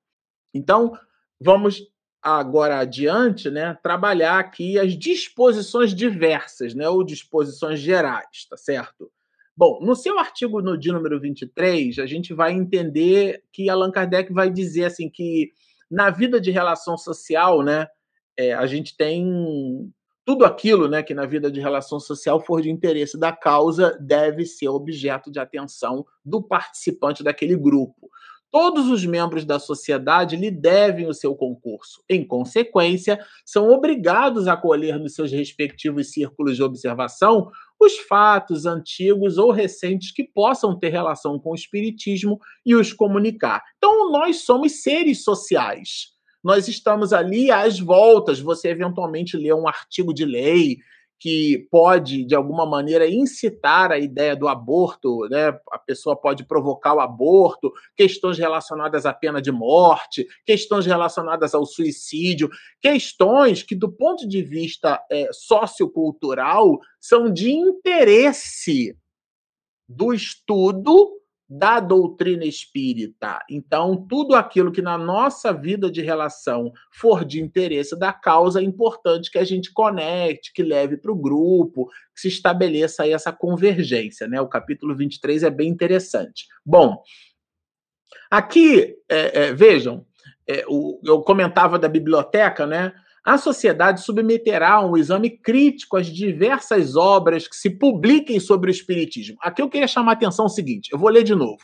Então, 0.53 0.93
vamos 1.39 1.81
agora 2.25 2.79
adiante, 2.79 3.51
né, 3.51 3.77
trabalhar 3.83 4.39
aqui 4.39 4.79
as 4.79 4.97
disposições 4.97 5.93
diversas, 5.93 6.73
né, 6.73 6.89
ou 6.89 7.03
disposições 7.03 7.79
gerais, 7.79 8.47
tá 8.49 8.57
certo? 8.57 9.11
Bom, 9.55 9.79
no 9.79 9.95
seu 9.95 10.17
artigo 10.17 10.59
no 10.59 10.75
de 10.75 10.91
número 10.91 11.19
23, 11.19 11.99
a 11.99 12.07
gente 12.07 12.33
vai 12.33 12.51
entender 12.51 13.43
que 13.53 13.69
Allan 13.69 13.91
Kardec 13.91 14.33
vai 14.33 14.49
dizer 14.49 14.85
assim 14.85 15.07
que 15.07 15.51
na 15.89 16.09
vida 16.09 16.41
de 16.41 16.49
relação 16.49 16.97
social, 16.97 17.61
né, 17.61 17.85
é, 18.35 18.53
a 18.53 18.65
gente 18.65 18.97
tem 18.97 19.93
tudo 20.25 20.43
aquilo, 20.45 20.89
né, 20.89 21.03
que 21.03 21.13
na 21.13 21.27
vida 21.27 21.51
de 21.51 21.59
relação 21.59 21.99
social 21.99 22.43
for 22.43 22.59
de 22.59 22.71
interesse 22.71 23.19
da 23.19 23.31
causa 23.31 23.95
deve 24.01 24.47
ser 24.47 24.67
objeto 24.69 25.29
de 25.31 25.39
atenção 25.39 26.03
do 26.25 26.41
participante 26.41 27.23
daquele 27.23 27.55
grupo. 27.55 28.09
Todos 28.51 28.89
os 28.89 29.05
membros 29.05 29.43
da 29.43 29.59
sociedade 29.59 30.35
lhe 30.35 30.49
devem 30.49 31.07
o 31.07 31.13
seu 31.13 31.35
concurso. 31.35 32.01
Em 32.09 32.25
consequência, 32.25 33.19
são 33.45 33.69
obrigados 33.69 34.47
a 34.47 34.55
colher 34.55 34.97
nos 34.97 35.13
seus 35.13 35.31
respectivos 35.31 36.11
círculos 36.11 36.55
de 36.55 36.63
observação 36.63 37.49
os 37.79 37.97
fatos 37.97 38.65
antigos 38.65 39.37
ou 39.37 39.51
recentes 39.51 40.11
que 40.11 40.23
possam 40.23 40.77
ter 40.77 40.89
relação 40.89 41.37
com 41.37 41.51
o 41.51 41.55
espiritismo 41.55 42.39
e 42.65 42.75
os 42.75 42.93
comunicar. 42.93 43.61
Então, 43.77 44.11
nós 44.11 44.45
somos 44.45 44.81
seres 44.81 45.23
sociais. 45.23 46.15
Nós 46.43 46.67
estamos 46.67 47.11
ali 47.11 47.51
às 47.51 47.79
voltas. 47.79 48.39
Você 48.39 48.69
eventualmente 48.69 49.35
lê 49.35 49.53
um 49.53 49.67
artigo 49.67 50.13
de 50.13 50.23
lei, 50.23 50.77
que 51.19 51.67
pode, 51.71 52.25
de 52.25 52.35
alguma 52.35 52.65
maneira, 52.65 53.07
incitar 53.07 53.91
a 53.91 53.97
ideia 53.97 54.35
do 54.35 54.47
aborto, 54.47 55.27
né? 55.29 55.47
a 55.71 55.79
pessoa 55.79 56.15
pode 56.15 56.45
provocar 56.45 56.93
o 56.93 56.99
aborto, 56.99 57.71
questões 57.95 58.37
relacionadas 58.37 59.05
à 59.05 59.13
pena 59.13 59.41
de 59.41 59.51
morte, 59.51 60.27
questões 60.45 60.85
relacionadas 60.85 61.55
ao 61.55 61.65
suicídio, 61.65 62.49
questões 62.81 63.63
que, 63.63 63.75
do 63.75 63.91
ponto 63.91 64.27
de 64.27 64.41
vista 64.41 65.01
é, 65.09 65.29
sociocultural, 65.31 66.79
são 66.99 67.31
de 67.31 67.51
interesse 67.51 68.95
do 69.87 70.13
estudo 70.13 71.24
da 71.47 71.79
doutrina 71.79 72.43
espírita. 72.43 73.39
Então, 73.49 74.05
tudo 74.07 74.35
aquilo 74.35 74.71
que 74.71 74.81
na 74.81 74.97
nossa 74.97 75.53
vida 75.53 75.91
de 75.91 76.01
relação 76.01 76.71
for 76.91 77.23
de 77.23 77.39
interesse 77.39 77.97
da 77.97 78.11
causa, 78.11 78.59
é 78.59 78.63
importante 78.63 79.29
que 79.29 79.37
a 79.37 79.43
gente 79.43 79.71
conecte, 79.71 80.51
que 80.51 80.63
leve 80.63 80.97
para 80.97 81.11
o 81.11 81.15
grupo, 81.15 81.87
que 82.13 82.21
se 82.21 82.27
estabeleça 82.27 83.03
aí 83.03 83.13
essa 83.13 83.31
convergência. 83.31 84.27
Né? 84.27 84.41
O 84.41 84.47
capítulo 84.47 84.95
23 84.95 85.43
é 85.43 85.49
bem 85.51 85.69
interessante. 85.69 86.47
Bom, 86.65 87.01
aqui, 88.31 88.95
é, 89.07 89.45
é, 89.45 89.53
vejam, 89.53 90.05
é, 90.47 90.65
o, 90.67 90.99
eu 91.03 91.21
comentava 91.21 91.77
da 91.77 91.87
biblioteca, 91.87 92.65
né? 92.65 92.93
A 93.25 93.39
sociedade 93.39 94.01
submeterá 94.01 94.85
um 94.85 94.95
exame 94.95 95.31
crítico 95.31 95.97
as 95.97 96.05
diversas 96.05 96.95
obras 96.95 97.47
que 97.47 97.55
se 97.55 97.71
publiquem 97.71 98.39
sobre 98.39 98.69
o 98.69 98.71
Espiritismo. 98.71 99.35
Aqui 99.41 99.63
eu 99.63 99.69
queria 99.69 99.87
chamar 99.87 100.11
a 100.11 100.13
atenção 100.13 100.45
o 100.45 100.49
seguinte: 100.49 100.89
eu 100.91 100.99
vou 100.99 101.09
ler 101.09 101.23
de 101.23 101.33
novo. 101.33 101.63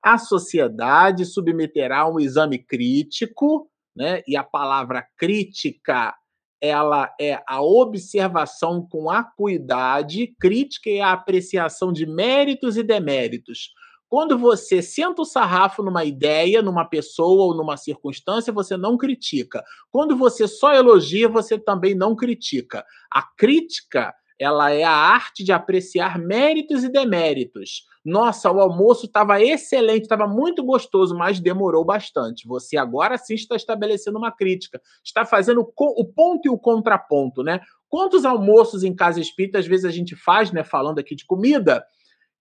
A 0.00 0.16
sociedade 0.16 1.24
submeterá 1.24 2.08
um 2.08 2.20
exame 2.20 2.56
crítico, 2.58 3.68
né? 3.96 4.22
E 4.28 4.36
a 4.36 4.44
palavra 4.44 5.04
crítica 5.18 6.14
ela 6.60 7.12
é 7.20 7.42
a 7.48 7.60
observação 7.60 8.86
com 8.88 9.10
acuidade, 9.10 10.32
crítica 10.40 10.88
é 10.88 11.00
a 11.00 11.10
apreciação 11.10 11.92
de 11.92 12.06
méritos 12.06 12.76
e 12.76 12.84
deméritos 12.84 13.72
quando 14.12 14.36
você 14.36 14.82
senta 14.82 15.22
o 15.22 15.24
sarrafo 15.24 15.82
numa 15.82 16.04
ideia, 16.04 16.60
numa 16.60 16.84
pessoa 16.84 17.44
ou 17.44 17.56
numa 17.56 17.78
circunstância, 17.78 18.52
você 18.52 18.76
não 18.76 18.98
critica. 18.98 19.64
Quando 19.90 20.14
você 20.14 20.46
só 20.46 20.74
elogia, 20.74 21.30
você 21.30 21.58
também 21.58 21.94
não 21.94 22.14
critica. 22.14 22.84
A 23.10 23.22
crítica, 23.22 24.14
ela 24.38 24.70
é 24.70 24.84
a 24.84 24.90
arte 24.90 25.42
de 25.42 25.50
apreciar 25.50 26.18
méritos 26.18 26.84
e 26.84 26.90
deméritos. 26.90 27.86
Nossa, 28.04 28.52
o 28.52 28.60
almoço 28.60 29.06
estava 29.06 29.42
excelente, 29.42 30.02
estava 30.02 30.26
muito 30.26 30.62
gostoso, 30.62 31.16
mas 31.16 31.40
demorou 31.40 31.82
bastante. 31.82 32.46
Você 32.46 32.76
agora 32.76 33.16
sim 33.16 33.32
está 33.32 33.56
estabelecendo 33.56 34.18
uma 34.18 34.30
crítica, 34.30 34.78
está 35.02 35.24
fazendo 35.24 35.66
o 35.74 36.04
ponto 36.04 36.44
e 36.44 36.50
o 36.50 36.58
contraponto, 36.58 37.42
né? 37.42 37.60
Quantos 37.88 38.26
almoços 38.26 38.84
em 38.84 38.94
casa 38.94 39.22
espírita 39.22 39.58
às 39.58 39.66
vezes 39.66 39.86
a 39.86 39.90
gente 39.90 40.14
faz, 40.14 40.52
né, 40.52 40.62
falando 40.62 40.98
aqui 40.98 41.14
de 41.14 41.24
comida, 41.24 41.82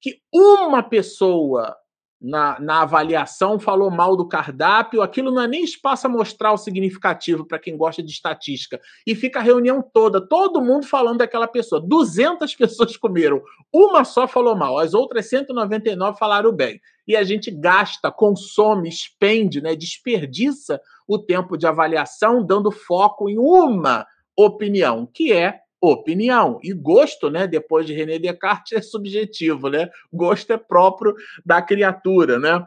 que 0.01 0.19
uma 0.33 0.81
pessoa 0.81 1.77
na, 2.21 2.59
na 2.59 2.81
avaliação 2.83 3.59
falou 3.59 3.89
mal 3.89 4.15
do 4.15 4.27
cardápio, 4.27 5.01
aquilo 5.01 5.31
não 5.31 5.41
é 5.41 5.47
nem 5.47 5.63
espaço 5.63 6.05
amostral 6.05 6.55
significativo 6.55 7.45
para 7.45 7.57
quem 7.57 7.75
gosta 7.75 8.03
de 8.03 8.11
estatística. 8.11 8.79
E 9.07 9.15
fica 9.15 9.39
a 9.39 9.41
reunião 9.41 9.81
toda, 9.81 10.21
todo 10.21 10.61
mundo 10.61 10.85
falando 10.85 11.17
daquela 11.17 11.47
pessoa. 11.47 11.81
200 11.81 12.53
pessoas 12.55 12.95
comeram, 12.95 13.41
uma 13.73 14.03
só 14.03 14.27
falou 14.27 14.55
mal, 14.55 14.77
as 14.77 14.93
outras 14.93 15.27
199 15.29 16.17
falaram 16.19 16.51
bem. 16.51 16.79
E 17.07 17.15
a 17.15 17.23
gente 17.23 17.49
gasta, 17.49 18.11
consome, 18.11 18.87
expende, 18.87 19.59
né, 19.59 19.75
desperdiça 19.75 20.79
o 21.07 21.17
tempo 21.17 21.57
de 21.57 21.65
avaliação, 21.65 22.45
dando 22.45 22.71
foco 22.71 23.27
em 23.29 23.39
uma 23.39 24.05
opinião, 24.37 25.09
que 25.11 25.33
é 25.33 25.59
opinião. 25.81 26.59
E 26.63 26.71
gosto, 26.73 27.29
né, 27.29 27.47
depois 27.47 27.85
de 27.85 27.93
René 27.93 28.19
Descartes, 28.19 28.71
é 28.77 28.81
subjetivo, 28.81 29.69
né? 29.69 29.89
Gosto 30.13 30.51
é 30.53 30.57
próprio 30.57 31.15
da 31.45 31.61
criatura, 31.61 32.37
né? 32.37 32.63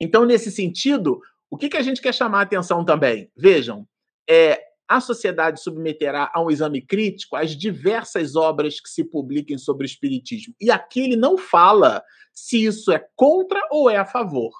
Então, 0.00 0.26
nesse 0.26 0.50
sentido, 0.50 1.20
o 1.50 1.56
que, 1.56 1.68
que 1.68 1.76
a 1.76 1.82
gente 1.82 2.02
quer 2.02 2.12
chamar 2.12 2.40
a 2.40 2.42
atenção 2.42 2.84
também? 2.84 3.30
Vejam, 3.36 3.86
é, 4.28 4.60
a 4.88 5.00
sociedade 5.00 5.60
submeterá 5.62 6.30
a 6.34 6.42
um 6.42 6.50
exame 6.50 6.80
crítico 6.80 7.36
as 7.36 7.56
diversas 7.56 8.36
obras 8.36 8.80
que 8.80 8.88
se 8.88 9.04
publiquem 9.04 9.56
sobre 9.56 9.84
o 9.84 9.88
Espiritismo. 9.88 10.54
E 10.60 10.70
aqui 10.70 11.00
ele 11.00 11.16
não 11.16 11.38
fala 11.38 12.02
se 12.32 12.64
isso 12.64 12.92
é 12.92 13.04
contra 13.14 13.60
ou 13.70 13.88
é 13.88 13.96
a 13.96 14.04
favor. 14.04 14.52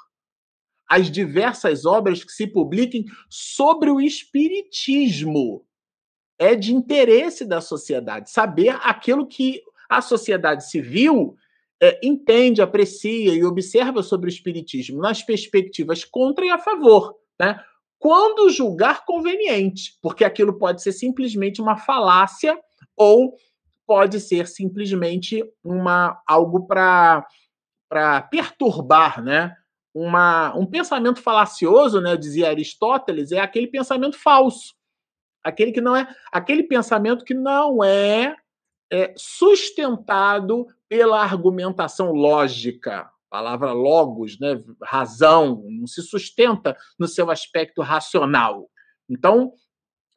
As 0.88 1.10
diversas 1.10 1.84
obras 1.84 2.22
que 2.24 2.32
se 2.32 2.46
publiquem 2.46 3.04
sobre 3.28 3.90
o 3.90 4.00
Espiritismo 4.00 5.66
é 6.38 6.54
de 6.54 6.74
interesse 6.74 7.44
da 7.44 7.60
sociedade 7.60 8.30
saber 8.30 8.78
aquilo 8.82 9.26
que 9.26 9.62
a 9.88 10.02
sociedade 10.02 10.68
civil 10.68 11.36
é, 11.80 12.00
entende, 12.02 12.62
aprecia 12.62 13.34
e 13.34 13.44
observa 13.44 14.02
sobre 14.02 14.28
o 14.28 14.32
espiritismo 14.32 15.00
nas 15.00 15.22
perspectivas 15.22 16.04
contra 16.04 16.44
e 16.44 16.50
a 16.50 16.58
favor, 16.58 17.14
né? 17.38 17.60
Quando 17.98 18.50
julgar 18.50 19.04
conveniente, 19.04 19.96
porque 20.02 20.24
aquilo 20.24 20.58
pode 20.58 20.82
ser 20.82 20.92
simplesmente 20.92 21.60
uma 21.60 21.76
falácia 21.76 22.58
ou 22.94 23.34
pode 23.86 24.20
ser 24.20 24.46
simplesmente 24.46 25.42
uma 25.64 26.20
algo 26.26 26.66
para 26.66 27.26
para 27.88 28.20
perturbar, 28.22 29.22
né? 29.22 29.54
Uma, 29.94 30.54
um 30.54 30.66
pensamento 30.66 31.22
falacioso, 31.22 32.00
né, 32.02 32.16
dizia 32.16 32.48
Aristóteles, 32.48 33.32
é 33.32 33.38
aquele 33.38 33.66
pensamento 33.68 34.18
falso 34.18 34.75
aquele 35.46 35.70
que 35.70 35.80
não 35.80 35.94
é 35.94 36.08
aquele 36.32 36.64
pensamento 36.64 37.24
que 37.24 37.34
não 37.34 37.82
é, 37.82 38.36
é 38.92 39.14
sustentado 39.16 40.66
pela 40.88 41.22
argumentação 41.22 42.12
lógica, 42.12 43.08
palavra 43.30 43.72
logos, 43.72 44.38
né, 44.40 44.60
razão, 44.82 45.62
não 45.68 45.86
se 45.86 46.02
sustenta 46.02 46.76
no 46.98 47.06
seu 47.06 47.30
aspecto 47.30 47.80
racional. 47.80 48.68
Então, 49.08 49.52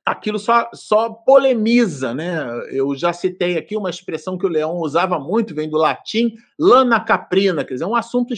aquilo 0.03 0.39
só, 0.39 0.67
só 0.73 1.09
polemiza, 1.11 2.13
né? 2.13 2.43
Eu 2.71 2.95
já 2.95 3.13
citei 3.13 3.57
aqui 3.57 3.77
uma 3.77 3.89
expressão 3.91 4.37
que 4.37 4.45
o 4.45 4.49
Leão 4.49 4.77
usava 4.77 5.19
muito, 5.19 5.53
vem 5.53 5.69
do 5.69 5.77
latim 5.77 6.33
lana 6.57 6.99
caprina, 6.99 7.63
quer 7.63 7.73
dizer, 7.73 7.85
um 7.85 7.95
assunto 7.95 8.33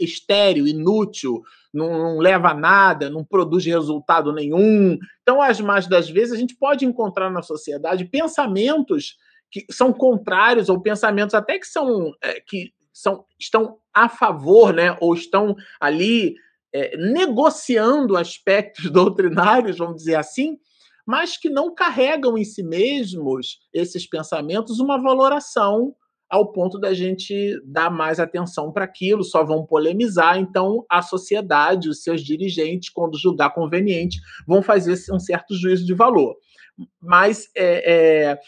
estéreo, 0.00 0.66
inútil, 0.66 1.42
não, 1.72 1.90
não, 1.98 2.18
leva 2.18 2.50
a 2.50 2.54
nada, 2.54 3.10
não 3.10 3.24
produz 3.24 3.64
resultado 3.64 4.32
nenhum. 4.32 4.98
Então, 5.22 5.42
as 5.42 5.60
mais 5.60 5.86
das 5.86 6.08
vezes, 6.08 6.32
a 6.32 6.36
gente 6.36 6.56
pode 6.56 6.84
encontrar 6.84 7.30
na 7.30 7.42
sociedade 7.42 8.04
pensamentos 8.04 9.16
que 9.50 9.64
são 9.70 9.92
contrários 9.92 10.68
ou 10.68 10.80
pensamentos 10.80 11.34
até 11.34 11.58
que 11.58 11.66
são 11.66 12.12
é, 12.22 12.40
que 12.40 12.72
são, 12.92 13.24
estão 13.38 13.78
a 13.92 14.08
favor, 14.08 14.72
né, 14.72 14.96
ou 15.00 15.14
estão 15.14 15.54
ali 15.80 16.36
é, 16.72 16.96
negociando 16.96 18.16
aspectos 18.16 18.90
doutrinários, 18.90 19.78
vamos 19.78 19.96
dizer 19.96 20.14
assim, 20.14 20.58
mas 21.06 21.36
que 21.36 21.50
não 21.50 21.74
carregam 21.74 22.38
em 22.38 22.44
si 22.44 22.62
mesmos 22.62 23.58
esses 23.72 24.08
pensamentos 24.08 24.80
uma 24.80 25.00
valoração 25.00 25.94
ao 26.30 26.50
ponto 26.50 26.78
da 26.78 26.92
gente 26.92 27.60
dar 27.64 27.90
mais 27.90 28.18
atenção 28.18 28.72
para 28.72 28.84
aquilo, 28.84 29.22
só 29.22 29.44
vão 29.44 29.64
polemizar. 29.64 30.38
Então, 30.38 30.84
a 30.90 31.02
sociedade, 31.02 31.88
os 31.88 32.02
seus 32.02 32.22
dirigentes, 32.22 32.90
quando 32.90 33.18
julgar 33.18 33.54
conveniente, 33.54 34.18
vão 34.46 34.62
fazer 34.62 34.96
um 35.12 35.18
certo 35.18 35.54
juízo 35.54 35.84
de 35.86 35.94
valor. 35.94 36.34
Mas 37.00 37.48
é, 37.56 38.32
é, 38.32 38.38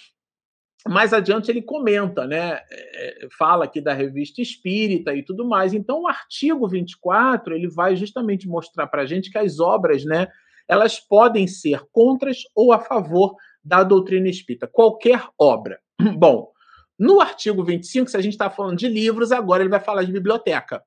mais 0.89 1.13
adiante 1.13 1.51
ele 1.51 1.63
comenta, 1.63 2.27
né? 2.27 2.61
É, 2.71 3.29
fala 3.39 3.65
aqui 3.65 3.81
da 3.81 3.93
revista 3.93 4.41
Espírita 4.41 5.15
e 5.15 5.25
tudo 5.25 5.47
mais. 5.47 5.73
Então, 5.73 6.03
o 6.03 6.09
artigo 6.09 6.69
24 6.69 7.55
ele 7.55 7.69
vai 7.69 7.95
justamente 7.95 8.49
mostrar 8.49 8.87
para 8.87 9.03
a 9.03 9.07
gente 9.07 9.31
que 9.31 9.39
as 9.39 9.61
obras, 9.61 10.05
né? 10.05 10.29
Elas 10.69 10.99
podem 10.99 11.47
ser 11.47 11.83
contras 11.93 12.39
ou 12.55 12.73
a 12.73 12.81
favor 12.81 13.37
da 13.65 13.83
doutrina 13.83 14.29
espírita, 14.29 14.67
qualquer 14.67 15.23
obra. 15.39 15.79
Bom, 16.19 16.51
no 16.99 17.21
artigo 17.21 17.63
25, 17.63 18.11
se 18.11 18.17
a 18.17 18.21
gente 18.21 18.33
está 18.33 18.49
falando 18.49 18.79
de 18.79 18.89
livros, 18.89 19.33
agora 19.33 19.63
ele 19.63 19.71
vai 19.71 19.81
falar 19.81 20.03
de 20.05 20.13
biblioteca. 20.13 20.83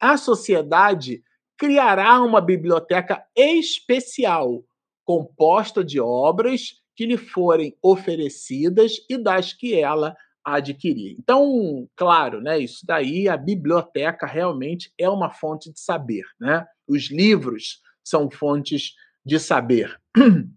A 0.00 0.16
sociedade 0.16 1.22
criará 1.56 2.20
uma 2.20 2.40
biblioteca 2.40 3.24
especial, 3.36 4.64
composta 5.04 5.84
de 5.84 6.00
obras 6.00 6.82
que 6.96 7.06
lhe 7.06 7.16
forem 7.16 7.76
oferecidas 7.80 8.96
e 9.08 9.16
das 9.16 9.52
que 9.52 9.78
ela 9.78 10.16
adquirir. 10.44 11.16
Então, 11.18 11.88
claro, 11.94 12.40
né, 12.40 12.58
isso 12.58 12.84
daí, 12.84 13.28
a 13.28 13.36
biblioteca 13.36 14.26
realmente 14.26 14.92
é 14.98 15.08
uma 15.08 15.30
fonte 15.30 15.72
de 15.72 15.78
saber. 15.78 16.24
Né? 16.40 16.66
Os 16.86 17.10
livros 17.10 17.80
são 18.02 18.28
fontes 18.30 18.94
de 19.24 19.38
saber. 19.38 19.98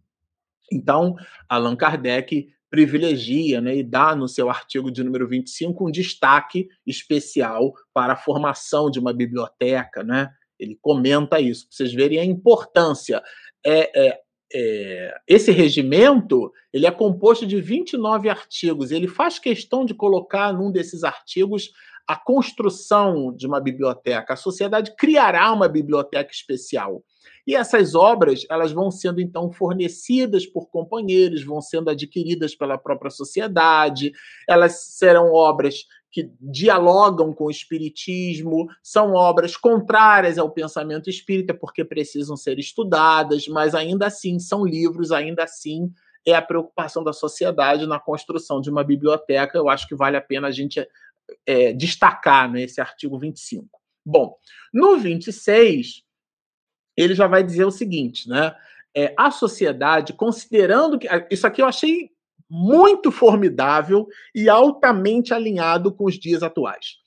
Então, 0.72 1.16
Allan 1.48 1.76
Kardec 1.76 2.52
privilegia 2.70 3.62
né, 3.62 3.78
e 3.78 3.84
dá 3.84 4.16
no 4.16 4.28
seu 4.28 4.50
artigo 4.50 4.92
de 4.92 5.04
número 5.04 5.28
25 5.28 5.88
um 5.88 5.92
destaque 5.92 6.68
especial 6.86 7.74
para 7.94 8.14
a 8.14 8.18
formação 8.18 8.90
de 8.90 9.00
uma 9.00 9.14
biblioteca. 9.14 10.04
Né? 10.04 10.30
Ele 10.60 10.78
comenta 10.82 11.40
isso, 11.40 11.68
para 11.68 11.76
vocês 11.78 11.94
verem 11.94 12.20
a 12.20 12.26
importância. 12.26 13.22
É, 13.66 14.08
é, 14.08 14.20
é, 14.54 15.16
esse 15.28 15.52
regimento 15.52 16.52
ele 16.72 16.86
é 16.86 16.92
composto 16.92 17.46
de 17.46 17.60
29 17.60 18.30
artigos. 18.30 18.92
Ele 18.92 19.08
faz 19.08 19.40
questão 19.40 19.86
de 19.86 19.94
colocar 19.94 20.54
num 20.54 20.72
desses 20.72 21.04
artigos 21.04 21.72
a 22.08 22.16
construção 22.16 23.36
de 23.36 23.48
uma 23.48 23.60
biblioteca. 23.60 24.34
A 24.34 24.38
sociedade 24.38 24.96
criará 24.96 25.52
uma 25.52 25.68
biblioteca 25.68 26.32
especial. 26.32 27.04
E 27.48 27.56
essas 27.56 27.94
obras, 27.94 28.46
elas 28.50 28.72
vão 28.72 28.90
sendo 28.90 29.22
então 29.22 29.52
fornecidas 29.52 30.46
por 30.46 30.68
companheiros, 30.70 31.44
vão 31.44 31.62
sendo 31.62 31.90
adquiridas 31.90 32.56
pela 32.56 32.78
própria 32.78 33.12
sociedade, 33.12 34.12
elas 34.48 34.96
serão 34.96 35.32
obras 35.32 35.86
que 36.12 36.32
dialogam 36.40 37.34
com 37.34 37.46
o 37.46 37.52
espiritismo, 37.52 38.68
são 38.82 39.14
obras 39.14 39.58
contrárias 39.58 40.38
ao 40.38 40.50
pensamento 40.50 41.10
espírita 41.10 41.54
porque 41.54 41.84
precisam 41.84 42.38
ser 42.38 42.58
estudadas, 42.58 43.50
mas 43.50 43.76
ainda 43.76 44.08
assim 44.08 44.40
são 44.40 44.66
livros, 44.66 45.12
ainda 45.12 45.44
assim 45.44 45.92
é 46.26 46.34
a 46.34 46.42
preocupação 46.42 47.04
da 47.04 47.12
sociedade 47.12 47.86
na 47.86 48.00
construção 48.00 48.62
de 48.62 48.70
uma 48.70 48.82
biblioteca. 48.82 49.58
Eu 49.58 49.70
acho 49.70 49.88
que 49.88 49.94
vale 49.94 50.16
a 50.16 50.22
pena 50.22 50.48
a 50.48 50.52
gente 50.52 50.88
é, 51.46 51.74
destacar 51.74 52.50
nesse 52.50 52.80
artigo 52.80 53.20
25. 53.20 53.68
Bom, 54.06 54.38
no 54.74 54.98
26, 54.98 56.05
ele 56.96 57.14
já 57.14 57.28
vai 57.28 57.44
dizer 57.44 57.66
o 57.66 57.72
seguinte, 57.72 58.30
né? 58.30 58.56
É, 58.96 59.14
a 59.18 59.30
sociedade, 59.30 60.14
considerando 60.14 60.98
que. 60.98 61.08
Isso 61.30 61.46
aqui 61.46 61.62
eu 61.62 61.68
achei 61.68 62.12
muito 62.50 63.12
formidável 63.12 64.08
e 64.34 64.48
altamente 64.50 65.34
alinhado 65.34 65.92
com 65.92 66.06
os 66.06 66.16
dias 66.18 66.44
atuais. 66.44 66.98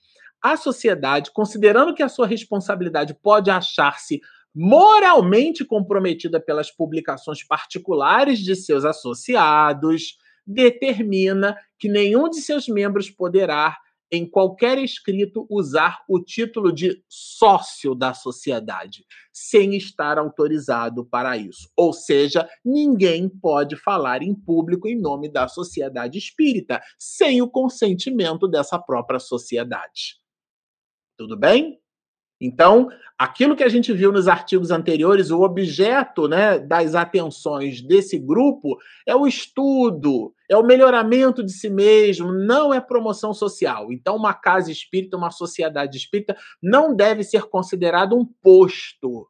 A 0.43 0.57
sociedade, 0.57 1.31
considerando 1.33 1.95
que 1.95 2.03
a 2.03 2.09
sua 2.09 2.27
responsabilidade 2.27 3.15
pode 3.15 3.51
achar-se 3.51 4.21
moralmente 4.55 5.65
comprometida 5.65 6.41
pelas 6.41 6.71
publicações 6.71 7.43
particulares 7.45 8.39
de 8.41 8.55
seus 8.57 8.85
associados, 8.85 10.17
determina 10.47 11.57
que 11.79 11.89
nenhum 11.89 12.29
de 12.29 12.41
seus 12.41 12.69
membros 12.69 13.11
poderá 13.11 13.77
em 14.11 14.29
qualquer 14.29 14.79
escrito 14.79 15.47
usar 15.51 16.03
o 16.09 16.21
título 16.21 16.73
de 16.73 17.03
sócio 17.09 17.95
da 17.95 18.15
sociedade, 18.15 19.05
sem 19.33 19.77
estar 19.77 20.19
autorizado 20.19 21.05
para 21.05 21.37
isso. 21.37 21.71
Ou 21.77 21.93
seja, 21.93 22.49
ninguém 22.65 23.29
pode 23.29 23.77
falar 23.77 24.23
em 24.23 24.35
público 24.35 24.89
em 24.89 24.99
nome 24.99 25.31
da 25.31 25.49
sociedade 25.49 26.19
espírita, 26.19 26.81
sem 26.99 27.43
o 27.43 27.51
consentimento 27.51 28.49
dessa 28.49 28.79
própria 28.79 29.19
sociedade. 29.19 30.17
Tudo 31.17 31.37
bem? 31.37 31.81
Então, 32.41 32.89
aquilo 33.19 33.57
que 33.57 33.65
a 33.65 33.69
gente 33.69 33.93
viu 33.93 34.13
nos 34.13 34.29
artigos 34.29 34.71
anteriores, 34.71 35.31
o 35.31 35.41
objeto 35.41 36.29
né, 36.29 36.59
das 36.59 36.95
atenções 36.95 37.81
desse 37.81 38.17
grupo 38.19 38.79
é 39.05 39.15
o 39.15 39.27
estudo, 39.27 40.33
é 40.49 40.57
o 40.57 40.63
melhoramento 40.63 41.43
de 41.43 41.53
si 41.53 41.69
mesmo, 41.69 42.33
não 42.33 42.73
é 42.73 42.81
promoção 42.81 43.35
social. 43.35 43.93
Então, 43.93 44.17
uma 44.17 44.35
casa 44.35 44.71
espírita, 44.71 45.17
uma 45.17 45.33
sociedade 45.33 45.97
espírita, 45.97 46.37
não 46.63 46.95
deve 46.95 47.25
ser 47.25 47.43
considerado 47.45 48.17
um 48.17 48.25
posto. 48.25 49.29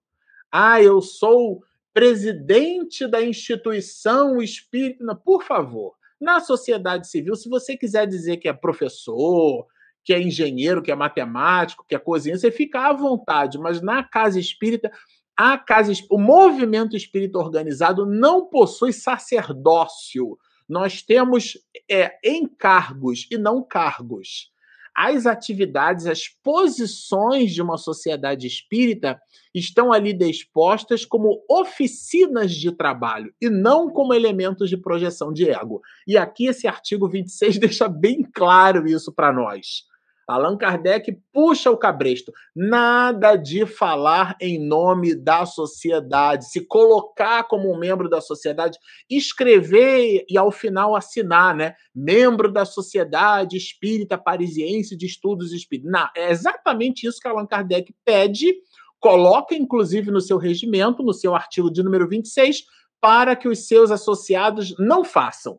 Ah, 0.52 0.82
eu 0.82 1.00
sou 1.00 1.62
presidente 1.94 3.06
da 3.06 3.22
instituição 3.22 4.40
espírita. 4.40 5.14
Por 5.14 5.42
favor, 5.42 5.94
na 6.20 6.40
sociedade 6.40 7.08
civil, 7.08 7.34
se 7.34 7.48
você 7.48 7.76
quiser 7.76 8.06
dizer 8.06 8.36
que 8.36 8.48
é 8.48 8.52
professor, 8.52 9.66
que 10.08 10.14
é 10.14 10.22
engenheiro, 10.22 10.80
que 10.80 10.90
é 10.90 10.94
matemático, 10.94 11.84
que 11.86 11.94
é 11.94 11.98
cozinheiro, 11.98 12.40
você 12.40 12.50
fica 12.50 12.88
à 12.88 12.94
vontade, 12.94 13.58
mas 13.58 13.82
na 13.82 14.02
casa 14.02 14.40
espírita, 14.40 14.90
a 15.36 15.58
casa, 15.58 15.92
o 16.10 16.18
movimento 16.18 16.96
espírita 16.96 17.36
organizado 17.36 18.06
não 18.06 18.46
possui 18.46 18.90
sacerdócio. 18.90 20.38
Nós 20.66 21.02
temos 21.02 21.58
é, 21.90 22.18
encargos 22.24 23.26
e 23.30 23.36
não 23.36 23.62
cargos. 23.62 24.50
As 24.96 25.26
atividades, 25.26 26.06
as 26.06 26.26
posições 26.26 27.52
de 27.52 27.60
uma 27.60 27.76
sociedade 27.76 28.46
espírita 28.46 29.20
estão 29.54 29.92
ali 29.92 30.14
dispostas 30.14 31.04
como 31.04 31.44
oficinas 31.50 32.54
de 32.54 32.72
trabalho 32.72 33.30
e 33.42 33.50
não 33.50 33.90
como 33.90 34.14
elementos 34.14 34.70
de 34.70 34.78
projeção 34.78 35.34
de 35.34 35.50
ego. 35.50 35.82
E 36.06 36.16
aqui 36.16 36.46
esse 36.46 36.66
artigo 36.66 37.06
26 37.06 37.58
deixa 37.60 37.86
bem 37.90 38.22
claro 38.22 38.88
isso 38.88 39.12
para 39.12 39.30
nós. 39.30 39.86
Allan 40.28 40.58
Kardec 40.58 41.18
puxa 41.32 41.70
o 41.70 41.76
cabresto. 41.76 42.30
Nada 42.54 43.34
de 43.34 43.64
falar 43.64 44.36
em 44.38 44.58
nome 44.58 45.14
da 45.14 45.46
sociedade, 45.46 46.50
se 46.50 46.66
colocar 46.66 47.44
como 47.44 47.72
um 47.72 47.78
membro 47.78 48.10
da 48.10 48.20
sociedade, 48.20 48.78
escrever 49.08 50.26
e 50.28 50.36
ao 50.36 50.52
final 50.52 50.94
assinar, 50.94 51.56
né? 51.56 51.74
Membro 51.94 52.52
da 52.52 52.66
Sociedade 52.66 53.56
Espírita 53.56 54.18
Parisiense 54.18 54.94
de 54.94 55.06
Estudos 55.06 55.50
Espíritas. 55.52 55.90
Não, 55.90 56.08
é 56.14 56.30
exatamente 56.30 57.06
isso 57.06 57.20
que 57.20 57.26
Allan 57.26 57.46
Kardec 57.46 57.94
pede, 58.04 58.54
coloca 59.00 59.54
inclusive 59.54 60.10
no 60.10 60.20
seu 60.20 60.36
regimento, 60.36 61.02
no 61.02 61.14
seu 61.14 61.34
artigo 61.34 61.70
de 61.70 61.82
número 61.82 62.06
26, 62.06 62.64
para 63.00 63.34
que 63.34 63.48
os 63.48 63.66
seus 63.66 63.90
associados 63.90 64.74
não 64.78 65.04
façam. 65.04 65.58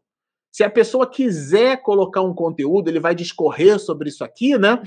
Se 0.60 0.64
a 0.66 0.70
pessoa 0.70 1.10
quiser 1.10 1.82
colocar 1.82 2.22
um 2.22 2.34
conteúdo, 2.34 2.90
ele 2.90 3.00
vai 3.00 3.16
discorrer 3.16 3.80
sobre 3.80 4.10
isso 4.10 4.26
aqui, 4.26 4.58
né? 4.58 4.84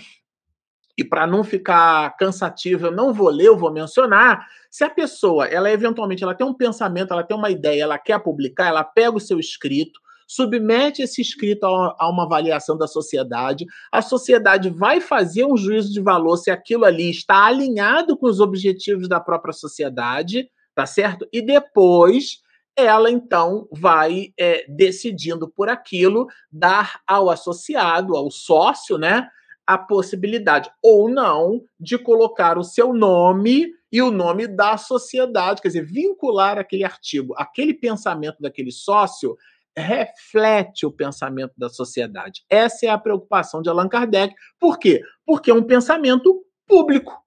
E 0.98 1.02
para 1.02 1.26
não 1.26 1.42
ficar 1.42 2.14
cansativo, 2.18 2.88
eu 2.88 2.90
não 2.90 3.10
vou 3.14 3.30
ler, 3.30 3.46
eu 3.46 3.56
vou 3.56 3.72
mencionar. 3.72 4.46
Se 4.70 4.84
a 4.84 4.90
pessoa, 4.90 5.46
ela 5.46 5.70
eventualmente, 5.70 6.22
ela 6.22 6.34
tem 6.34 6.46
um 6.46 6.52
pensamento, 6.52 7.14
ela 7.14 7.22
tem 7.22 7.34
uma 7.34 7.48
ideia, 7.48 7.84
ela 7.84 7.96
quer 7.96 8.18
publicar, 8.18 8.66
ela 8.66 8.84
pega 8.84 9.16
o 9.16 9.18
seu 9.18 9.40
escrito, 9.40 9.98
submete 10.28 11.00
esse 11.00 11.22
escrito 11.22 11.64
a 11.64 12.06
uma 12.06 12.24
avaliação 12.24 12.76
da 12.76 12.86
sociedade, 12.86 13.64
a 13.90 14.02
sociedade 14.02 14.68
vai 14.68 15.00
fazer 15.00 15.46
um 15.46 15.56
juízo 15.56 15.90
de 15.90 16.02
valor 16.02 16.36
se 16.36 16.50
aquilo 16.50 16.84
ali 16.84 17.08
está 17.08 17.46
alinhado 17.46 18.14
com 18.14 18.26
os 18.26 18.40
objetivos 18.40 19.08
da 19.08 19.20
própria 19.20 19.54
sociedade, 19.54 20.50
tá 20.74 20.84
certo? 20.84 21.26
E 21.32 21.40
depois 21.40 22.42
ela 22.76 23.10
então 23.10 23.68
vai 23.70 24.32
é, 24.38 24.64
decidindo 24.68 25.48
por 25.48 25.68
aquilo 25.68 26.26
dar 26.50 27.00
ao 27.06 27.30
associado, 27.30 28.16
ao 28.16 28.30
sócio, 28.30 28.96
né, 28.96 29.28
a 29.66 29.78
possibilidade 29.78 30.70
ou 30.82 31.08
não 31.08 31.62
de 31.78 31.98
colocar 31.98 32.58
o 32.58 32.64
seu 32.64 32.92
nome 32.92 33.72
e 33.90 34.00
o 34.00 34.10
nome 34.10 34.46
da 34.46 34.76
sociedade, 34.76 35.60
quer 35.60 35.68
dizer, 35.68 35.84
vincular 35.84 36.58
aquele 36.58 36.84
artigo, 36.84 37.34
aquele 37.36 37.74
pensamento 37.74 38.40
daquele 38.40 38.72
sócio 38.72 39.36
reflete 39.76 40.84
o 40.84 40.92
pensamento 40.92 41.52
da 41.56 41.68
sociedade. 41.68 42.42
Essa 42.48 42.86
é 42.86 42.88
a 42.88 42.98
preocupação 42.98 43.62
de 43.62 43.68
Allan 43.68 43.88
Kardec. 43.88 44.34
Por 44.58 44.78
quê? 44.78 45.02
Porque 45.24 45.50
é 45.50 45.54
um 45.54 45.62
pensamento 45.62 46.44
público, 46.66 47.22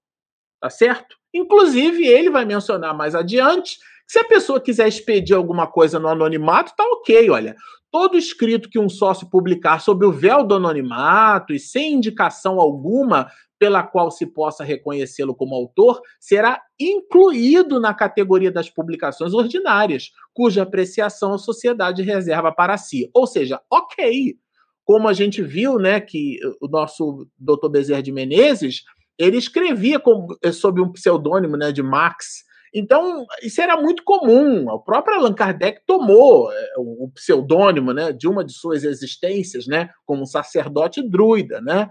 tá 0.59 0.69
certo? 0.69 1.15
Inclusive, 1.33 2.05
ele 2.05 2.29
vai 2.29 2.45
mencionar 2.45 2.95
mais 2.95 3.15
adiante 3.15 3.77
se 4.07 4.19
a 4.19 4.23
pessoa 4.23 4.61
quiser 4.61 4.87
expedir 4.87 5.35
alguma 5.35 5.67
coisa 5.67 5.99
no 5.99 6.07
anonimato, 6.07 6.73
tá 6.75 6.83
ok, 6.83 7.29
olha. 7.29 7.55
Todo 7.91 8.17
escrito 8.17 8.69
que 8.69 8.77
um 8.77 8.89
sócio 8.89 9.29
publicar 9.29 9.79
sob 9.79 10.05
o 10.05 10.11
véu 10.11 10.43
do 10.43 10.55
anonimato 10.55 11.53
e 11.53 11.59
sem 11.59 11.93
indicação 11.93 12.59
alguma 12.59 13.27
pela 13.57 13.83
qual 13.83 14.11
se 14.11 14.25
possa 14.25 14.63
reconhecê-lo 14.63 15.33
como 15.33 15.55
autor, 15.55 16.01
será 16.19 16.61
incluído 16.79 17.79
na 17.79 17.93
categoria 17.93 18.51
das 18.51 18.69
publicações 18.69 19.33
ordinárias, 19.33 20.11
cuja 20.33 20.63
apreciação 20.63 21.33
a 21.33 21.37
sociedade 21.37 22.03
reserva 22.03 22.51
para 22.51 22.77
si. 22.77 23.09
Ou 23.13 23.25
seja, 23.25 23.61
ok. 23.71 24.35
Como 24.83 25.07
a 25.07 25.13
gente 25.13 25.41
viu, 25.41 25.79
né, 25.79 25.99
que 25.99 26.37
o 26.61 26.67
nosso 26.67 27.27
Dr. 27.39 27.69
Bezerra 27.71 28.03
de 28.03 28.11
Menezes, 28.11 28.83
ele 29.17 29.37
escrevia 29.37 29.99
com, 29.99 30.27
sob 30.53 30.79
um 30.79 30.91
pseudônimo, 30.91 31.57
né, 31.57 31.71
de 31.71 31.81
Max, 31.81 32.44
então, 32.78 33.26
isso 33.41 33.61
era 33.61 33.82
muito 33.82 34.03
comum. 34.03 34.67
O 34.67 34.82
próprio 34.82 35.15
Allan 35.15 35.34
Kardec 35.34 35.80
tomou 35.88 36.51
é, 36.51 36.73
o 36.78 37.09
pseudônimo 37.15 37.93
né, 37.93 38.11
de 38.11 38.28
uma 38.28 38.43
de 38.43 38.51
suas 38.51 38.84
existências, 38.84 39.65
né, 39.65 39.91
como 40.05 40.26
sacerdote 40.26 41.01
druida. 41.01 41.61
Né? 41.61 41.89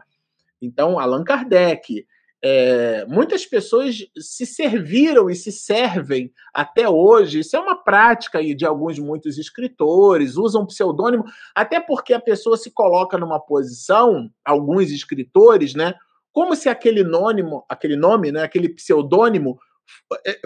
Então, 0.61 0.99
Allan 0.99 1.24
Kardec. 1.24 2.07
É, 2.47 3.07
muitas 3.07 3.47
pessoas 3.47 4.07
se 4.18 4.45
serviram 4.45 5.30
e 5.30 5.35
se 5.35 5.51
servem 5.51 6.30
até 6.53 6.87
hoje. 6.87 7.39
Isso 7.39 7.57
é 7.57 7.59
uma 7.59 7.82
prática 7.82 8.45
de 8.45 8.66
alguns, 8.66 8.99
muitos 8.99 9.39
escritores, 9.39 10.37
usam 10.37 10.66
pseudônimo, 10.66 11.24
até 11.55 11.80
porque 11.80 12.12
a 12.12 12.20
pessoa 12.20 12.59
se 12.59 12.70
coloca 12.70 13.16
numa 13.16 13.41
posição, 13.41 14.28
alguns 14.45 14.91
escritores, 14.91 15.74
né? 15.74 15.95
Como 16.30 16.55
se 16.55 16.68
aquele 16.68 17.03
nome, 17.03 17.43
aquele 17.66 17.97
nome, 17.97 18.30
né, 18.30 18.43
aquele 18.43 18.68
pseudônimo 18.68 19.59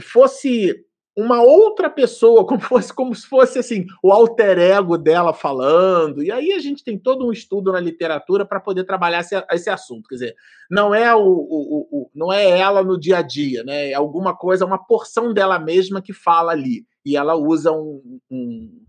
fosse 0.00 0.84
uma 1.18 1.42
outra 1.42 1.90
pessoa, 1.90 2.46
como 2.46 2.60
fosse 2.60 2.94
como 2.94 3.14
se 3.14 3.26
fosse 3.26 3.58
assim 3.58 3.86
o 4.02 4.12
alter 4.12 4.58
ego 4.58 4.96
dela 4.96 5.34
falando. 5.34 6.22
E 6.22 6.30
aí 6.30 6.52
a 6.52 6.60
gente 6.60 6.84
tem 6.84 6.96
todo 6.96 7.26
um 7.26 7.32
estudo 7.32 7.72
na 7.72 7.80
literatura 7.80 8.46
para 8.46 8.60
poder 8.60 8.84
trabalhar 8.84 9.20
esse, 9.20 9.34
esse, 9.50 9.68
assunto. 9.68 10.08
Quer 10.08 10.14
dizer, 10.14 10.36
não 10.70 10.94
é 10.94 11.12
o, 11.14 11.20
o, 11.20 11.88
o, 11.90 12.10
não 12.14 12.32
é 12.32 12.48
ela 12.58 12.84
no 12.84 12.98
dia 12.98 13.18
a 13.18 13.22
dia, 13.22 13.64
né? 13.64 13.90
É 13.90 13.94
alguma 13.94 14.36
coisa, 14.36 14.64
uma 14.64 14.78
porção 14.78 15.34
dela 15.34 15.58
mesma 15.58 16.00
que 16.00 16.12
fala 16.12 16.52
ali 16.52 16.86
e 17.04 17.16
ela 17.16 17.34
usa 17.34 17.72
um, 17.72 18.20
um, 18.30 18.84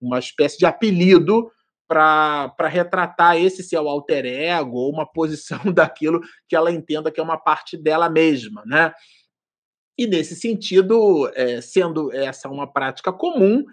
uma 0.00 0.20
espécie 0.20 0.58
de 0.58 0.66
apelido 0.66 1.50
para 1.88 2.68
retratar 2.68 3.36
esse 3.36 3.62
seu 3.62 3.88
alter 3.88 4.24
ego 4.24 4.76
ou 4.76 4.90
uma 4.90 5.04
posição 5.04 5.58
daquilo 5.74 6.20
que 6.48 6.56
ela 6.56 6.70
entenda 6.70 7.10
que 7.10 7.20
é 7.20 7.22
uma 7.22 7.36
parte 7.36 7.76
dela 7.76 8.08
mesma, 8.08 8.62
né? 8.64 8.92
E 9.96 10.06
nesse 10.06 10.34
sentido, 10.34 11.30
é, 11.34 11.60
sendo 11.60 12.12
essa 12.12 12.48
uma 12.48 12.66
prática 12.66 13.12
comum, 13.12 13.64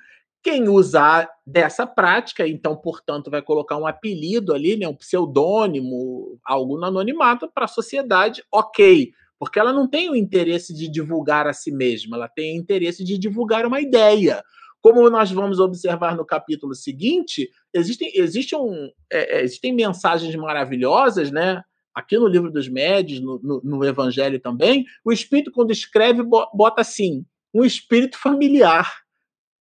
quem 0.42 0.70
usar 0.70 1.30
dessa 1.46 1.86
prática, 1.86 2.48
então, 2.48 2.76
portanto, 2.76 3.30
vai 3.30 3.42
colocar 3.42 3.78
um 3.78 3.86
apelido 3.86 4.54
ali, 4.54 4.78
né, 4.78 4.88
um 4.88 4.96
pseudônimo, 4.96 6.40
algo 6.46 6.78
no 6.78 6.86
anonimato 6.86 7.50
para 7.54 7.66
a 7.66 7.68
sociedade, 7.68 8.44
ok, 8.52 9.12
porque 9.38 9.60
ela 9.60 9.74
não 9.74 9.88
tem 9.88 10.10
o 10.10 10.16
interesse 10.16 10.74
de 10.74 10.90
divulgar 10.90 11.48
a 11.48 11.54
si 11.54 11.72
mesma, 11.72 12.18
ela 12.18 12.28
tem 12.28 12.58
o 12.58 12.62
interesse 12.62 13.04
de 13.04 13.18
divulgar 13.18 13.66
uma 13.66 13.82
ideia. 13.82 14.44
Como 14.82 15.10
nós 15.10 15.30
vamos 15.30 15.60
observar 15.60 16.16
no 16.16 16.26
capítulo 16.26 16.74
seguinte, 16.74 17.50
existem, 17.74 18.12
existem, 18.16 18.58
um, 18.58 18.90
é, 19.12 19.42
existem 19.42 19.74
mensagens 19.74 20.34
maravilhosas, 20.36 21.32
né? 21.32 21.62
Aqui 21.94 22.18
no 22.18 22.28
livro 22.28 22.52
dos 22.52 22.68
médios, 22.68 23.20
no, 23.20 23.40
no, 23.40 23.62
no, 23.64 23.86
Evangelho 23.86 24.40
também, 24.40 24.86
o 25.04 25.12
Espírito, 25.12 25.52
quando 25.52 25.72
escreve, 25.72 26.24
bota 26.24 26.82
assim: 26.82 27.26
um 27.54 27.64
espírito 27.64 28.18
familiar. 28.18 29.04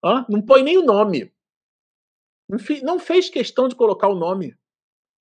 Hã? 0.05 0.25
Não 0.29 0.41
põe 0.41 0.63
nem 0.63 0.79
o 0.79 0.85
nome. 0.85 1.33
Não 2.83 2.99
fez 2.99 3.29
questão 3.29 3.69
de 3.69 3.75
colocar 3.75 4.09
o 4.09 4.15
nome. 4.15 4.57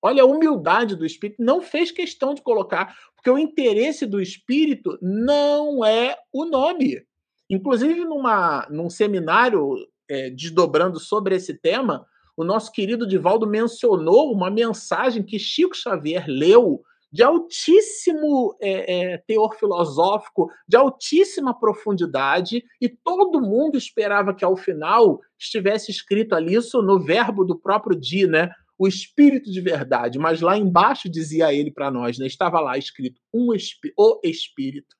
Olha 0.00 0.22
a 0.22 0.26
humildade 0.26 0.94
do 0.94 1.04
Espírito, 1.04 1.42
não 1.42 1.60
fez 1.60 1.90
questão 1.90 2.32
de 2.32 2.40
colocar, 2.40 2.96
porque 3.16 3.28
o 3.28 3.38
interesse 3.38 4.06
do 4.06 4.20
Espírito 4.20 4.96
não 5.02 5.84
é 5.84 6.16
o 6.32 6.44
nome. 6.44 7.04
Inclusive, 7.50 8.04
numa, 8.04 8.66
num 8.70 8.88
seminário 8.88 9.74
é, 10.08 10.30
desdobrando 10.30 11.00
sobre 11.00 11.34
esse 11.34 11.54
tema, 11.54 12.06
o 12.36 12.44
nosso 12.44 12.70
querido 12.70 13.06
Divaldo 13.06 13.46
mencionou 13.46 14.32
uma 14.32 14.48
mensagem 14.48 15.24
que 15.24 15.38
Chico 15.38 15.76
Xavier 15.76 16.24
leu 16.28 16.84
de 17.10 17.22
altíssimo 17.22 18.56
é, 18.60 19.12
é, 19.12 19.18
teor 19.18 19.54
filosófico, 19.56 20.50
de 20.66 20.76
altíssima 20.76 21.58
profundidade, 21.58 22.62
e 22.80 22.88
todo 22.88 23.40
mundo 23.40 23.78
esperava 23.78 24.34
que 24.34 24.44
ao 24.44 24.56
final 24.56 25.20
estivesse 25.38 25.90
escrito 25.90 26.34
ali 26.34 26.54
isso 26.54 26.82
no 26.82 27.00
verbo 27.00 27.44
do 27.44 27.58
próprio 27.58 27.98
Di, 27.98 28.26
né? 28.26 28.50
O 28.78 28.86
espírito 28.86 29.50
de 29.50 29.60
verdade, 29.60 30.18
mas 30.18 30.40
lá 30.40 30.56
embaixo 30.56 31.08
dizia 31.08 31.52
ele 31.52 31.70
para 31.70 31.90
nós, 31.90 32.18
né? 32.18 32.26
Estava 32.26 32.60
lá 32.60 32.78
escrito 32.78 33.20
um 33.32 33.52
espí 33.52 33.92
o 33.96 34.20
espírito. 34.22 34.94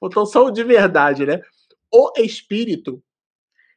Faltou 0.00 0.24
só 0.24 0.46
o 0.46 0.50
de 0.50 0.64
verdade, 0.64 1.26
né? 1.26 1.40
O 1.92 2.12
espírito 2.16 3.02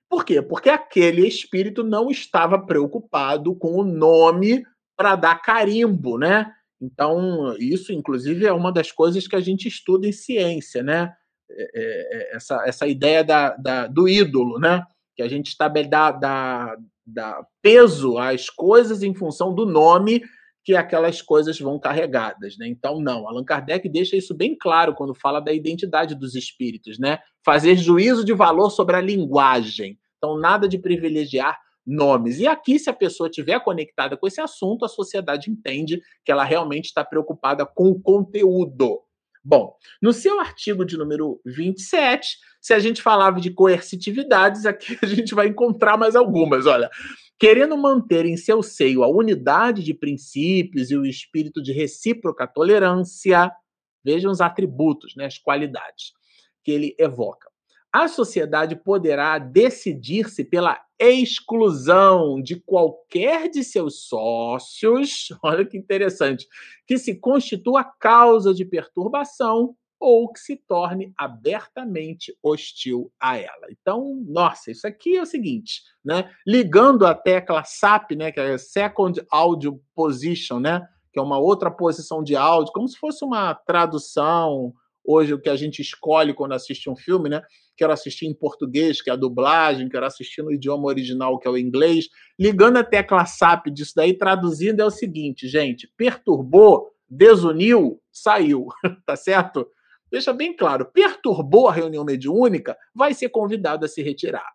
por 0.09 0.23
quê? 0.23 0.41
Porque 0.41 0.69
aquele 0.69 1.27
espírito 1.27 1.83
não 1.83 2.09
estava 2.09 2.57
preocupado 2.57 3.53
com 3.55 3.73
o 3.73 3.83
nome 3.83 4.63
para 4.95 5.15
dar 5.15 5.41
carimbo, 5.41 6.17
né? 6.17 6.51
Então, 6.81 7.55
isso, 7.57 7.91
inclusive, 7.91 8.45
é 8.45 8.53
uma 8.53 8.71
das 8.71 8.91
coisas 8.91 9.27
que 9.27 9.35
a 9.35 9.39
gente 9.41 9.67
estuda 9.67 10.07
em 10.07 10.11
ciência, 10.11 10.83
né? 10.83 11.13
É, 11.49 11.63
é, 11.63 12.33
é 12.33 12.35
essa, 12.35 12.63
essa 12.65 12.87
ideia 12.87 13.23
da, 13.23 13.55
da, 13.55 13.87
do 13.87 14.07
ídolo, 14.07 14.59
né? 14.59 14.83
Que 15.15 15.23
a 15.23 15.27
gente 15.27 15.47
estabelece 15.47 15.89
dá, 15.89 16.77
dá 17.05 17.45
peso 17.61 18.17
às 18.17 18.49
coisas 18.49 19.01
em 19.01 19.13
função 19.13 19.53
do 19.53 19.65
nome 19.65 20.21
que 20.67 20.75
aquelas 20.75 21.21
coisas 21.21 21.57
vão 21.57 21.79
carregadas, 21.79 22.57
né? 22.57 22.67
Então, 22.67 22.99
não, 22.99 23.25
Allan 23.25 23.45
Kardec 23.45 23.87
deixa 23.87 24.17
isso 24.17 24.35
bem 24.35 24.53
claro 24.53 24.93
quando 24.93 25.15
fala 25.15 25.39
da 25.39 25.53
identidade 25.53 26.13
dos 26.13 26.35
espíritos, 26.35 26.99
né? 26.99 27.19
Fazer 27.43 27.77
juízo 27.77 28.25
de 28.25 28.33
valor 28.33 28.69
sobre 28.69 28.97
a 28.97 29.01
linguagem. 29.01 29.97
Então, 30.17 30.37
nada 30.37 30.67
de 30.67 30.77
privilegiar 30.77 31.57
nomes. 31.87 32.39
E 32.39 32.45
aqui, 32.45 32.77
se 32.77 32.89
a 32.89 32.93
pessoa 32.93 33.29
estiver 33.29 33.59
conectada 33.63 34.17
com 34.17 34.27
esse 34.27 34.41
assunto, 34.41 34.83
a 34.83 34.89
sociedade 34.89 35.49
entende 35.49 36.01
que 36.25 36.31
ela 36.31 36.43
realmente 36.43 36.85
está 36.85 37.05
preocupada 37.05 37.65
com 37.65 37.89
o 37.89 37.99
conteúdo. 37.99 38.99
Bom, 39.43 39.73
no 40.01 40.11
seu 40.11 40.41
artigo 40.41 40.83
de 40.83 40.97
número 40.97 41.39
27, 41.45 42.37
se 42.59 42.73
a 42.73 42.79
gente 42.79 43.01
falava 43.01 43.39
de 43.39 43.49
coercitividades, 43.49 44.65
aqui 44.65 44.97
a 45.01 45.05
gente 45.05 45.33
vai 45.33 45.47
encontrar 45.47 45.97
mais 45.97 46.17
algumas. 46.17 46.65
Olha, 46.65 46.89
querendo 47.39 47.77
manter 47.77 48.25
em 48.25 48.35
seu 48.35 48.61
seio 48.61 49.03
a 49.03 49.07
unidade 49.07 49.83
de 49.83 49.93
princípios 49.93 50.91
e 50.91 50.97
o 50.97 51.05
espírito 51.05 51.63
de 51.63 51.71
recíproca 51.71 52.45
tolerância, 52.45 53.49
vejam 54.03 54.31
os 54.31 54.41
atributos, 54.41 55.15
né, 55.15 55.25
as 55.25 55.37
qualidades 55.37 56.11
que 56.61 56.71
ele 56.71 56.93
evoca 56.99 57.47
a 57.97 58.07
sociedade 58.07 58.75
poderá 58.75 59.39
decidir-se 59.39 60.43
pela 60.43 60.79
exclusão 60.99 62.41
de 62.41 62.55
qualquer 62.59 63.49
de 63.49 63.63
seus 63.63 64.07
sócios, 64.07 65.29
olha 65.43 65.65
que 65.65 65.77
interessante, 65.77 66.47
que 66.85 66.97
se 66.97 67.15
constitua 67.15 67.83
causa 67.83 68.53
de 68.53 68.65
perturbação 68.65 69.75
ou 69.99 70.31
que 70.31 70.39
se 70.39 70.55
torne 70.55 71.11
abertamente 71.17 72.35
hostil 72.41 73.11
a 73.19 73.37
ela. 73.37 73.67
Então, 73.71 74.23
nossa, 74.27 74.71
isso 74.71 74.85
aqui 74.85 75.17
é 75.17 75.21
o 75.21 75.25
seguinte, 75.25 75.81
né? 76.05 76.31
Ligando 76.45 77.05
a 77.05 77.15
tecla 77.15 77.63
SAP, 77.63 78.11
né, 78.11 78.31
que 78.31 78.39
é 78.39 78.57
Second 78.57 79.25
Audio 79.31 79.81
Position, 79.95 80.59
né, 80.59 80.87
que 81.11 81.19
é 81.19 81.21
uma 81.21 81.39
outra 81.39 81.71
posição 81.71 82.23
de 82.23 82.35
áudio, 82.35 82.73
como 82.73 82.87
se 82.87 82.97
fosse 82.97 83.25
uma 83.25 83.55
tradução 83.55 84.73
hoje 85.07 85.33
o 85.33 85.39
que 85.39 85.49
a 85.49 85.55
gente 85.55 85.81
escolhe 85.81 86.33
quando 86.33 86.51
assiste 86.51 86.89
um 86.89 86.95
filme, 86.95 87.29
né? 87.29 87.41
Quero 87.77 87.93
assistir 87.93 88.25
em 88.25 88.33
português, 88.33 89.01
que 89.01 89.09
é 89.09 89.13
a 89.13 89.15
dublagem, 89.15 89.87
quero 89.87 90.05
assistir 90.05 90.41
no 90.41 90.51
idioma 90.51 90.87
original, 90.87 91.39
que 91.39 91.47
é 91.47 91.51
o 91.51 91.57
inglês. 91.57 92.09
Ligando 92.37 92.77
a 92.77 92.83
tecla 92.83 93.25
SAP 93.25 93.67
disso 93.67 93.93
daí, 93.95 94.17
traduzindo, 94.17 94.81
é 94.81 94.85
o 94.85 94.91
seguinte, 94.91 95.47
gente: 95.47 95.87
perturbou, 95.95 96.91
desuniu, 97.09 98.01
saiu, 98.11 98.67
tá 99.05 99.15
certo? 99.15 99.65
Deixa 100.11 100.33
bem 100.33 100.55
claro: 100.55 100.85
perturbou 100.91 101.69
a 101.69 101.73
reunião 101.73 102.03
mediúnica, 102.03 102.77
vai 102.93 103.13
ser 103.13 103.29
convidado 103.29 103.85
a 103.85 103.87
se 103.87 104.01
retirar. 104.01 104.51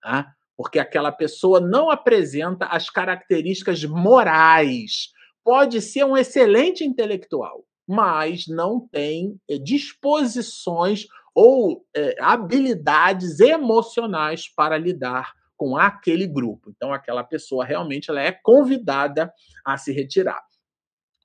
Tá? 0.00 0.28
Porque 0.56 0.78
aquela 0.78 1.10
pessoa 1.10 1.60
não 1.60 1.90
apresenta 1.90 2.66
as 2.66 2.88
características 2.90 3.84
morais. 3.84 5.12
Pode 5.42 5.80
ser 5.80 6.04
um 6.04 6.16
excelente 6.16 6.84
intelectual, 6.84 7.64
mas 7.88 8.46
não 8.46 8.78
tem 8.78 9.40
eh, 9.48 9.58
disposições 9.58 11.06
ou 11.34 11.86
é, 11.96 12.16
habilidades 12.20 13.40
emocionais 13.40 14.48
para 14.48 14.76
lidar 14.76 15.32
com 15.56 15.76
aquele 15.76 16.26
grupo. 16.26 16.70
Então, 16.76 16.92
aquela 16.92 17.24
pessoa 17.24 17.64
realmente 17.64 18.10
ela 18.10 18.20
é 18.20 18.32
convidada 18.32 19.32
a 19.64 19.76
se 19.76 19.92
retirar. 19.92 20.42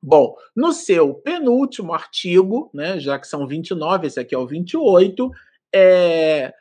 Bom, 0.02 0.36
no 0.56 0.72
seu 0.72 1.16
penúltimo 1.16 1.94
artigo, 1.94 2.70
né, 2.74 3.00
já 3.00 3.18
que 3.18 3.28
são 3.28 3.48
29, 3.48 4.08
esse 4.08 4.20
aqui 4.20 4.36
é 4.36 4.38
o 4.38 4.46
28, 4.46 5.32
é, 5.74 6.54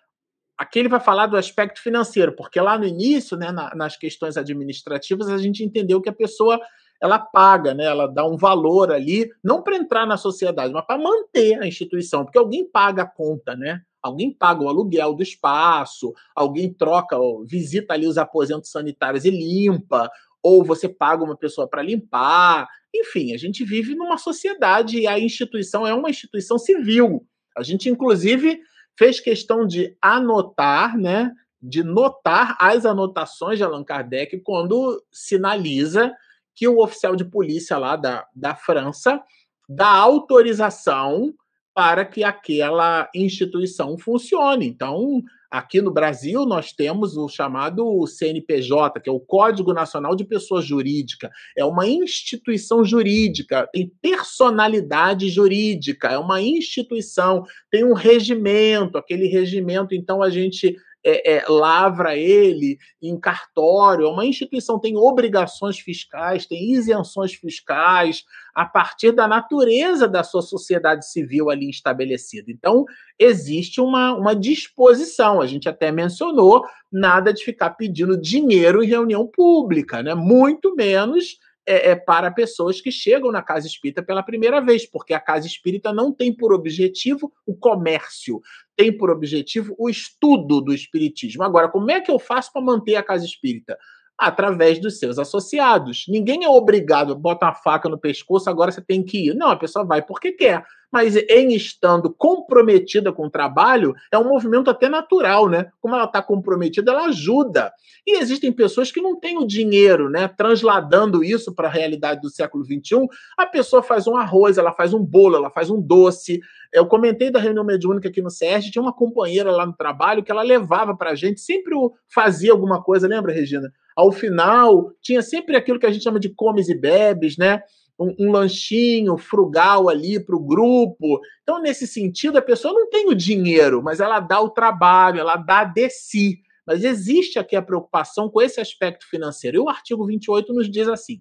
aqui 0.56 0.78
ele 0.78 0.88
vai 0.88 1.00
falar 1.00 1.26
do 1.26 1.36
aspecto 1.36 1.80
financeiro, 1.82 2.34
porque 2.34 2.60
lá 2.60 2.78
no 2.78 2.86
início, 2.86 3.36
né, 3.36 3.52
na, 3.52 3.74
nas 3.74 3.96
questões 3.96 4.36
administrativas, 4.36 5.28
a 5.28 5.38
gente 5.38 5.64
entendeu 5.64 6.00
que 6.00 6.08
a 6.08 6.14
pessoa 6.14 6.60
ela 7.02 7.18
paga, 7.18 7.74
né, 7.74 7.84
ela 7.84 8.06
dá 8.06 8.24
um 8.24 8.36
valor 8.36 8.92
ali, 8.92 9.28
não 9.42 9.60
para 9.60 9.74
entrar 9.76 10.06
na 10.06 10.16
sociedade, 10.16 10.72
mas 10.72 10.86
para 10.86 11.02
manter 11.02 11.60
a 11.60 11.66
instituição, 11.66 12.24
porque 12.24 12.38
alguém 12.38 12.64
paga 12.64 13.02
a 13.02 13.06
conta, 13.06 13.56
né? 13.56 13.82
Alguém 14.00 14.32
paga 14.32 14.62
o 14.62 14.68
aluguel 14.68 15.12
do 15.12 15.22
espaço, 15.22 16.12
alguém 16.34 16.72
troca, 16.72 17.16
visita 17.44 17.94
ali 17.94 18.06
os 18.06 18.18
aposentos 18.18 18.70
sanitários 18.70 19.24
e 19.24 19.30
limpa, 19.30 20.08
ou 20.40 20.64
você 20.64 20.88
paga 20.88 21.24
uma 21.24 21.36
pessoa 21.36 21.68
para 21.68 21.82
limpar. 21.82 22.68
Enfim, 22.94 23.34
a 23.34 23.36
gente 23.36 23.64
vive 23.64 23.96
numa 23.96 24.16
sociedade 24.16 25.00
e 25.00 25.06
a 25.06 25.18
instituição 25.18 25.84
é 25.84 25.92
uma 25.92 26.10
instituição 26.10 26.56
civil. 26.56 27.26
A 27.56 27.64
gente, 27.64 27.88
inclusive, 27.88 28.60
fez 28.96 29.18
questão 29.18 29.66
de 29.66 29.96
anotar, 30.00 30.96
né, 30.96 31.32
de 31.60 31.82
notar 31.82 32.56
as 32.60 32.86
anotações 32.86 33.58
de 33.58 33.64
Allan 33.64 33.84
Kardec 33.84 34.38
quando 34.40 35.02
sinaliza 35.12 36.12
que 36.54 36.68
o 36.68 36.82
oficial 36.82 37.16
de 37.16 37.24
polícia 37.24 37.78
lá 37.78 37.96
da, 37.96 38.26
da 38.34 38.54
França 38.54 39.22
dá 39.68 39.88
autorização 39.88 41.34
para 41.74 42.04
que 42.04 42.22
aquela 42.22 43.08
instituição 43.14 43.96
funcione. 43.96 44.66
Então, 44.66 45.22
aqui 45.50 45.80
no 45.80 45.90
Brasil, 45.90 46.44
nós 46.44 46.72
temos 46.72 47.16
o 47.16 47.28
chamado 47.28 48.06
CNPJ, 48.06 49.00
que 49.00 49.08
é 49.08 49.12
o 49.12 49.20
Código 49.20 49.72
Nacional 49.72 50.14
de 50.14 50.24
Pessoa 50.24 50.60
Jurídica. 50.60 51.30
É 51.56 51.64
uma 51.64 51.86
instituição 51.86 52.84
jurídica, 52.84 53.68
tem 53.72 53.90
personalidade 54.00 55.30
jurídica, 55.30 56.08
é 56.08 56.18
uma 56.18 56.42
instituição, 56.42 57.44
tem 57.70 57.84
um 57.84 57.94
regimento, 57.94 58.98
aquele 58.98 59.26
regimento, 59.26 59.94
então 59.94 60.22
a 60.22 60.28
gente 60.28 60.76
é, 61.04 61.36
é, 61.36 61.44
lavra 61.48 62.16
ele 62.16 62.78
em 63.00 63.18
cartório, 63.18 64.06
é 64.06 64.08
uma 64.08 64.24
instituição 64.24 64.78
tem 64.78 64.96
obrigações 64.96 65.78
fiscais, 65.78 66.46
tem 66.46 66.72
isenções 66.72 67.34
fiscais 67.34 68.24
a 68.54 68.64
partir 68.64 69.12
da 69.12 69.26
natureza 69.26 70.06
da 70.06 70.22
sua 70.22 70.42
sociedade 70.42 71.10
civil 71.10 71.50
ali 71.50 71.68
estabelecida. 71.68 72.50
Então, 72.50 72.84
existe 73.18 73.80
uma, 73.80 74.14
uma 74.14 74.34
disposição, 74.34 75.40
a 75.40 75.46
gente 75.46 75.68
até 75.68 75.90
mencionou, 75.90 76.64
nada 76.90 77.32
de 77.32 77.44
ficar 77.44 77.70
pedindo 77.70 78.20
dinheiro 78.20 78.82
em 78.82 78.88
reunião 78.88 79.26
pública, 79.26 80.02
né? 80.02 80.14
muito 80.14 80.74
menos 80.76 81.38
é, 81.66 81.90
é, 81.90 81.96
para 81.96 82.30
pessoas 82.30 82.80
que 82.80 82.90
chegam 82.90 83.30
na 83.30 83.42
casa 83.42 83.66
espírita 83.66 84.02
pela 84.02 84.22
primeira 84.22 84.60
vez, 84.60 84.84
porque 84.84 85.14
a 85.14 85.20
casa 85.20 85.46
espírita 85.46 85.92
não 85.92 86.12
tem 86.12 86.34
por 86.34 86.52
objetivo 86.52 87.32
o 87.46 87.54
comércio, 87.54 88.40
tem 88.76 88.96
por 88.96 89.10
objetivo 89.10 89.74
o 89.78 89.88
estudo 89.88 90.60
do 90.60 90.72
espiritismo. 90.72 91.42
Agora, 91.42 91.68
como 91.68 91.90
é 91.90 92.00
que 92.00 92.10
eu 92.10 92.18
faço 92.18 92.52
para 92.52 92.62
manter 92.62 92.96
a 92.96 93.02
casa 93.02 93.24
espírita? 93.24 93.78
Através 94.18 94.80
dos 94.80 94.98
seus 94.98 95.18
associados. 95.18 96.04
Ninguém 96.08 96.44
é 96.44 96.48
obrigado, 96.48 97.16
bota 97.16 97.46
uma 97.46 97.54
faca 97.54 97.88
no 97.88 97.98
pescoço, 97.98 98.48
agora 98.48 98.70
você 98.70 98.80
tem 98.80 99.02
que 99.02 99.28
ir. 99.28 99.34
Não, 99.34 99.48
a 99.48 99.56
pessoa 99.56 99.84
vai 99.84 100.02
porque 100.02 100.32
quer 100.32 100.64
mas 100.92 101.16
em 101.16 101.54
estando 101.54 102.12
comprometida 102.12 103.10
com 103.10 103.26
o 103.26 103.30
trabalho, 103.30 103.94
é 104.12 104.18
um 104.18 104.28
movimento 104.28 104.68
até 104.68 104.88
natural, 104.88 105.48
né? 105.48 105.70
Como 105.80 105.94
ela 105.94 106.04
está 106.04 106.20
comprometida, 106.20 106.92
ela 106.92 107.06
ajuda. 107.06 107.72
E 108.06 108.18
existem 108.18 108.52
pessoas 108.52 108.92
que 108.92 109.00
não 109.00 109.18
têm 109.18 109.38
o 109.38 109.46
dinheiro, 109.46 110.10
né? 110.10 110.28
Transladando 110.28 111.24
isso 111.24 111.54
para 111.54 111.68
a 111.68 111.70
realidade 111.70 112.20
do 112.20 112.28
século 112.28 112.64
XXI, 112.64 113.06
a 113.38 113.46
pessoa 113.46 113.82
faz 113.82 114.06
um 114.06 114.16
arroz, 114.16 114.58
ela 114.58 114.72
faz 114.72 114.92
um 114.92 115.02
bolo, 115.02 115.36
ela 115.36 115.50
faz 115.50 115.70
um 115.70 115.80
doce. 115.80 116.40
Eu 116.72 116.86
comentei 116.86 117.30
da 117.30 117.38
reunião 117.38 117.64
mediúnica 117.64 118.08
aqui 118.08 118.20
no 118.20 118.30
SERG, 118.30 118.70
tinha 118.70 118.82
uma 118.82 118.92
companheira 118.92 119.50
lá 119.50 119.64
no 119.64 119.72
trabalho 119.72 120.22
que 120.22 120.30
ela 120.30 120.42
levava 120.42 120.94
para 120.94 121.10
a 121.10 121.14
gente, 121.14 121.40
sempre 121.40 121.74
fazia 122.12 122.52
alguma 122.52 122.82
coisa, 122.82 123.08
lembra, 123.08 123.32
Regina? 123.32 123.72
Ao 123.96 124.10
final, 124.10 124.90
tinha 125.00 125.22
sempre 125.22 125.56
aquilo 125.56 125.78
que 125.78 125.86
a 125.86 125.90
gente 125.90 126.02
chama 126.02 126.18
de 126.18 126.30
comes 126.30 126.68
e 126.68 126.74
bebes, 126.74 127.36
né? 127.36 127.62
Um, 128.02 128.14
um 128.18 128.32
lanchinho 128.32 129.16
frugal 129.16 129.88
ali 129.88 130.18
para 130.18 130.36
o 130.36 130.44
grupo. 130.44 131.20
Então, 131.42 131.60
nesse 131.60 131.86
sentido, 131.86 132.38
a 132.38 132.42
pessoa 132.42 132.74
não 132.74 132.88
tem 132.90 133.08
o 133.08 133.14
dinheiro, 133.14 133.82
mas 133.82 134.00
ela 134.00 134.20
dá 134.20 134.40
o 134.40 134.50
trabalho, 134.50 135.20
ela 135.20 135.36
dá 135.36 135.64
de 135.64 135.88
si. 135.90 136.38
Mas 136.66 136.84
existe 136.84 137.38
aqui 137.38 137.56
a 137.56 137.62
preocupação 137.62 138.28
com 138.28 138.40
esse 138.40 138.60
aspecto 138.60 139.08
financeiro. 139.08 139.56
E 139.56 139.60
o 139.60 139.68
artigo 139.68 140.06
28 140.06 140.52
nos 140.52 140.70
diz 140.70 140.88
assim: 140.88 141.20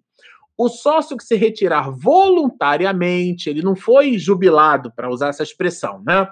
o 0.57 0.69
sócio 0.69 1.17
que 1.17 1.23
se 1.23 1.35
retirar 1.35 1.89
voluntariamente, 1.89 3.49
ele 3.49 3.63
não 3.63 3.75
foi 3.75 4.17
jubilado, 4.17 4.91
para 4.91 5.09
usar 5.09 5.29
essa 5.29 5.43
expressão, 5.43 6.03
né? 6.05 6.29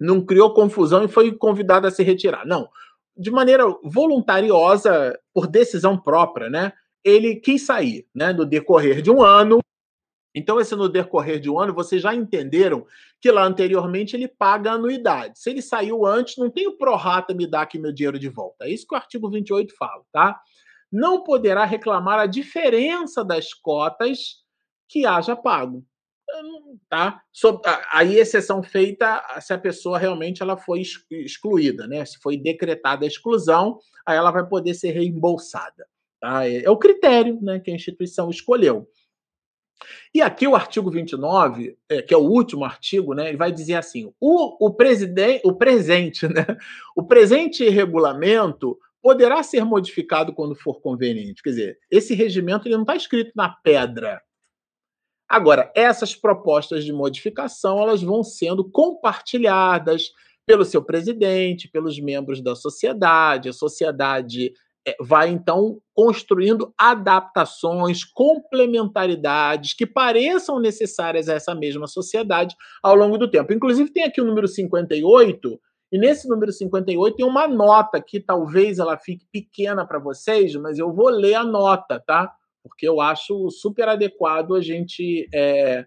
Não 0.00 0.24
criou 0.24 0.54
confusão 0.54 1.04
e 1.04 1.08
foi 1.08 1.32
convidado 1.32 1.86
a 1.86 1.90
se 1.90 2.02
retirar. 2.02 2.46
Não. 2.46 2.68
De 3.16 3.30
maneira 3.30 3.64
voluntariosa, 3.84 5.18
por 5.32 5.46
decisão 5.46 5.96
própria, 5.96 6.48
né? 6.48 6.72
Ele 7.04 7.36
quis 7.36 7.66
sair, 7.66 8.06
né, 8.14 8.32
no 8.32 8.46
decorrer 8.46 9.02
de 9.02 9.10
um 9.10 9.22
ano. 9.22 9.58
Então, 10.34 10.58
esse 10.58 10.74
no 10.74 10.88
decorrer 10.88 11.38
de 11.38 11.48
um 11.48 11.60
ano, 11.60 11.72
vocês 11.72 12.02
já 12.02 12.12
entenderam 12.12 12.84
que 13.20 13.30
lá 13.30 13.44
anteriormente 13.44 14.16
ele 14.16 14.26
paga 14.26 14.72
anuidade. 14.72 15.38
Se 15.38 15.50
ele 15.50 15.62
saiu 15.62 16.04
antes, 16.04 16.36
não 16.36 16.50
tem 16.50 16.66
o 16.66 16.76
prorata 16.76 17.32
me 17.32 17.46
dá 17.46 17.62
aqui 17.62 17.78
meu 17.78 17.92
dinheiro 17.92 18.18
de 18.18 18.28
volta. 18.28 18.64
É 18.64 18.70
isso 18.70 18.86
que 18.86 18.94
o 18.94 18.98
artigo 18.98 19.30
28 19.30 19.72
fala, 19.76 20.02
tá? 20.10 20.40
Não 20.90 21.22
poderá 21.22 21.64
reclamar 21.64 22.18
a 22.18 22.26
diferença 22.26 23.24
das 23.24 23.54
cotas 23.54 24.42
que 24.88 25.06
haja 25.06 25.36
pago. 25.36 25.84
Tá? 26.88 27.22
Aí, 27.92 28.16
exceção 28.16 28.60
feita 28.60 29.22
se 29.40 29.52
a 29.52 29.58
pessoa 29.58 29.98
realmente 29.98 30.42
ela 30.42 30.56
foi 30.56 30.82
excluída, 31.10 31.86
né? 31.86 32.04
Se 32.04 32.18
foi 32.18 32.36
decretada 32.36 33.04
a 33.04 33.08
exclusão, 33.08 33.78
aí 34.04 34.16
ela 34.16 34.32
vai 34.32 34.44
poder 34.48 34.74
ser 34.74 34.90
reembolsada. 34.90 35.86
Tá? 36.24 36.48
É, 36.48 36.64
é 36.64 36.70
o 36.70 36.78
critério 36.78 37.38
né, 37.42 37.60
que 37.60 37.70
a 37.70 37.74
instituição 37.74 38.30
escolheu. 38.30 38.88
E 40.14 40.22
aqui 40.22 40.48
o 40.48 40.56
artigo 40.56 40.90
29, 40.90 41.76
é, 41.86 42.00
que 42.00 42.14
é 42.14 42.16
o 42.16 42.22
último 42.22 42.64
artigo, 42.64 43.12
né, 43.12 43.28
ele 43.28 43.36
vai 43.36 43.52
dizer 43.52 43.74
assim: 43.74 44.10
o, 44.18 44.56
o, 44.58 44.68
o 44.68 45.54
presente, 45.54 46.26
né, 46.32 46.46
o 46.96 47.02
presente 47.02 47.68
regulamento 47.68 48.78
poderá 49.02 49.42
ser 49.42 49.66
modificado 49.66 50.32
quando 50.32 50.54
for 50.54 50.80
conveniente. 50.80 51.42
Quer 51.42 51.50
dizer, 51.50 51.78
esse 51.90 52.14
regimento 52.14 52.66
ele 52.66 52.76
não 52.76 52.84
está 52.84 52.96
escrito 52.96 53.32
na 53.36 53.50
pedra. 53.50 54.22
Agora, 55.28 55.70
essas 55.76 56.16
propostas 56.16 56.86
de 56.86 56.92
modificação 56.92 57.78
elas 57.82 58.00
vão 58.00 58.24
sendo 58.24 58.64
compartilhadas 58.70 60.10
pelo 60.46 60.64
seu 60.64 60.82
presidente, 60.82 61.68
pelos 61.68 62.00
membros 62.00 62.42
da 62.42 62.54
sociedade. 62.54 63.50
A 63.50 63.52
sociedade 63.52 64.54
vai 65.00 65.30
então 65.30 65.80
construindo 65.94 66.74
adaptações, 66.76 68.04
complementaridades 68.04 69.72
que 69.72 69.86
pareçam 69.86 70.60
necessárias 70.60 71.28
a 71.28 71.34
essa 71.34 71.54
mesma 71.54 71.86
sociedade 71.86 72.54
ao 72.82 72.94
longo 72.94 73.16
do 73.16 73.30
tempo. 73.30 73.52
Inclusive, 73.52 73.90
tem 73.90 74.04
aqui 74.04 74.20
o 74.20 74.24
número 74.24 74.46
58, 74.46 75.60
e 75.92 75.98
nesse 75.98 76.28
número 76.28 76.52
58 76.52 77.16
tem 77.16 77.26
uma 77.26 77.46
nota 77.46 78.00
que 78.00 78.20
talvez 78.20 78.78
ela 78.78 78.98
fique 78.98 79.26
pequena 79.32 79.86
para 79.86 79.98
vocês, 79.98 80.54
mas 80.56 80.78
eu 80.78 80.92
vou 80.92 81.08
ler 81.08 81.34
a 81.34 81.44
nota, 81.44 82.02
tá? 82.04 82.32
Porque 82.62 82.86
eu 82.86 83.00
acho 83.00 83.50
super 83.50 83.88
adequado 83.88 84.54
a 84.54 84.60
gente 84.60 85.28
é, 85.32 85.84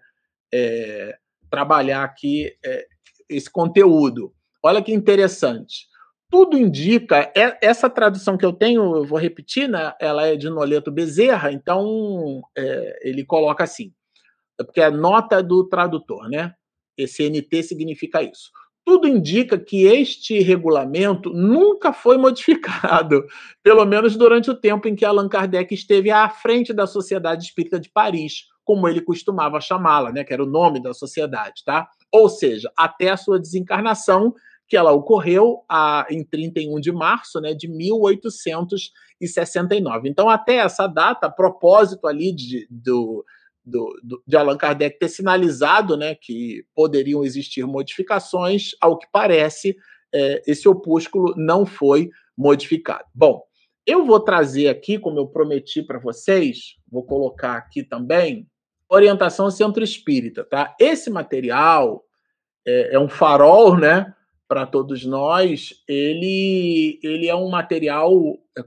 é, 0.52 1.16
trabalhar 1.50 2.04
aqui 2.04 2.52
é, 2.64 2.86
esse 3.28 3.50
conteúdo. 3.50 4.32
Olha 4.62 4.82
que 4.82 4.92
interessante 4.92 5.87
tudo 6.30 6.58
indica, 6.58 7.32
é, 7.34 7.58
essa 7.62 7.88
tradução 7.88 8.36
que 8.36 8.44
eu 8.44 8.52
tenho, 8.52 8.96
eu 8.96 9.04
vou 9.04 9.18
repetir, 9.18 9.68
né? 9.68 9.94
ela 9.98 10.26
é 10.26 10.36
de 10.36 10.50
Noleto 10.50 10.90
Bezerra, 10.90 11.50
então 11.50 12.42
é, 12.56 13.00
ele 13.02 13.24
coloca 13.24 13.64
assim, 13.64 13.92
porque 14.56 14.80
é 14.80 14.90
nota 14.90 15.42
do 15.42 15.64
tradutor, 15.68 16.28
né? 16.28 16.54
Esse 16.96 17.28
NT 17.30 17.62
significa 17.62 18.22
isso. 18.22 18.50
Tudo 18.84 19.06
indica 19.06 19.58
que 19.58 19.84
este 19.84 20.40
regulamento 20.40 21.30
nunca 21.30 21.92
foi 21.92 22.16
modificado, 22.18 23.24
pelo 23.62 23.84
menos 23.84 24.16
durante 24.16 24.50
o 24.50 24.54
tempo 24.54 24.88
em 24.88 24.94
que 24.94 25.04
Allan 25.04 25.28
Kardec 25.28 25.72
esteve 25.72 26.10
à 26.10 26.28
frente 26.28 26.72
da 26.72 26.86
Sociedade 26.86 27.44
Espírita 27.44 27.78
de 27.78 27.88
Paris, 27.88 28.46
como 28.64 28.86
ele 28.88 29.00
costumava 29.00 29.60
chamá-la, 29.60 30.12
né? 30.12 30.24
que 30.24 30.32
era 30.32 30.42
o 30.42 30.46
nome 30.46 30.82
da 30.82 30.92
sociedade, 30.92 31.64
tá? 31.64 31.88
Ou 32.12 32.28
seja, 32.28 32.70
até 32.76 33.10
a 33.10 33.16
sua 33.16 33.38
desencarnação, 33.38 34.34
que 34.68 34.76
ela 34.76 34.92
ocorreu 34.92 35.64
a, 35.68 36.06
em 36.10 36.22
31 36.22 36.78
de 36.78 36.92
março 36.92 37.40
né, 37.40 37.54
de 37.54 37.66
1869. 37.66 40.08
Então, 40.08 40.28
até 40.28 40.56
essa 40.56 40.86
data, 40.86 41.26
a 41.26 41.30
propósito 41.30 42.06
ali 42.06 42.32
de, 42.34 42.68
do, 42.70 43.24
do, 43.64 43.98
do, 44.02 44.22
de 44.26 44.36
Allan 44.36 44.58
Kardec 44.58 44.98
ter 44.98 45.08
sinalizado 45.08 45.96
né, 45.96 46.14
que 46.14 46.66
poderiam 46.74 47.24
existir 47.24 47.64
modificações, 47.66 48.72
ao 48.80 48.98
que 48.98 49.06
parece, 49.10 49.74
é, 50.14 50.42
esse 50.46 50.68
opúsculo 50.68 51.32
não 51.36 51.64
foi 51.64 52.10
modificado. 52.36 53.06
Bom, 53.14 53.42
eu 53.86 54.04
vou 54.04 54.20
trazer 54.20 54.68
aqui, 54.68 54.98
como 54.98 55.18
eu 55.18 55.28
prometi 55.28 55.82
para 55.82 55.98
vocês, 55.98 56.74
vou 56.90 57.06
colocar 57.06 57.54
aqui 57.54 57.82
também, 57.82 58.46
orientação 58.86 59.50
centro 59.50 59.82
espírita, 59.82 60.44
tá? 60.44 60.76
Esse 60.78 61.08
material 61.08 62.04
é, 62.66 62.96
é 62.96 62.98
um 62.98 63.08
farol, 63.08 63.78
né? 63.78 64.14
Para 64.48 64.66
todos 64.66 65.04
nós, 65.04 65.74
ele, 65.86 66.98
ele 67.02 67.28
é 67.28 67.34
um 67.34 67.50
material 67.50 68.10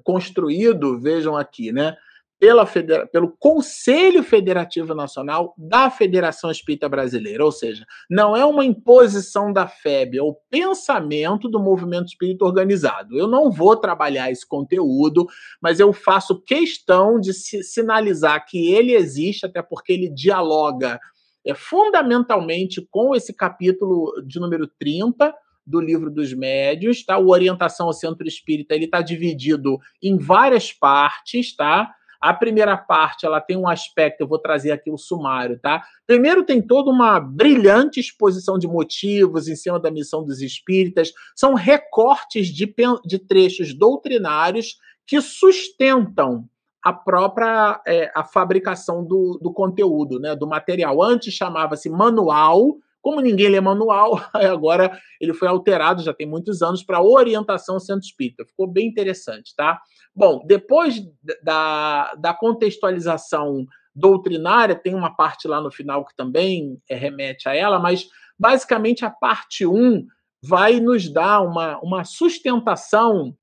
construído, 0.03 0.99
vejam 0.99 1.35
aqui, 1.35 1.71
né? 1.71 1.97
pela 2.41 2.65
federa 2.65 3.05
pelo 3.05 3.35
Conselho 3.37 4.23
Federativo 4.23 4.95
Nacional 4.95 5.53
da 5.55 5.91
Federação 5.91 6.49
Espírita 6.49 6.89
Brasileira, 6.89 7.45
ou 7.45 7.51
seja, 7.51 7.85
não 8.09 8.35
é 8.35 8.43
uma 8.43 8.65
imposição 8.65 9.53
da 9.53 9.67
FEB, 9.67 10.17
é 10.17 10.23
o 10.23 10.35
pensamento 10.49 11.47
do 11.47 11.59
movimento 11.59 12.07
espírita 12.07 12.43
organizado. 12.43 13.15
Eu 13.15 13.27
não 13.27 13.51
vou 13.51 13.77
trabalhar 13.77 14.31
esse 14.31 14.43
conteúdo, 14.47 15.27
mas 15.61 15.79
eu 15.79 15.93
faço 15.93 16.41
questão 16.41 17.19
de 17.19 17.31
sinalizar 17.31 18.43
que 18.47 18.73
ele 18.73 18.95
existe, 18.95 19.45
até 19.45 19.61
porque 19.61 19.93
ele 19.93 20.09
dialoga 20.09 20.99
é, 21.45 21.53
fundamentalmente 21.53 22.81
com 22.89 23.13
esse 23.15 23.35
capítulo 23.35 24.19
de 24.25 24.39
número 24.39 24.67
30 24.79 25.31
do 25.65 25.79
livro 25.79 26.09
dos 26.09 26.33
médios, 26.33 27.03
tá? 27.05 27.17
O 27.17 27.29
Orientação 27.29 27.87
ao 27.87 27.93
Centro 27.93 28.27
Espírita, 28.27 28.73
ele 28.73 28.85
está 28.85 29.01
dividido 29.01 29.77
em 30.01 30.17
várias 30.17 30.71
partes, 30.71 31.55
tá? 31.55 31.93
A 32.21 32.35
primeira 32.35 32.77
parte, 32.77 33.25
ela 33.25 33.41
tem 33.41 33.57
um 33.57 33.67
aspecto, 33.67 34.21
eu 34.21 34.27
vou 34.27 34.37
trazer 34.37 34.71
aqui 34.71 34.91
o 34.91 34.97
sumário, 34.97 35.59
tá? 35.59 35.83
Primeiro 36.05 36.43
tem 36.45 36.61
toda 36.61 36.91
uma 36.91 37.19
brilhante 37.19 37.99
exposição 37.99 38.59
de 38.59 38.67
motivos 38.67 39.47
em 39.47 39.55
cima 39.55 39.79
da 39.79 39.89
missão 39.89 40.23
dos 40.23 40.39
espíritas, 40.39 41.11
são 41.35 41.55
recortes 41.55 42.47
de, 42.47 42.71
de 43.03 43.17
trechos 43.17 43.73
doutrinários 43.73 44.77
que 45.07 45.19
sustentam 45.19 46.47
a 46.83 46.93
própria 46.93 47.81
é, 47.87 48.11
a 48.15 48.23
fabricação 48.23 49.03
do, 49.03 49.39
do 49.41 49.51
conteúdo, 49.51 50.19
né, 50.19 50.35
do 50.35 50.47
material. 50.47 51.01
Antes 51.01 51.33
chamava-se 51.33 51.89
manual, 51.89 52.77
como 53.01 53.19
ninguém 53.19 53.49
lê 53.49 53.59
manual, 53.59 54.21
agora 54.33 54.97
ele 55.19 55.33
foi 55.33 55.47
alterado, 55.47 56.03
já 56.03 56.13
tem 56.13 56.27
muitos 56.27 56.61
anos, 56.61 56.83
para 56.83 57.01
orientação 57.01 57.79
centro 57.79 58.05
espírita. 58.05 58.45
Ficou 58.45 58.67
bem 58.67 58.87
interessante, 58.87 59.55
tá? 59.55 59.81
Bom, 60.15 60.43
depois 60.45 61.01
da, 61.43 62.13
da 62.15 62.33
contextualização 62.33 63.65
doutrinária, 63.95 64.75
tem 64.75 64.95
uma 64.95 65.15
parte 65.15 65.47
lá 65.47 65.59
no 65.61 65.71
final 65.71 66.05
que 66.05 66.15
também 66.15 66.77
é, 66.89 66.95
remete 66.95 67.49
a 67.49 67.55
ela, 67.55 67.79
mas 67.79 68.07
basicamente 68.39 69.03
a 69.03 69.09
parte 69.09 69.65
1 69.65 70.05
vai 70.43 70.79
nos 70.79 71.11
dar 71.11 71.41
uma, 71.41 71.79
uma 71.79 72.03
sustentação 72.03 73.35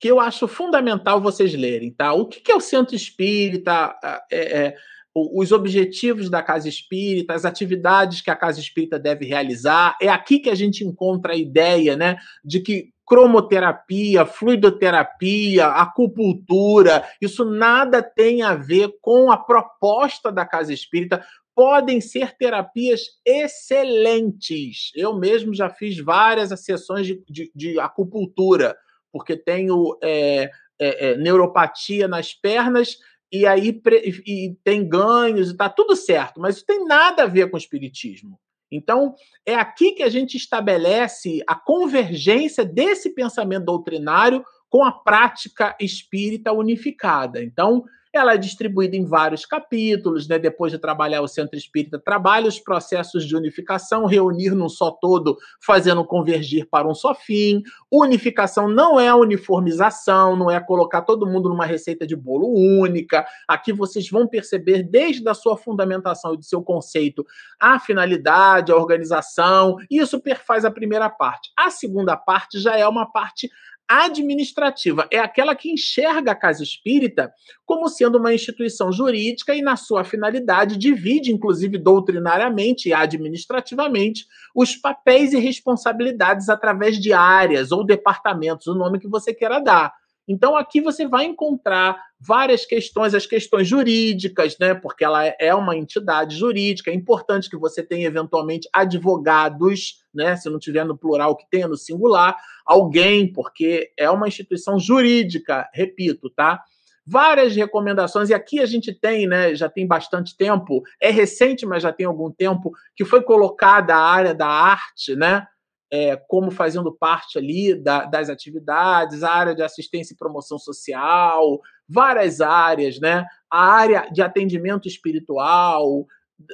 que 0.00 0.08
eu 0.08 0.18
acho 0.18 0.48
fundamental 0.48 1.20
vocês 1.20 1.54
lerem, 1.54 1.92
tá? 1.92 2.14
O 2.14 2.26
que 2.26 2.50
é 2.50 2.54
o 2.54 2.60
centro 2.60 2.96
espírita? 2.96 3.94
É, 4.32 4.66
é, 4.66 4.76
os 5.14 5.50
objetivos 5.50 6.30
da 6.30 6.42
casa 6.42 6.68
espírita, 6.68 7.34
as 7.34 7.44
atividades 7.44 8.20
que 8.20 8.30
a 8.30 8.36
casa 8.36 8.60
espírita 8.60 8.98
deve 8.98 9.26
realizar. 9.26 9.96
É 10.00 10.08
aqui 10.08 10.38
que 10.38 10.50
a 10.50 10.54
gente 10.54 10.84
encontra 10.84 11.32
a 11.32 11.36
ideia 11.36 11.96
né, 11.96 12.16
de 12.44 12.60
que 12.60 12.92
cromoterapia, 13.10 14.24
fluidoterapia, 14.24 15.66
acupuntura, 15.66 17.04
isso 17.20 17.44
nada 17.44 18.00
tem 18.00 18.42
a 18.42 18.54
ver 18.54 18.92
com 19.02 19.32
a 19.32 19.36
proposta 19.36 20.30
da 20.30 20.46
casa 20.46 20.72
espírita. 20.72 21.24
Podem 21.52 22.00
ser 22.00 22.36
terapias 22.36 23.00
excelentes. 23.26 24.92
Eu 24.94 25.18
mesmo 25.18 25.52
já 25.52 25.68
fiz 25.68 25.98
várias 25.98 26.50
sessões 26.64 27.04
de, 27.04 27.20
de, 27.28 27.50
de 27.52 27.80
acupuntura, 27.80 28.76
porque 29.12 29.36
tenho 29.36 29.98
é, 30.00 30.48
é, 30.80 31.10
é, 31.10 31.16
neuropatia 31.16 32.06
nas 32.06 32.32
pernas 32.32 32.96
e 33.32 33.46
aí 33.46 33.80
e 34.26 34.56
tem 34.64 34.88
ganhos 34.88 35.50
e 35.50 35.56
tá 35.56 35.68
tudo 35.68 35.94
certo, 35.94 36.40
mas 36.40 36.56
isso 36.56 36.66
tem 36.66 36.84
nada 36.84 37.24
a 37.24 37.26
ver 37.26 37.50
com 37.50 37.56
o 37.56 37.60
espiritismo. 37.60 38.38
Então, 38.70 39.14
é 39.44 39.54
aqui 39.54 39.92
que 39.92 40.02
a 40.02 40.08
gente 40.08 40.36
estabelece 40.36 41.42
a 41.46 41.54
convergência 41.56 42.64
desse 42.64 43.10
pensamento 43.10 43.64
doutrinário 43.64 44.44
com 44.70 44.84
a 44.84 44.92
prática 44.92 45.76
espírita 45.80 46.52
unificada. 46.52 47.42
Então, 47.42 47.84
ela 48.12 48.34
é 48.34 48.36
distribuída 48.36 48.96
em 48.96 49.04
vários 49.04 49.46
capítulos, 49.46 50.26
né? 50.26 50.38
Depois 50.38 50.72
de 50.72 50.78
trabalhar 50.78 51.22
o 51.22 51.28
centro 51.28 51.56
espírita, 51.56 51.98
trabalha 51.98 52.48
os 52.48 52.58
processos 52.58 53.24
de 53.24 53.36
unificação, 53.36 54.04
reunir 54.04 54.50
num 54.50 54.68
só 54.68 54.90
todo, 54.90 55.38
fazendo 55.64 56.04
convergir 56.04 56.68
para 56.68 56.88
um 56.88 56.94
só 56.94 57.14
fim. 57.14 57.62
Unificação 57.90 58.68
não 58.68 58.98
é 58.98 59.14
uniformização, 59.14 60.34
não 60.36 60.50
é 60.50 60.58
colocar 60.58 61.02
todo 61.02 61.26
mundo 61.26 61.48
numa 61.48 61.64
receita 61.64 62.04
de 62.04 62.16
bolo 62.16 62.48
única. 62.52 63.24
Aqui 63.46 63.72
vocês 63.72 64.08
vão 64.10 64.26
perceber, 64.26 64.82
desde 64.82 65.28
a 65.28 65.34
sua 65.34 65.56
fundamentação 65.56 66.34
e 66.34 66.36
do 66.36 66.44
seu 66.44 66.62
conceito, 66.62 67.24
a 67.60 67.78
finalidade, 67.78 68.72
a 68.72 68.76
organização. 68.76 69.76
Isso 69.88 70.20
perfaz 70.20 70.64
a 70.64 70.70
primeira 70.70 71.08
parte. 71.08 71.52
A 71.56 71.70
segunda 71.70 72.16
parte 72.16 72.58
já 72.58 72.76
é 72.76 72.86
uma 72.88 73.06
parte 73.06 73.48
administrativa 73.90 75.08
é 75.10 75.18
aquela 75.18 75.56
que 75.56 75.68
enxerga 75.68 76.30
a 76.30 76.36
casa 76.36 76.62
espírita 76.62 77.32
como 77.66 77.88
sendo 77.88 78.18
uma 78.18 78.32
instituição 78.32 78.92
jurídica 78.92 79.52
e, 79.52 79.60
na 79.60 79.74
sua 79.74 80.04
finalidade, 80.04 80.78
divide, 80.78 81.32
inclusive 81.32 81.76
doutrinariamente 81.76 82.88
e 82.88 82.92
administrativamente, 82.92 84.26
os 84.54 84.76
papéis 84.76 85.32
e 85.32 85.40
responsabilidades 85.40 86.48
através 86.48 87.00
de 87.00 87.12
áreas 87.12 87.72
ou 87.72 87.84
departamentos, 87.84 88.68
o 88.68 88.74
nome 88.76 89.00
que 89.00 89.08
você 89.08 89.34
queira 89.34 89.58
dar. 89.58 89.92
Então, 90.28 90.56
aqui 90.56 90.80
você 90.80 91.08
vai 91.08 91.24
encontrar 91.24 92.00
várias 92.20 92.66
questões, 92.66 93.14
as 93.14 93.26
questões 93.26 93.66
jurídicas, 93.66 94.56
né? 94.58 94.74
Porque 94.74 95.02
ela 95.02 95.24
é 95.24 95.54
uma 95.54 95.74
entidade 95.74 96.36
jurídica. 96.36 96.90
É 96.90 96.94
importante 96.94 97.48
que 97.48 97.56
você 97.56 97.82
tenha, 97.82 98.06
eventualmente, 98.06 98.68
advogados, 98.72 100.04
né? 100.14 100.36
Se 100.36 100.50
não 100.50 100.58
tiver 100.58 100.84
no 100.84 100.98
plural, 100.98 101.36
que 101.36 101.48
tenha 101.50 101.66
no 101.66 101.76
singular, 101.76 102.36
alguém, 102.66 103.32
porque 103.32 103.90
é 103.98 104.10
uma 104.10 104.28
instituição 104.28 104.78
jurídica, 104.78 105.68
repito, 105.72 106.28
tá? 106.28 106.62
Várias 107.06 107.56
recomendações, 107.56 108.28
e 108.28 108.34
aqui 108.34 108.60
a 108.60 108.66
gente 108.66 108.92
tem, 108.92 109.26
né? 109.26 109.54
Já 109.54 109.70
tem 109.70 109.86
bastante 109.86 110.36
tempo, 110.36 110.82
é 111.00 111.10
recente, 111.10 111.64
mas 111.64 111.82
já 111.82 111.92
tem 111.92 112.04
algum 112.04 112.30
tempo, 112.30 112.70
que 112.94 113.04
foi 113.04 113.22
colocada 113.22 113.94
a 113.94 114.04
área 114.04 114.34
da 114.34 114.46
arte, 114.46 115.16
né? 115.16 115.46
é, 115.90 116.16
como 116.16 116.50
fazendo 116.50 116.92
parte 116.92 117.36
ali 117.36 117.74
da, 117.74 118.04
das 118.04 118.28
atividades, 118.30 119.24
a 119.24 119.32
área 119.32 119.54
de 119.54 119.62
assistência 119.62 120.14
e 120.14 120.16
promoção 120.16 120.58
social, 120.58 121.60
várias 121.90 122.40
áreas, 122.40 123.00
né? 123.00 123.26
A 123.50 123.64
área 123.64 124.08
de 124.12 124.22
atendimento 124.22 124.86
espiritual, 124.86 126.06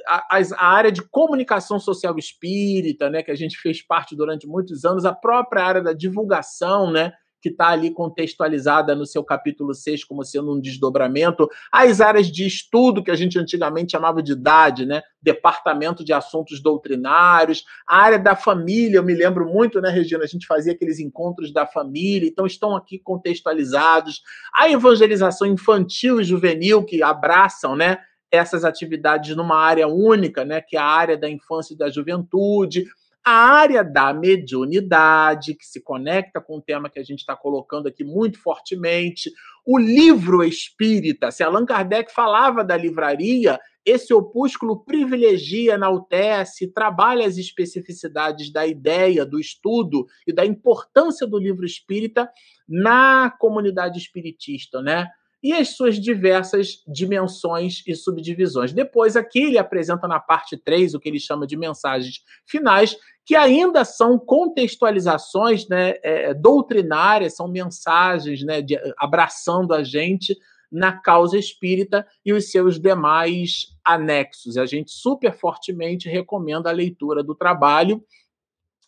a, 0.07 0.37
a, 0.37 0.67
área 0.67 0.91
de 0.91 1.01
comunicação 1.01 1.79
social 1.79 2.17
espírita, 2.17 3.09
né? 3.09 3.21
Que 3.21 3.31
a 3.31 3.35
gente 3.35 3.57
fez 3.57 3.85
parte 3.85 4.15
durante 4.15 4.47
muitos 4.47 4.83
anos, 4.83 5.05
a 5.05 5.13
própria 5.13 5.63
área 5.63 5.81
da 5.81 5.93
divulgação, 5.93 6.91
né? 6.91 7.13
Que 7.41 7.49
está 7.49 7.69
ali 7.69 7.91
contextualizada 7.91 8.95
no 8.95 9.05
seu 9.05 9.23
capítulo 9.23 9.73
6 9.73 10.03
como 10.03 10.23
sendo 10.23 10.53
um 10.53 10.59
desdobramento, 10.59 11.49
as 11.71 12.01
áreas 12.01 12.27
de 12.27 12.45
estudo 12.45 13.03
que 13.03 13.11
a 13.11 13.15
gente 13.15 13.37
antigamente 13.37 13.91
chamava 13.91 14.21
de 14.21 14.31
idade, 14.31 14.85
né? 14.85 15.01
Departamento 15.21 16.03
de 16.03 16.13
Assuntos 16.13 16.61
Doutrinários, 16.61 17.63
a 17.87 17.97
área 17.97 18.19
da 18.19 18.35
família, 18.35 18.97
eu 18.97 19.03
me 19.03 19.13
lembro 19.13 19.45
muito, 19.45 19.79
né, 19.81 19.89
Regina? 19.89 20.23
A 20.23 20.27
gente 20.27 20.47
fazia 20.47 20.73
aqueles 20.73 20.99
encontros 20.99 21.51
da 21.53 21.65
família, 21.65 22.27
então 22.27 22.45
estão 22.45 22.75
aqui 22.75 22.99
contextualizados. 22.99 24.21
A 24.53 24.69
evangelização 24.69 25.47
infantil 25.47 26.21
e 26.21 26.23
juvenil, 26.23 26.83
que 26.83 27.03
abraçam, 27.03 27.75
né? 27.75 27.99
Essas 28.31 28.65
atividades 28.65 29.35
numa 29.35 29.57
área 29.57 29.87
única, 29.87 30.43
né? 30.43 30.61
Que 30.61 30.75
é 30.75 30.79
a 30.79 30.85
área 30.85 31.17
da 31.17 31.29
infância 31.29 31.73
e 31.73 31.77
da 31.77 31.89
juventude 31.89 32.85
a 33.27 33.29
área 33.29 33.83
da 33.83 34.13
mediunidade, 34.13 35.53
que 35.53 35.65
se 35.65 35.83
conecta 35.83 36.39
com 36.39 36.59
o 36.59 36.61
tema 36.61 36.89
que 36.89 36.97
a 36.97 37.03
gente 37.03 37.19
está 37.19 37.35
colocando 37.35 37.89
aqui 37.89 38.01
muito 38.01 38.41
fortemente, 38.41 39.29
o 39.65 39.77
livro 39.77 40.45
espírita. 40.45 41.29
Se 41.29 41.43
Allan 41.43 41.65
Kardec 41.65 42.09
falava 42.13 42.63
da 42.63 42.77
livraria, 42.77 43.59
esse 43.85 44.13
opúsculo 44.13 44.81
privilegia, 44.85 45.73
enaltece, 45.73 46.71
trabalha 46.71 47.27
as 47.27 47.35
especificidades 47.37 48.49
da 48.49 48.65
ideia, 48.65 49.25
do 49.25 49.37
estudo 49.37 50.05
e 50.25 50.31
da 50.31 50.45
importância 50.45 51.27
do 51.27 51.37
livro 51.37 51.65
espírita 51.65 52.29
na 52.65 53.29
comunidade 53.29 53.99
espiritista, 53.99 54.81
né? 54.81 55.05
e 55.41 55.53
as 55.53 55.75
suas 55.75 55.99
diversas 55.99 56.83
dimensões 56.87 57.83
e 57.87 57.95
subdivisões. 57.95 58.73
Depois, 58.73 59.15
aqui 59.15 59.39
ele 59.39 59.57
apresenta 59.57 60.07
na 60.07 60.19
parte 60.19 60.57
3 60.57 60.93
o 60.93 60.99
que 60.99 61.07
ele 61.07 61.19
chama 61.19 61.45
de 61.45 61.55
mensagens 61.55 62.21
finais, 62.45 62.97
que 63.27 63.35
ainda 63.35 63.83
são 63.83 64.17
contextualizações 64.17 65.67
né, 65.67 65.95
é, 66.01 66.33
doutrinárias, 66.33 67.35
são 67.35 67.45
mensagens 67.45 68.41
né, 68.41 68.61
de, 68.61 68.79
abraçando 68.97 69.73
a 69.73 69.83
gente 69.83 70.33
na 70.71 70.93
causa 70.93 71.37
espírita 71.37 72.07
e 72.25 72.31
os 72.31 72.49
seus 72.49 72.79
demais 72.79 73.75
anexos. 73.83 74.57
A 74.57 74.65
gente 74.65 74.91
super 74.91 75.33
fortemente 75.33 76.07
recomenda 76.07 76.69
a 76.69 76.73
leitura 76.73 77.21
do 77.21 77.35
trabalho. 77.35 78.01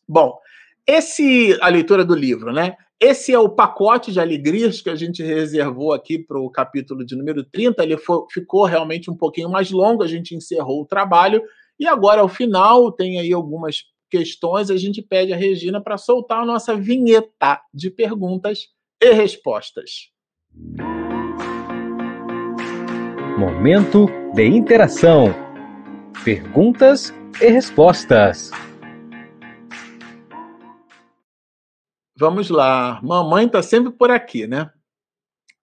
Bom, 0.08 0.40
esse 0.88 1.58
a 1.62 1.68
leitura 1.68 2.06
do 2.06 2.16
livro, 2.16 2.54
né? 2.54 2.78
esse 3.00 3.34
é 3.34 3.40
o 3.40 3.50
pacote 3.50 4.12
de 4.12 4.20
alegrias 4.20 4.82
que 4.82 4.90
a 4.90 4.96
gente 4.96 5.24
reservou 5.24 5.94
aqui 5.94 6.18
para 6.20 6.40
o 6.40 6.50
capítulo 6.50 7.06
de 7.06 7.16
número 7.16 7.44
30. 7.44 7.84
Ele 7.84 7.98
foi, 7.98 8.26
ficou 8.32 8.66
realmente 8.66 9.12
um 9.12 9.16
pouquinho 9.16 9.50
mais 9.50 9.70
longo, 9.72 10.02
a 10.02 10.08
gente 10.08 10.36
encerrou 10.36 10.82
o 10.82 10.86
trabalho. 10.86 11.42
E 11.80 11.88
agora, 11.88 12.22
ao 12.22 12.28
final, 12.28 12.92
tem 12.92 13.20
aí 13.20 13.32
algumas 13.32 13.84
questões. 14.10 14.70
A 14.70 14.78
gente 14.78 15.02
pede 15.02 15.32
a 15.32 15.38
Regina 15.38 15.82
para 15.82 15.98
soltar 15.98 16.42
a 16.42 16.46
nossa 16.46 16.76
vinheta 16.76 17.62
de 17.74 17.90
perguntas 17.90 18.68
e 19.02 19.12
respostas. 19.12 20.10
Momento 23.38 24.08
de 24.34 24.46
interação. 24.46 25.28
Perguntas 26.26 27.14
e 27.42 27.48
respostas. 27.48 28.52
Vamos 32.18 32.50
lá. 32.50 33.00
Mamãe 33.02 33.46
está 33.46 33.64
sempre 33.64 33.94
por 33.94 34.12
aqui, 34.12 34.46
né? 34.46 34.70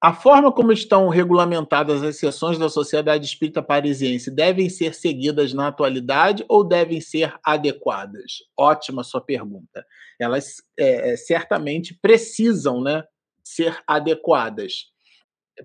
A 0.00 0.12
forma 0.12 0.52
como 0.52 0.72
estão 0.72 1.08
regulamentadas 1.08 2.02
as 2.02 2.16
sessões 2.18 2.58
da 2.58 2.68
Sociedade 2.68 3.24
Espírita 3.24 3.62
Parisiense 3.62 4.30
devem 4.30 4.68
ser 4.68 4.94
seguidas 4.94 5.54
na 5.54 5.68
atualidade 5.68 6.44
ou 6.48 6.62
devem 6.62 7.00
ser 7.00 7.34
adequadas? 7.42 8.42
Ótima 8.58 9.02
sua 9.02 9.22
pergunta. 9.22 9.86
Elas 10.20 10.62
é, 10.78 11.12
é 11.12 11.16
certamente 11.16 11.94
precisam 11.94 12.82
né, 12.82 13.04
ser 13.42 13.82
adequadas. 13.86 14.94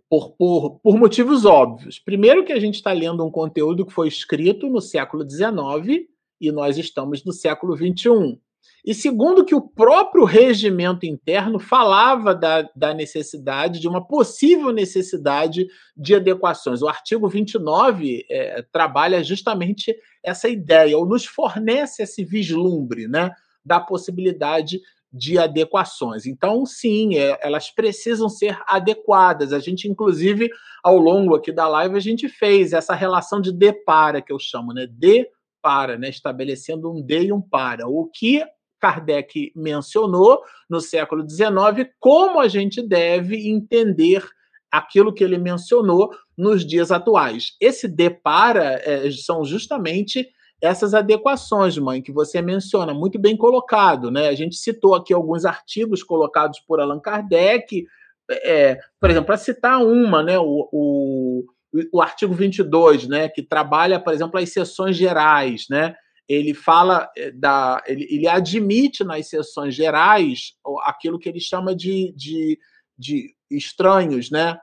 Por, 0.09 0.31
por, 0.37 0.79
por 0.79 0.97
motivos 0.97 1.43
óbvios. 1.43 1.99
Primeiro, 1.99 2.45
que 2.45 2.53
a 2.53 2.59
gente 2.61 2.75
está 2.75 2.93
lendo 2.93 3.25
um 3.25 3.29
conteúdo 3.29 3.85
que 3.85 3.91
foi 3.91 4.07
escrito 4.07 4.69
no 4.69 4.79
século 4.79 5.29
XIX 5.29 6.07
e 6.39 6.49
nós 6.49 6.77
estamos 6.77 7.25
no 7.25 7.33
século 7.33 7.75
XXI. 7.75 8.39
E 8.85 8.93
segundo, 8.93 9.45
que 9.45 9.53
o 9.53 9.61
próprio 9.61 10.25
regimento 10.25 11.05
interno 11.05 11.59
falava 11.59 12.33
da, 12.33 12.67
da 12.75 12.93
necessidade, 12.93 13.79
de 13.79 13.88
uma 13.88 14.05
possível 14.05 14.71
necessidade 14.71 15.67
de 15.95 16.15
adequações. 16.15 16.81
O 16.81 16.88
artigo 16.88 17.27
29 17.27 18.25
é, 18.29 18.63
trabalha 18.71 19.23
justamente 19.23 19.95
essa 20.23 20.49
ideia, 20.49 20.97
ou 20.97 21.05
nos 21.05 21.25
fornece 21.25 22.01
esse 22.01 22.23
vislumbre 22.23 23.07
né, 23.07 23.31
da 23.63 23.79
possibilidade 23.79 24.79
de 25.13 25.38
adequações. 25.38 26.25
Então, 26.25 26.65
sim, 26.65 27.17
é, 27.17 27.38
elas 27.41 27.69
precisam 27.69 28.29
ser 28.29 28.57
adequadas. 28.65 29.51
A 29.51 29.59
gente, 29.59 29.88
inclusive, 29.88 30.49
ao 30.81 30.97
longo 30.97 31.35
aqui 31.35 31.51
da 31.51 31.67
live, 31.67 31.97
a 31.97 31.99
gente 31.99 32.29
fez 32.29 32.71
essa 32.71 32.95
relação 32.95 33.41
de 33.41 33.51
de 33.51 33.73
para, 33.73 34.21
que 34.21 34.31
eu 34.31 34.39
chamo, 34.39 34.73
né? 34.73 34.88
De 34.89 35.27
para, 35.61 35.97
né? 35.97 36.09
estabelecendo 36.09 36.91
um 36.91 37.01
de 37.01 37.25
e 37.25 37.33
um 37.33 37.41
para. 37.41 37.88
O 37.88 38.07
que 38.07 38.43
Kardec 38.79 39.51
mencionou 39.55 40.41
no 40.69 40.81
século 40.81 41.27
XIX, 41.29 41.89
como 41.99 42.39
a 42.39 42.47
gente 42.47 42.81
deve 42.81 43.47
entender 43.47 44.27
aquilo 44.71 45.13
que 45.13 45.23
ele 45.23 45.38
mencionou 45.38 46.11
nos 46.38 46.65
dias 46.65 46.91
atuais. 46.91 47.55
Esse 47.59 47.88
depara 47.88 48.81
é, 48.83 49.11
são 49.11 49.43
justamente 49.43 50.27
essas 50.61 50.93
adequações, 50.93 51.77
mãe, 51.77 52.01
que 52.01 52.11
você 52.11 52.41
menciona, 52.41 52.93
muito 52.93 53.19
bem 53.19 53.35
colocado. 53.35 54.09
Né? 54.09 54.29
A 54.29 54.35
gente 54.35 54.55
citou 54.55 54.95
aqui 54.95 55.13
alguns 55.13 55.43
artigos 55.43 56.03
colocados 56.03 56.59
por 56.59 56.79
Allan 56.79 56.99
Kardec, 56.99 57.85
é, 58.29 58.77
por 58.99 59.09
exemplo, 59.09 59.27
para 59.27 59.38
citar 59.38 59.83
uma, 59.83 60.23
né, 60.23 60.39
o, 60.39 60.69
o, 60.71 61.43
o 61.91 62.02
artigo 62.02 62.34
22, 62.34 63.07
né, 63.07 63.30
que 63.30 63.41
trabalha, 63.41 63.99
por 63.99 64.14
exemplo, 64.14 64.39
as 64.39 64.52
sessões 64.52 64.98
gerais, 64.98 65.68
né, 65.69 65.95
ele 66.27 66.53
fala 66.53 67.10
eh, 67.18 67.31
da. 67.31 67.84
Ele, 67.85 68.07
ele 68.10 68.27
admite 68.27 69.03
nas 69.03 69.27
sessões 69.27 69.76
gerais 69.76 70.53
aquilo 70.85 71.19
que 71.19 71.27
ele 71.27 71.39
chama 71.39 71.76
de, 71.76 72.14
de, 72.15 72.57
de 72.98 73.35
estranhos, 73.49 74.31
né? 74.31 74.57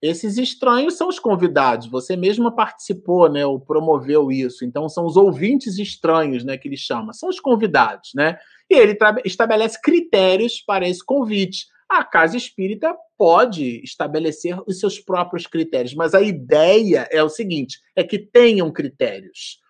Esses 0.00 0.36
estranhos 0.36 0.94
são 0.94 1.08
os 1.08 1.20
convidados. 1.20 1.86
Você 1.86 2.16
mesma 2.16 2.52
participou, 2.52 3.30
né? 3.30 3.46
Ou 3.46 3.60
promoveu 3.60 4.32
isso. 4.32 4.64
Então 4.64 4.88
são 4.88 5.06
os 5.06 5.16
ouvintes 5.16 5.78
estranhos, 5.78 6.42
né? 6.42 6.58
Que 6.58 6.66
ele 6.66 6.76
chama. 6.76 7.12
São 7.12 7.28
os 7.28 7.38
convidados, 7.38 8.10
né? 8.14 8.36
E 8.68 8.74
ele 8.74 8.98
estabelece 9.24 9.80
critérios 9.80 10.60
para 10.60 10.88
esse 10.88 11.04
convite. 11.04 11.66
A 11.98 12.04
casa 12.04 12.36
espírita 12.36 12.96
pode 13.18 13.82
estabelecer 13.84 14.58
os 14.66 14.80
seus 14.80 14.98
próprios 14.98 15.46
critérios, 15.46 15.94
mas 15.94 16.14
a 16.14 16.22
ideia 16.22 17.06
é 17.10 17.22
o 17.22 17.28
seguinte: 17.28 17.78
é 17.94 18.02
que 18.02 18.18
tenham 18.18 18.72
critérios 18.72 19.62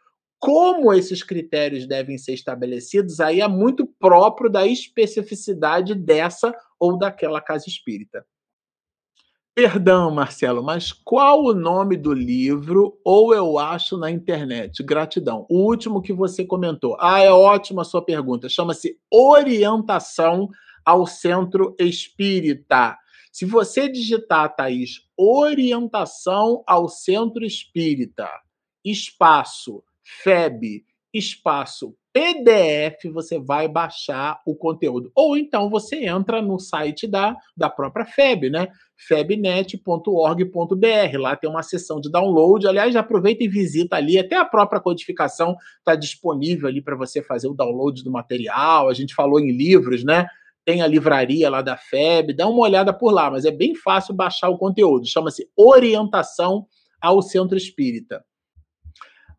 como 0.42 0.92
esses 0.92 1.22
critérios 1.22 1.86
devem 1.86 2.18
ser 2.18 2.32
estabelecidos, 2.34 3.20
aí 3.20 3.40
é 3.40 3.46
muito 3.46 3.86
próprio 3.86 4.50
da 4.50 4.66
especificidade 4.66 5.94
dessa 5.94 6.52
ou 6.80 6.98
daquela 6.98 7.40
casa 7.40 7.68
espírita. 7.68 8.26
Perdão, 9.54 10.10
Marcelo, 10.10 10.60
mas 10.60 10.90
qual 10.90 11.44
o 11.44 11.54
nome 11.54 11.96
do 11.96 12.12
livro 12.12 12.98
ou 13.04 13.32
eu 13.32 13.56
acho 13.56 13.96
na 13.96 14.10
internet? 14.10 14.82
Gratidão. 14.82 15.46
O 15.48 15.58
último 15.58 16.02
que 16.02 16.12
você 16.12 16.44
comentou. 16.44 16.96
Ah, 16.98 17.20
é 17.20 17.30
ótima 17.30 17.82
a 17.82 17.84
sua 17.84 18.04
pergunta. 18.04 18.48
Chama-se 18.48 18.98
Orientação 19.08 20.48
ao 20.84 21.06
Centro 21.06 21.74
Espírita. 21.78 22.98
Se 23.30 23.46
você 23.46 23.88
digitar, 23.88 24.54
Thaís, 24.54 25.00
Orientação 25.16 26.62
ao 26.66 26.88
Centro 26.88 27.44
Espírita, 27.44 28.28
espaço, 28.84 29.82
FEB, 30.02 30.84
espaço 31.14 31.96
PDF, 32.12 33.10
você 33.10 33.38
vai 33.38 33.66
baixar 33.66 34.40
o 34.46 34.54
conteúdo. 34.54 35.10
Ou 35.14 35.36
então 35.36 35.70
você 35.70 36.04
entra 36.04 36.42
no 36.42 36.58
site 36.58 37.06
da, 37.06 37.34
da 37.56 37.70
própria 37.70 38.04
FEB, 38.04 38.50
né? 38.50 38.68
febnet.org.br. 38.96 41.18
Lá 41.18 41.34
tem 41.34 41.48
uma 41.48 41.62
seção 41.62 42.00
de 42.00 42.10
download. 42.10 42.68
Aliás, 42.68 42.94
aproveita 42.94 43.42
e 43.42 43.48
visita 43.48 43.96
ali. 43.96 44.18
Até 44.18 44.36
a 44.36 44.44
própria 44.44 44.80
codificação 44.80 45.56
está 45.78 45.94
disponível 45.94 46.68
ali 46.68 46.82
para 46.82 46.96
você 46.96 47.22
fazer 47.22 47.48
o 47.48 47.54
download 47.54 48.04
do 48.04 48.10
material. 48.10 48.90
A 48.90 48.94
gente 48.94 49.14
falou 49.14 49.40
em 49.40 49.50
livros, 49.50 50.04
né? 50.04 50.26
Tem 50.64 50.80
a 50.82 50.86
livraria 50.86 51.50
lá 51.50 51.62
da 51.62 51.76
FEB. 51.76 52.34
Dá 52.34 52.46
uma 52.46 52.60
olhada 52.60 52.92
por 52.92 53.12
lá, 53.12 53.30
mas 53.30 53.44
é 53.44 53.50
bem 53.50 53.74
fácil 53.74 54.14
baixar 54.14 54.48
o 54.48 54.58
conteúdo. 54.58 55.06
Chama-se 55.06 55.48
Orientação 55.56 56.66
ao 57.00 57.20
Centro 57.20 57.56
Espírita. 57.56 58.24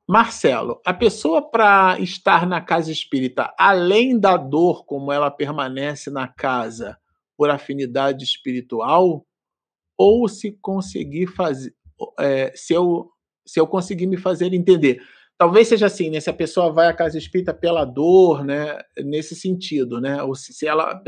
Marcelo, 0.07 0.81
a 0.85 0.93
pessoa 0.93 1.49
para 1.49 1.97
estar 1.99 2.45
na 2.45 2.59
casa 2.59 2.91
espírita, 2.91 3.53
além 3.57 4.19
da 4.19 4.35
dor 4.35 4.85
como 4.85 5.13
ela 5.13 5.31
permanece 5.31 6.11
na 6.11 6.27
casa 6.27 6.97
por 7.37 7.49
afinidade 7.49 8.23
espiritual, 8.23 9.25
ou 9.97 10.27
se 10.27 10.57
conseguir 10.61 11.27
fazer, 11.27 11.73
é, 12.19 12.51
se 12.53 12.73
eu 12.73 13.09
se 13.45 13.59
eu 13.59 13.67
conseguir 13.67 14.07
me 14.07 14.17
fazer 14.17 14.53
entender, 14.53 15.01
talvez 15.43 15.67
seja 15.67 15.87
assim, 15.87 16.09
né? 16.09 16.21
Se 16.21 16.29
a 16.29 16.33
pessoa 16.33 16.71
vai 16.71 16.87
à 16.87 16.93
casa 16.93 17.17
espírita 17.17 17.53
pela 17.53 17.83
dor, 17.83 18.45
né? 18.45 18.79
Nesse 18.97 19.35
sentido, 19.35 19.99
né? 19.99 20.23
Ou 20.23 20.35
se, 20.35 20.53
se 20.53 20.65
ela 20.65 21.01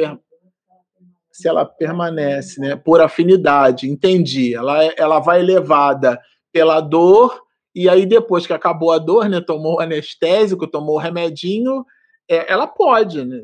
se 1.31 1.47
ela 1.47 1.65
permanece, 1.65 2.59
né? 2.59 2.75
Por 2.75 2.99
afinidade, 2.99 3.89
entendi. 3.89 4.53
Ela 4.53 4.83
ela 4.97 5.19
vai 5.21 5.41
levada 5.41 6.19
pela 6.51 6.81
dor 6.81 7.45
e 7.73 7.87
aí, 7.89 8.05
depois 8.05 8.45
que 8.45 8.53
acabou 8.53 8.91
a 8.91 8.97
dor, 8.97 9.27
né, 9.27 9.41
tomou 9.41 9.81
anestésico, 9.81 10.65
tomou 10.65 10.97
remedinho, 10.97 11.85
é, 12.29 12.51
ela 12.51 12.65
pode. 12.65 13.23
Né, 13.25 13.41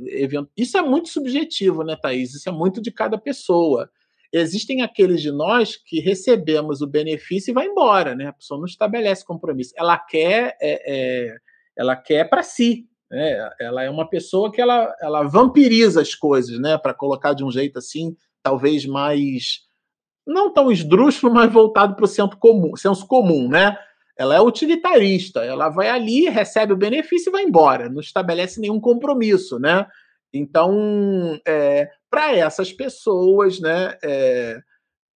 isso 0.56 0.78
é 0.78 0.82
muito 0.82 1.10
subjetivo, 1.10 1.84
né, 1.84 1.98
Thaís? 2.02 2.34
Isso 2.34 2.48
é 2.48 2.52
muito 2.52 2.82
de 2.82 2.92
cada 2.92 3.18
pessoa. 3.18 3.90
Existem 4.34 4.82
aqueles 4.82 5.22
de 5.22 5.32
nós 5.32 5.76
que 5.76 6.00
recebemos 6.00 6.82
o 6.82 6.88
benefício 6.88 7.52
e 7.52 7.54
vai 7.54 7.66
embora, 7.66 8.16
né? 8.16 8.28
A 8.28 8.34
pessoa 8.34 8.58
não 8.58 8.66
estabelece 8.66 9.26
compromisso. 9.26 9.74
Ela 9.78 9.98
quer, 9.98 10.56
é, 10.62 11.30
é, 11.32 11.36
ela 11.78 11.96
quer 11.96 12.30
para 12.30 12.42
si. 12.42 12.88
Né? 13.10 13.50
Ela 13.60 13.84
é 13.84 13.90
uma 13.90 14.10
pessoa 14.10 14.50
que 14.50 14.62
ela, 14.62 14.96
ela 15.02 15.24
vampiriza 15.24 16.02
as 16.02 16.16
coisas, 16.16 16.60
né? 16.60 16.78
Para 16.78 16.94
colocar 16.94 17.34
de 17.34 17.44
um 17.44 17.52
jeito 17.52 17.78
assim, 17.78 18.16
talvez 18.42 18.86
mais 18.86 19.70
não 20.26 20.54
tão 20.54 20.72
esdrúxulo, 20.72 21.34
mas 21.34 21.52
voltado 21.52 21.96
para 21.96 22.06
o 22.06 22.08
senso 22.08 22.38
comum, 22.38 22.76
senso 22.76 23.06
comum, 23.08 23.50
né? 23.50 23.78
Ela 24.18 24.36
é 24.36 24.42
utilitarista, 24.42 25.44
ela 25.44 25.70
vai 25.70 25.90
ali, 25.90 26.30
recebe 26.30 26.74
o 26.74 26.78
benefício 26.78 27.30
e 27.30 27.32
vai 27.32 27.44
embora, 27.44 27.90
não 27.90 28.00
estabelece 28.00 28.62
nenhum 28.62 28.80
compromisso, 28.80 29.60
né? 29.60 29.86
Então, 30.34 31.40
é, 31.46 31.90
para 32.10 32.36
essas 32.36 32.72
pessoas, 32.72 33.60
né, 33.60 33.98
é, 34.04 34.62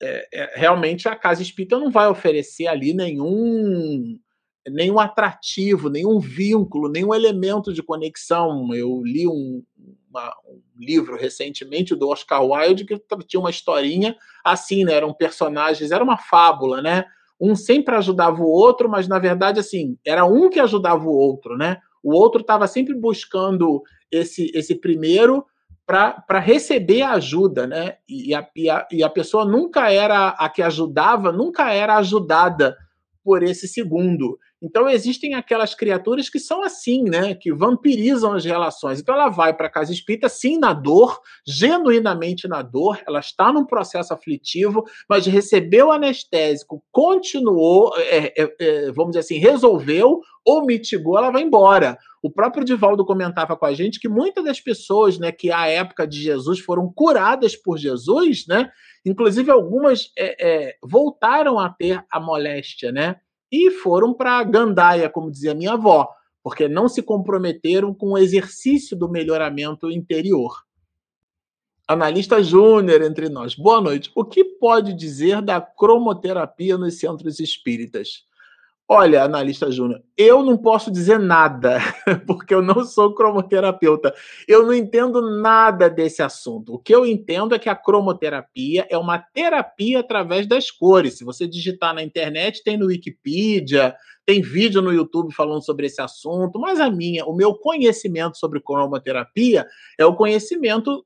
é, 0.02 0.54
realmente 0.56 1.08
a 1.08 1.16
casa 1.16 1.42
espírita 1.42 1.80
não 1.80 1.90
vai 1.90 2.08
oferecer 2.08 2.68
ali 2.68 2.94
nenhum 2.94 4.20
nenhum 4.68 5.00
atrativo, 5.00 5.92
nenhum 5.92 6.20
vínculo, 6.20 6.90
nenhum 6.90 7.14
elemento 7.14 7.72
de 7.72 7.84
conexão. 7.84 8.74
Eu 8.74 9.00
li 9.04 9.28
um, 9.28 9.64
uma, 10.10 10.36
um 10.48 10.60
livro 10.80 11.16
recentemente 11.16 11.96
do 11.96 12.10
Oscar 12.10 12.44
Wilde 12.44 12.84
que 12.84 13.00
tinha 13.28 13.40
uma 13.40 13.52
historinha 13.52 14.16
assim, 14.44 14.84
né? 14.84 14.94
Eram 14.94 15.14
personagens, 15.14 15.92
era 15.92 16.04
uma 16.04 16.18
fábula, 16.18 16.82
né? 16.82 17.06
um 17.40 17.56
sempre 17.56 17.96
ajudava 17.96 18.42
o 18.42 18.50
outro, 18.50 18.90
mas 18.90 19.08
na 19.08 19.20
verdade, 19.20 19.60
assim, 19.60 19.98
era 20.06 20.26
um 20.26 20.50
que 20.50 20.60
ajudava 20.60 21.04
o 21.04 21.14
outro, 21.14 21.58
né? 21.58 21.78
O 22.02 22.14
outro 22.14 22.42
estava 22.42 22.68
sempre 22.68 22.94
buscando 22.94 23.82
esse, 24.16 24.52
esse 24.54 24.76
primeiro 24.76 25.46
para 25.86 26.40
receber 26.40 27.04
ajuda, 27.04 27.68
né? 27.68 27.98
E 28.10 28.34
a, 28.34 28.48
e, 28.56 28.70
a, 28.70 28.88
e 28.92 29.04
a 29.04 29.10
pessoa 29.10 29.46
nunca 29.46 29.92
era 29.92 30.30
a 30.30 30.50
que 30.50 30.64
ajudava, 30.64 31.32
nunca 31.32 31.72
era 31.72 31.98
ajudada 31.98 32.76
por 33.26 33.42
esse 33.42 33.68
segundo. 33.68 34.38
Então 34.62 34.88
existem 34.88 35.34
aquelas 35.34 35.74
criaturas 35.74 36.30
que 36.30 36.40
são 36.40 36.64
assim, 36.64 37.04
né, 37.04 37.34
que 37.34 37.52
vampirizam 37.52 38.34
as 38.34 38.46
relações. 38.46 39.00
Então 39.00 39.16
ela 39.16 39.30
vai 39.30 39.52
para 39.52 39.66
a 39.66 39.72
casa 39.72 39.92
espírita 39.92 40.30
sim 40.30 40.60
na 40.60 40.74
dor, 40.74 41.20
genuinamente 41.46 42.48
na 42.48 42.62
dor, 42.62 43.02
ela 43.08 43.20
está 43.20 43.52
num 43.52 43.66
processo 43.66 44.14
aflitivo, 44.14 44.84
mas 45.10 45.26
recebeu 45.26 45.92
anestésico, 45.92 46.84
continuou, 46.92 47.94
é, 47.98 48.34
é, 48.42 48.56
é, 48.60 48.92
vamos 48.92 49.12
dizer 49.12 49.22
assim, 49.22 49.40
resolveu 49.40 50.20
ou 50.46 50.64
mitigou, 50.64 51.18
ela 51.18 51.32
vai 51.32 51.42
embora. 51.42 51.98
O 52.22 52.32
próprio 52.32 52.64
Divaldo 52.64 53.06
comentava 53.06 53.58
com 53.58 53.66
a 53.66 53.74
gente 53.74 54.00
que 54.00 54.08
muitas 54.08 54.44
das 54.44 54.62
pessoas, 54.62 55.18
né, 55.18 55.32
que 55.32 55.52
à 55.52 55.68
época 55.68 56.08
de 56.08 56.22
Jesus 56.22 56.60
foram 56.60 56.92
curadas 56.94 57.56
por 57.56 57.78
Jesus, 57.78 58.46
né, 58.48 58.70
inclusive 59.06 59.52
algumas 59.52 60.12
é, 60.18 60.36
é, 60.40 60.78
voltaram 60.82 61.60
a 61.60 61.70
ter 61.70 62.04
a 62.10 62.20
moléstia, 62.20 62.92
né, 62.92 63.18
e 63.52 63.72
foram 63.72 64.14
para 64.14 64.44
Gandaia, 64.44 65.10
como 65.10 65.32
dizia 65.32 65.54
minha 65.54 65.74
avó, 65.74 66.10
porque 66.44 66.68
não 66.68 66.90
se 66.90 67.02
comprometeram 67.02 67.94
com 67.94 68.12
o 68.12 68.18
exercício 68.18 68.98
do 68.98 69.10
melhoramento 69.10 69.90
interior. 69.92 70.66
Analista 71.88 72.42
júnior 72.42 73.02
entre 73.04 73.30
nós. 73.30 73.56
Boa 73.56 73.80
noite. 73.80 74.12
O 74.16 74.26
que 74.26 74.44
pode 74.44 74.94
dizer 74.94 75.42
da 75.42 75.62
cromoterapia 75.62 76.78
nos 76.78 77.00
centros 77.00 77.40
espíritas? 77.40 78.26
Olha, 78.88 79.24
analista 79.24 79.72
Júnior, 79.72 80.04
eu 80.16 80.44
não 80.44 80.56
posso 80.56 80.92
dizer 80.92 81.18
nada, 81.18 81.80
porque 82.28 82.54
eu 82.54 82.62
não 82.62 82.86
sou 82.86 83.16
cromoterapeuta. 83.16 84.14
Eu 84.48 84.64
não 84.64 84.76
entendo 84.76 85.22
nada 85.42 85.90
desse 85.90 86.22
assunto. 86.22 86.76
O 86.76 86.78
que 86.78 86.94
eu 86.94 87.04
entendo 87.04 87.56
é 87.56 87.60
que 87.60 87.68
a 87.68 87.76
cromoterapia 87.76 88.86
é 88.88 88.96
uma 88.96 89.18
terapia 89.18 90.02
através 90.02 90.46
das 90.46 90.70
cores. 90.70 91.18
Se 91.18 91.24
você 91.24 91.48
digitar 91.48 91.96
na 91.96 92.04
internet, 92.04 92.64
tem 92.64 92.78
no 92.78 92.86
Wikipedia, 92.86 93.96
tem 94.24 94.40
vídeo 94.40 94.84
no 94.84 94.94
YouTube 94.94 95.34
falando 95.34 95.66
sobre 95.66 95.88
esse 95.88 96.00
assunto, 96.00 96.60
mas 96.60 96.80
a 96.80 96.90
minha, 96.90 97.26
o 97.26 97.36
meu 97.36 97.56
conhecimento 97.56 98.38
sobre 98.38 98.60
cromoterapia 98.60 99.66
é 99.98 100.06
o 100.06 100.16
conhecimento 100.16 101.04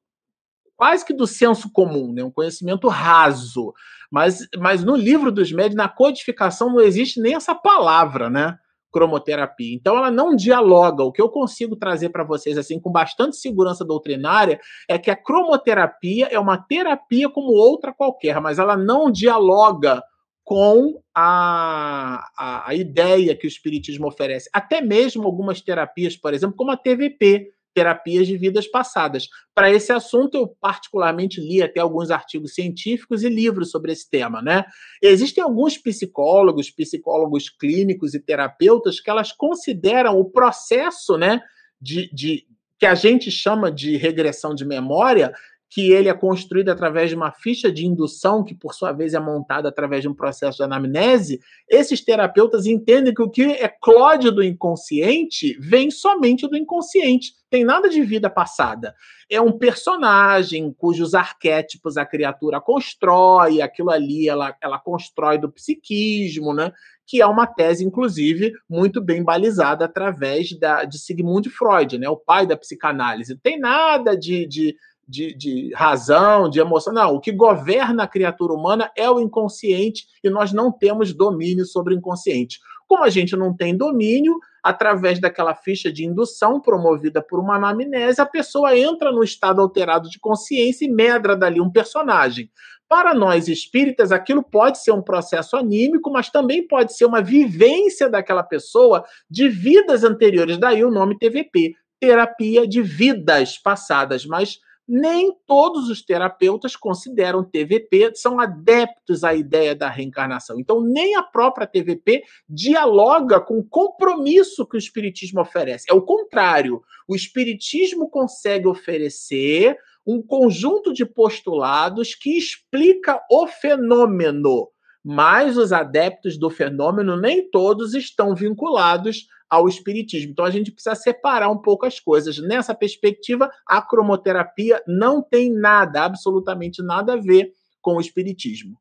quase 0.80 1.06
que 1.06 1.14
do 1.14 1.28
senso 1.28 1.70
comum, 1.74 2.14
né? 2.14 2.24
um 2.24 2.32
conhecimento 2.32 2.88
raso. 2.88 3.74
Mas, 4.12 4.48
mas 4.58 4.84
no 4.84 4.96
livro 4.96 5.32
dos 5.32 5.52
médios, 5.52 5.76
na 5.76 5.88
codificação, 5.88 6.70
não 6.70 6.82
existe 6.82 7.22
nem 7.22 7.36
essa 7.36 7.54
palavra, 7.54 8.30
né? 8.30 8.58
Cromoterapia. 8.92 9.76
Então, 9.76 9.96
ela 9.96 10.10
não 10.10 10.36
dialoga. 10.36 11.04
O 11.04 11.12
que 11.12 11.22
eu 11.22 11.30
consigo 11.30 11.76
trazer 11.76 12.10
para 12.10 12.24
vocês, 12.24 12.58
assim, 12.58 12.80
com 12.80 12.92
bastante 12.92 13.36
segurança 13.36 13.86
doutrinária, 13.86 14.60
é 14.88 14.98
que 14.98 15.12
a 15.12 15.16
cromoterapia 15.16 16.28
é 16.32 16.40
uma 16.40 16.58
terapia 16.58 17.30
como 17.30 17.52
outra 17.52 17.94
qualquer, 17.94 18.42
mas 18.42 18.58
ela 18.58 18.76
não 18.76 19.12
dialoga 19.12 20.02
com 20.44 21.00
a, 21.14 22.28
a, 22.36 22.70
a 22.70 22.74
ideia 22.74 23.36
que 23.36 23.46
o 23.46 23.48
Espiritismo 23.48 24.08
oferece. 24.08 24.50
Até 24.52 24.82
mesmo 24.82 25.24
algumas 25.28 25.62
terapias, 25.62 26.18
por 26.18 26.34
exemplo, 26.34 26.56
como 26.56 26.72
a 26.72 26.78
TVP, 26.78 27.52
terapias 27.80 28.28
de 28.28 28.38
vidas 28.38 28.68
passadas. 28.68 29.30
Para 29.56 29.72
esse 29.72 29.94
assunto, 29.94 30.36
eu 30.36 30.48
particularmente 30.60 31.40
li 31.40 31.62
até 31.62 31.80
alguns 31.80 32.12
artigos 32.12 32.54
científicos 32.54 33.24
e 33.24 33.30
livros 33.30 33.72
sobre 33.72 33.94
esse 33.94 34.10
tema, 34.10 34.42
né? 34.42 34.66
Existem 35.02 35.42
alguns 35.42 35.78
psicólogos, 35.78 36.70
psicólogos 36.70 37.50
clínicos 37.50 38.14
e 38.14 38.20
terapeutas 38.20 39.00
que 39.00 39.10
elas 39.10 39.32
consideram 39.32 40.20
o 40.20 40.30
processo, 40.30 41.18
né, 41.18 41.40
de, 41.82 42.14
de 42.14 42.46
que 42.78 42.86
a 42.86 42.96
gente 42.96 43.32
chama 43.32 43.72
de 43.72 43.96
regressão 43.96 44.54
de 44.54 44.66
memória 44.66 45.32
que 45.70 45.92
ele 45.92 46.10
é 46.10 46.14
construído 46.14 46.70
através 46.70 47.10
de 47.10 47.16
uma 47.16 47.32
ficha 47.32 47.72
de 47.72 47.86
indução, 47.86 48.44
que 48.44 48.56
por 48.56 48.74
sua 48.74 48.92
vez 48.92 49.14
é 49.14 49.20
montada 49.20 49.70
através 49.70 50.02
de 50.02 50.10
um 50.10 50.14
processo 50.16 50.58
de 50.58 50.64
anamnese, 50.64 51.40
esses 51.70 52.04
terapeutas 52.04 52.66
entendem 52.66 53.14
que 53.14 53.22
o 53.22 53.30
que 53.30 53.44
é 53.44 53.68
clódio 53.68 54.32
do 54.32 54.44
inconsciente 54.44 55.56
vem 55.60 55.92
somente 55.92 56.48
do 56.48 56.58
inconsciente. 56.58 57.34
Tem 57.52 57.64
nada 57.64 57.88
de 57.88 58.02
vida 58.02 58.30
passada. 58.30 58.96
É 59.30 59.40
um 59.40 59.52
personagem 59.52 60.74
cujos 60.76 61.14
arquétipos 61.14 61.98
a 61.98 62.06
criatura 62.06 62.60
constrói, 62.60 63.62
aquilo 63.62 63.92
ali 63.92 64.28
ela, 64.28 64.56
ela 64.62 64.80
constrói 64.80 65.38
do 65.38 65.52
psiquismo, 65.52 66.54
né? 66.54 66.72
que 67.06 67.22
é 67.22 67.26
uma 67.26 67.48
tese, 67.48 67.84
inclusive, 67.84 68.54
muito 68.70 69.02
bem 69.02 69.24
balizada 69.24 69.86
através 69.86 70.52
da, 70.60 70.84
de 70.84 71.00
Sigmund 71.00 71.50
Freud, 71.50 71.98
né, 71.98 72.08
o 72.08 72.16
pai 72.16 72.46
da 72.46 72.56
psicanálise. 72.56 73.34
Não 73.34 73.40
tem 73.42 73.60
nada 73.60 74.16
de, 74.16 74.46
de, 74.46 74.76
de, 75.10 75.34
de 75.36 75.74
razão, 75.74 76.48
de 76.48 76.60
emoção. 76.60 76.94
Não, 76.94 77.16
o 77.16 77.20
que 77.20 77.32
governa 77.32 78.04
a 78.04 78.08
criatura 78.08 78.54
humana 78.54 78.92
é 78.96 79.10
o 79.10 79.20
inconsciente 79.20 80.06
e 80.24 80.30
nós 80.30 80.54
não 80.54 80.72
temos 80.72 81.12
domínio 81.14 81.66
sobre 81.66 81.96
o 81.96 81.98
inconsciente. 81.98 82.60
Como 82.88 83.04
a 83.04 83.10
gente 83.10 83.36
não 83.36 83.56
tem 83.56 83.76
domínio, 83.76 84.40
através 84.64 85.20
daquela 85.20 85.56
ficha 85.56 85.92
de 85.92 86.06
indução 86.06 86.62
promovida 86.62 87.22
por 87.22 87.40
uma 87.40 87.56
anamnese, 87.56 88.22
a 88.22 88.26
pessoa 88.26 88.78
entra 88.78 89.12
no 89.12 89.24
estado 89.24 89.62
alterado 89.62 90.10
de 90.10 90.20
consciência 90.20 90.86
e 90.86 90.92
medra 90.92 91.36
dali 91.36 91.60
um 91.60 91.72
personagem. 91.72 92.50
Para 92.88 93.14
nós 93.14 93.48
espíritas, 93.48 94.12
aquilo 94.12 94.44
pode 94.44 94.80
ser 94.80 94.92
um 94.92 95.02
processo 95.02 95.56
anímico, 95.56 96.12
mas 96.12 96.30
também 96.30 96.68
pode 96.68 96.96
ser 96.96 97.06
uma 97.06 97.22
vivência 97.22 98.10
daquela 98.10 98.44
pessoa 98.44 99.06
de 99.30 99.48
vidas 99.48 100.04
anteriores. 100.04 100.58
Daí 100.58 100.84
o 100.84 100.92
nome 100.92 101.18
TVP, 101.18 101.76
terapia 102.00 102.68
de 102.68 102.82
vidas 102.82 103.60
passadas. 103.60 104.26
Mas 104.26 104.60
nem 104.90 105.32
todos 105.46 105.88
os 105.88 106.02
terapeutas 106.02 106.76
consideram 106.76 107.44
TVP, 107.44 108.12
são 108.16 108.40
adeptos 108.40 109.24
à 109.24 109.36
ideia 109.36 109.76
da 109.76 109.88
reencarnação. 109.88 110.60
Então, 110.60 110.82
nem 110.82 111.16
a 111.16 111.22
própria 111.22 111.68
TVP 111.68 112.24
dialoga 112.50 113.40
com 113.40 113.60
o 113.60 113.64
compromisso 113.64 114.66
que 114.66 114.76
o 114.76 114.80
Espiritismo 114.80 115.42
oferece. 115.42 115.86
É 115.88 115.94
o 115.94 116.02
contrário. 116.02 116.82
O 117.08 117.16
Espiritismo 117.16 118.10
consegue 118.10 118.68
oferecer 118.68 119.78
um 120.08 120.24
conjunto 120.24 120.92
de 120.92 121.06
postulados 121.06 122.16
que 122.16 122.36
explica 122.36 123.22
o 123.30 123.46
fenômeno, 123.46 124.70
mas 125.04 125.56
os 125.56 125.72
adeptos 125.72 126.36
do 126.36 126.50
fenômeno 126.50 127.16
nem 127.16 127.48
todos 127.48 127.94
estão 127.94 128.34
vinculados 128.34 129.28
ao 129.50 129.68
espiritismo. 129.68 130.32
Então 130.32 130.46
a 130.46 130.52
gente 130.52 130.72
precisa 130.72 130.96
separar 130.96 131.50
um 131.50 131.58
pouco 131.58 131.86
as 131.86 132.00
coisas. 132.00 132.38
Nessa 132.38 132.76
perspectiva, 132.76 133.50
a 133.66 133.82
cromoterapia 133.82 134.82
não 134.88 135.22
tem 135.22 135.52
nada, 135.52 136.04
absolutamente 136.04 136.84
nada 136.84 137.14
a 137.14 137.18
ver 137.18 137.52
com 137.82 137.96
o 137.96 138.02
espiritismo. 138.02 138.78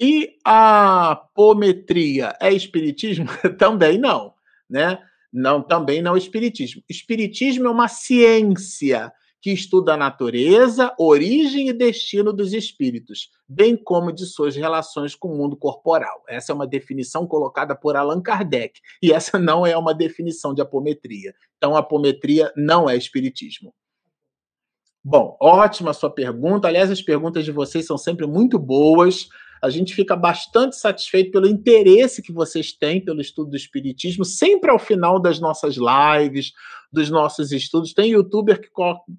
E 0.00 0.36
a 0.44 1.10
apometria 1.12 2.36
é 2.40 2.52
espiritismo? 2.52 3.26
também 3.58 3.98
não, 3.98 4.32
né? 4.70 4.98
Não, 5.32 5.60
também 5.60 6.00
não 6.00 6.14
é 6.14 6.18
espiritismo. 6.18 6.82
Espiritismo 6.88 7.66
é 7.66 7.70
uma 7.70 7.88
ciência 7.88 9.12
que 9.40 9.50
estuda 9.52 9.94
a 9.94 9.96
natureza, 9.96 10.94
origem 10.98 11.68
e 11.68 11.72
destino 11.72 12.32
dos 12.32 12.52
espíritos, 12.52 13.30
bem 13.48 13.76
como 13.76 14.12
de 14.12 14.26
suas 14.26 14.56
relações 14.56 15.14
com 15.14 15.28
o 15.28 15.36
mundo 15.36 15.56
corporal. 15.56 16.22
Essa 16.28 16.52
é 16.52 16.54
uma 16.54 16.66
definição 16.66 17.26
colocada 17.26 17.74
por 17.74 17.96
Allan 17.96 18.20
Kardec, 18.20 18.80
e 19.02 19.12
essa 19.12 19.38
não 19.38 19.66
é 19.66 19.76
uma 19.76 19.94
definição 19.94 20.52
de 20.52 20.60
apometria. 20.60 21.34
Então, 21.56 21.76
apometria 21.76 22.52
não 22.56 22.88
é 22.88 22.96
espiritismo. 22.96 23.72
Bom, 25.02 25.36
ótima 25.40 25.94
sua 25.94 26.10
pergunta. 26.10 26.68
Aliás, 26.68 26.90
as 26.90 27.00
perguntas 27.00 27.44
de 27.44 27.52
vocês 27.52 27.86
são 27.86 27.96
sempre 27.96 28.26
muito 28.26 28.58
boas. 28.58 29.28
A 29.62 29.70
gente 29.70 29.94
fica 29.94 30.14
bastante 30.14 30.76
satisfeito 30.76 31.30
pelo 31.30 31.48
interesse 31.48 32.22
que 32.22 32.32
vocês 32.32 32.72
têm 32.72 33.04
pelo 33.04 33.20
estudo 33.20 33.50
do 33.50 33.56
Espiritismo, 33.56 34.24
sempre 34.24 34.70
ao 34.70 34.78
final 34.78 35.20
das 35.20 35.40
nossas 35.40 35.76
lives, 35.76 36.52
dos 36.92 37.10
nossos 37.10 37.52
estudos. 37.52 37.92
Tem 37.92 38.10
youtuber 38.10 38.60
que 38.60 38.68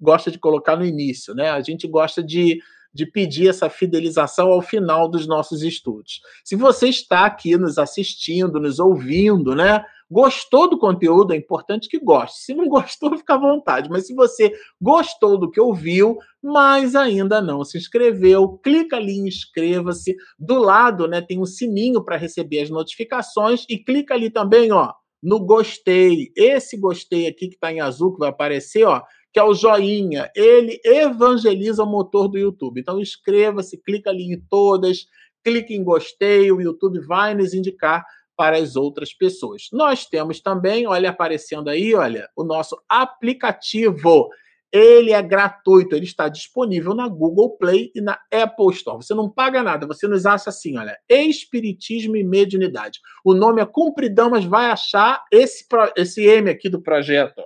gosta 0.00 0.30
de 0.30 0.38
colocar 0.38 0.76
no 0.76 0.84
início, 0.84 1.34
né? 1.34 1.50
A 1.50 1.60
gente 1.60 1.86
gosta 1.86 2.22
de, 2.22 2.60
de 2.92 3.06
pedir 3.06 3.48
essa 3.48 3.70
fidelização 3.70 4.48
ao 4.48 4.60
final 4.60 5.08
dos 5.08 5.26
nossos 5.26 5.62
estudos. 5.62 6.20
Se 6.44 6.56
você 6.56 6.88
está 6.88 7.24
aqui 7.24 7.56
nos 7.56 7.78
assistindo, 7.78 8.60
nos 8.60 8.78
ouvindo, 8.78 9.54
né? 9.54 9.84
Gostou 10.10 10.68
do 10.68 10.76
conteúdo? 10.76 11.32
É 11.32 11.36
importante 11.36 11.88
que 11.88 12.00
goste. 12.00 12.40
Se 12.40 12.52
não 12.52 12.66
gostou, 12.68 13.16
fica 13.16 13.34
à 13.34 13.38
vontade. 13.38 13.88
Mas 13.88 14.08
se 14.08 14.14
você 14.14 14.52
gostou 14.80 15.38
do 15.38 15.48
que 15.48 15.60
ouviu, 15.60 16.18
mas 16.42 16.96
ainda 16.96 17.40
não 17.40 17.64
se 17.64 17.78
inscreveu, 17.78 18.58
clica 18.58 18.96
ali 18.96 19.12
em 19.12 19.28
inscreva-se. 19.28 20.16
Do 20.36 20.58
lado, 20.58 21.06
né, 21.06 21.20
tem 21.20 21.38
um 21.38 21.46
sininho 21.46 22.04
para 22.04 22.16
receber 22.16 22.62
as 22.62 22.70
notificações 22.70 23.64
e 23.68 23.78
clica 23.78 24.14
ali 24.14 24.30
também, 24.30 24.72
ó, 24.72 24.92
no 25.22 25.38
gostei. 25.38 26.32
Esse 26.36 26.76
gostei 26.76 27.28
aqui 27.28 27.46
que 27.48 27.54
está 27.54 27.72
em 27.72 27.80
azul 27.80 28.12
que 28.12 28.18
vai 28.18 28.30
aparecer, 28.30 28.84
ó, 28.84 29.02
que 29.32 29.38
é 29.38 29.44
o 29.44 29.54
joinha. 29.54 30.30
Ele 30.34 30.80
evangeliza 30.84 31.82
o 31.82 31.86
motor 31.86 32.28
do 32.28 32.38
YouTube. 32.38 32.80
Então 32.80 33.00
inscreva-se, 33.00 33.80
clica 33.82 34.10
ali 34.10 34.32
em 34.32 34.40
todas, 34.48 35.06
clique 35.44 35.74
em 35.74 35.84
gostei, 35.84 36.50
o 36.50 36.60
YouTube 36.60 37.00
vai 37.00 37.34
nos 37.34 37.54
indicar 37.54 38.04
para 38.36 38.56
as 38.56 38.74
outras 38.74 39.12
pessoas. 39.12 39.68
Nós 39.70 40.06
temos 40.06 40.40
também, 40.40 40.86
olha 40.86 41.10
aparecendo 41.10 41.68
aí, 41.68 41.94
olha, 41.94 42.28
o 42.34 42.42
nosso 42.42 42.74
aplicativo 42.88 44.30
Ele 44.72 45.12
é 45.12 45.20
gratuito, 45.20 45.96
ele 45.96 46.04
está 46.04 46.28
disponível 46.28 46.94
na 46.94 47.08
Google 47.08 47.56
Play 47.58 47.90
e 47.94 48.00
na 48.00 48.18
Apple 48.32 48.72
Store. 48.72 48.96
Você 48.96 49.14
não 49.14 49.28
paga 49.28 49.62
nada, 49.62 49.86
você 49.86 50.06
nos 50.06 50.24
acha 50.26 50.48
assim, 50.50 50.78
olha, 50.78 50.96
Espiritismo 51.08 52.16
e 52.16 52.24
Mediunidade. 52.24 53.00
O 53.24 53.34
nome 53.34 53.60
é 53.60 53.66
compridão, 53.66 54.30
mas 54.30 54.44
vai 54.44 54.70
achar 54.70 55.24
esse, 55.30 55.66
esse 55.96 56.24
M 56.24 56.48
aqui 56.48 56.68
do 56.68 56.80
projeto. 56.80 57.42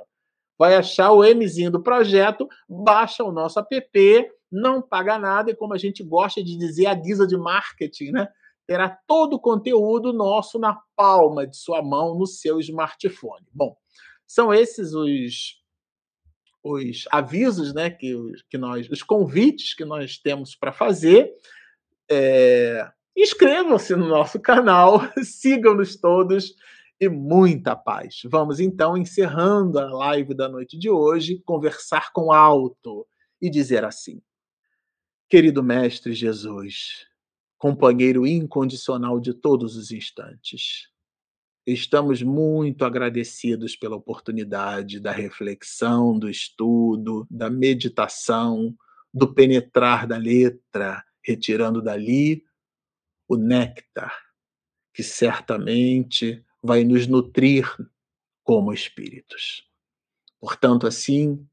Vai 0.58 0.76
achar 0.76 1.10
o 1.10 1.22
Mzinho 1.22 1.70
do 1.70 1.82
projeto, 1.82 2.48
baixa 2.68 3.24
o 3.24 3.32
nosso 3.32 3.58
app, 3.58 4.30
não 4.50 4.80
paga 4.80 5.18
nada 5.18 5.50
e 5.50 5.56
como 5.56 5.74
a 5.74 5.78
gente 5.78 6.02
gosta 6.02 6.42
de 6.42 6.56
dizer, 6.56 6.86
a 6.86 6.94
guisa 6.94 7.26
de 7.26 7.36
marketing, 7.36 8.12
né? 8.12 8.28
Terá 8.66 8.96
todo 9.06 9.34
o 9.34 9.40
conteúdo 9.40 10.12
nosso 10.12 10.58
na 10.58 10.78
palma 10.96 11.46
de 11.46 11.56
sua 11.56 11.82
mão, 11.82 12.16
no 12.16 12.26
seu 12.26 12.58
smartphone. 12.60 13.46
Bom, 13.52 13.76
são 14.26 14.52
esses 14.52 14.94
os 14.94 15.62
os 16.66 17.04
avisos, 17.12 17.74
né, 17.74 17.90
que, 17.90 18.16
que 18.48 18.56
nós, 18.56 18.88
os 18.88 19.02
convites 19.02 19.74
que 19.74 19.84
nós 19.84 20.16
temos 20.16 20.56
para 20.56 20.72
fazer. 20.72 21.30
É, 22.10 22.90
Inscrevam-se 23.16 23.94
no 23.94 24.08
nosso 24.08 24.40
canal, 24.40 25.00
sigam-nos 25.22 25.94
todos 25.96 26.54
e 27.00 27.08
muita 27.08 27.74
paz. 27.76 28.20
Vamos 28.24 28.60
então, 28.60 28.96
encerrando 28.96 29.78
a 29.78 29.86
live 29.86 30.34
da 30.34 30.48
noite 30.48 30.78
de 30.78 30.88
hoje, 30.88 31.42
conversar 31.44 32.12
com 32.12 32.32
alto 32.32 33.06
e 33.40 33.50
dizer 33.50 33.84
assim: 33.84 34.22
Querido 35.28 35.62
Mestre 35.62 36.12
Jesus, 36.12 37.06
companheiro 37.58 38.26
incondicional 38.26 39.20
de 39.20 39.34
todos 39.34 39.76
os 39.76 39.90
instantes, 39.90 40.88
Estamos 41.66 42.22
muito 42.22 42.84
agradecidos 42.84 43.74
pela 43.74 43.96
oportunidade 43.96 45.00
da 45.00 45.10
reflexão, 45.12 46.18
do 46.18 46.28
estudo, 46.28 47.26
da 47.30 47.48
meditação, 47.48 48.76
do 49.12 49.32
penetrar 49.32 50.06
da 50.06 50.18
letra, 50.18 51.02
retirando 51.24 51.80
dali 51.80 52.44
o 53.26 53.36
néctar, 53.36 54.14
que 54.92 55.02
certamente 55.02 56.44
vai 56.64 56.82
nos 56.82 57.06
nutrir 57.06 57.68
como 58.42 58.72
espíritos. 58.72 59.68
Portanto, 60.40 60.86
assim, 60.86 61.46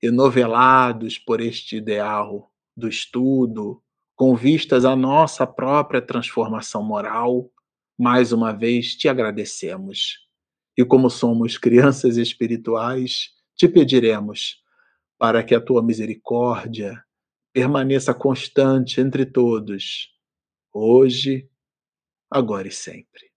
enovelados 0.00 1.18
por 1.18 1.40
este 1.40 1.76
ideal 1.76 2.48
do 2.76 2.88
estudo, 2.88 3.82
com 4.14 4.36
vistas 4.36 4.84
à 4.84 4.94
nossa 4.94 5.44
própria 5.44 6.00
transformação 6.00 6.80
moral, 6.80 7.50
mais 7.98 8.30
uma 8.30 8.52
vez 8.52 8.94
te 8.94 9.08
agradecemos. 9.08 10.28
E 10.78 10.84
como 10.84 11.10
somos 11.10 11.58
crianças 11.58 12.16
espirituais, 12.16 13.30
te 13.56 13.66
pediremos 13.66 14.62
para 15.18 15.42
que 15.42 15.56
a 15.56 15.60
tua 15.60 15.82
misericórdia 15.82 17.04
permaneça 17.52 18.14
constante 18.14 19.00
entre 19.00 19.26
todos, 19.26 20.16
hoje, 20.72 21.50
agora 22.30 22.68
e 22.68 22.72
sempre. 22.72 23.31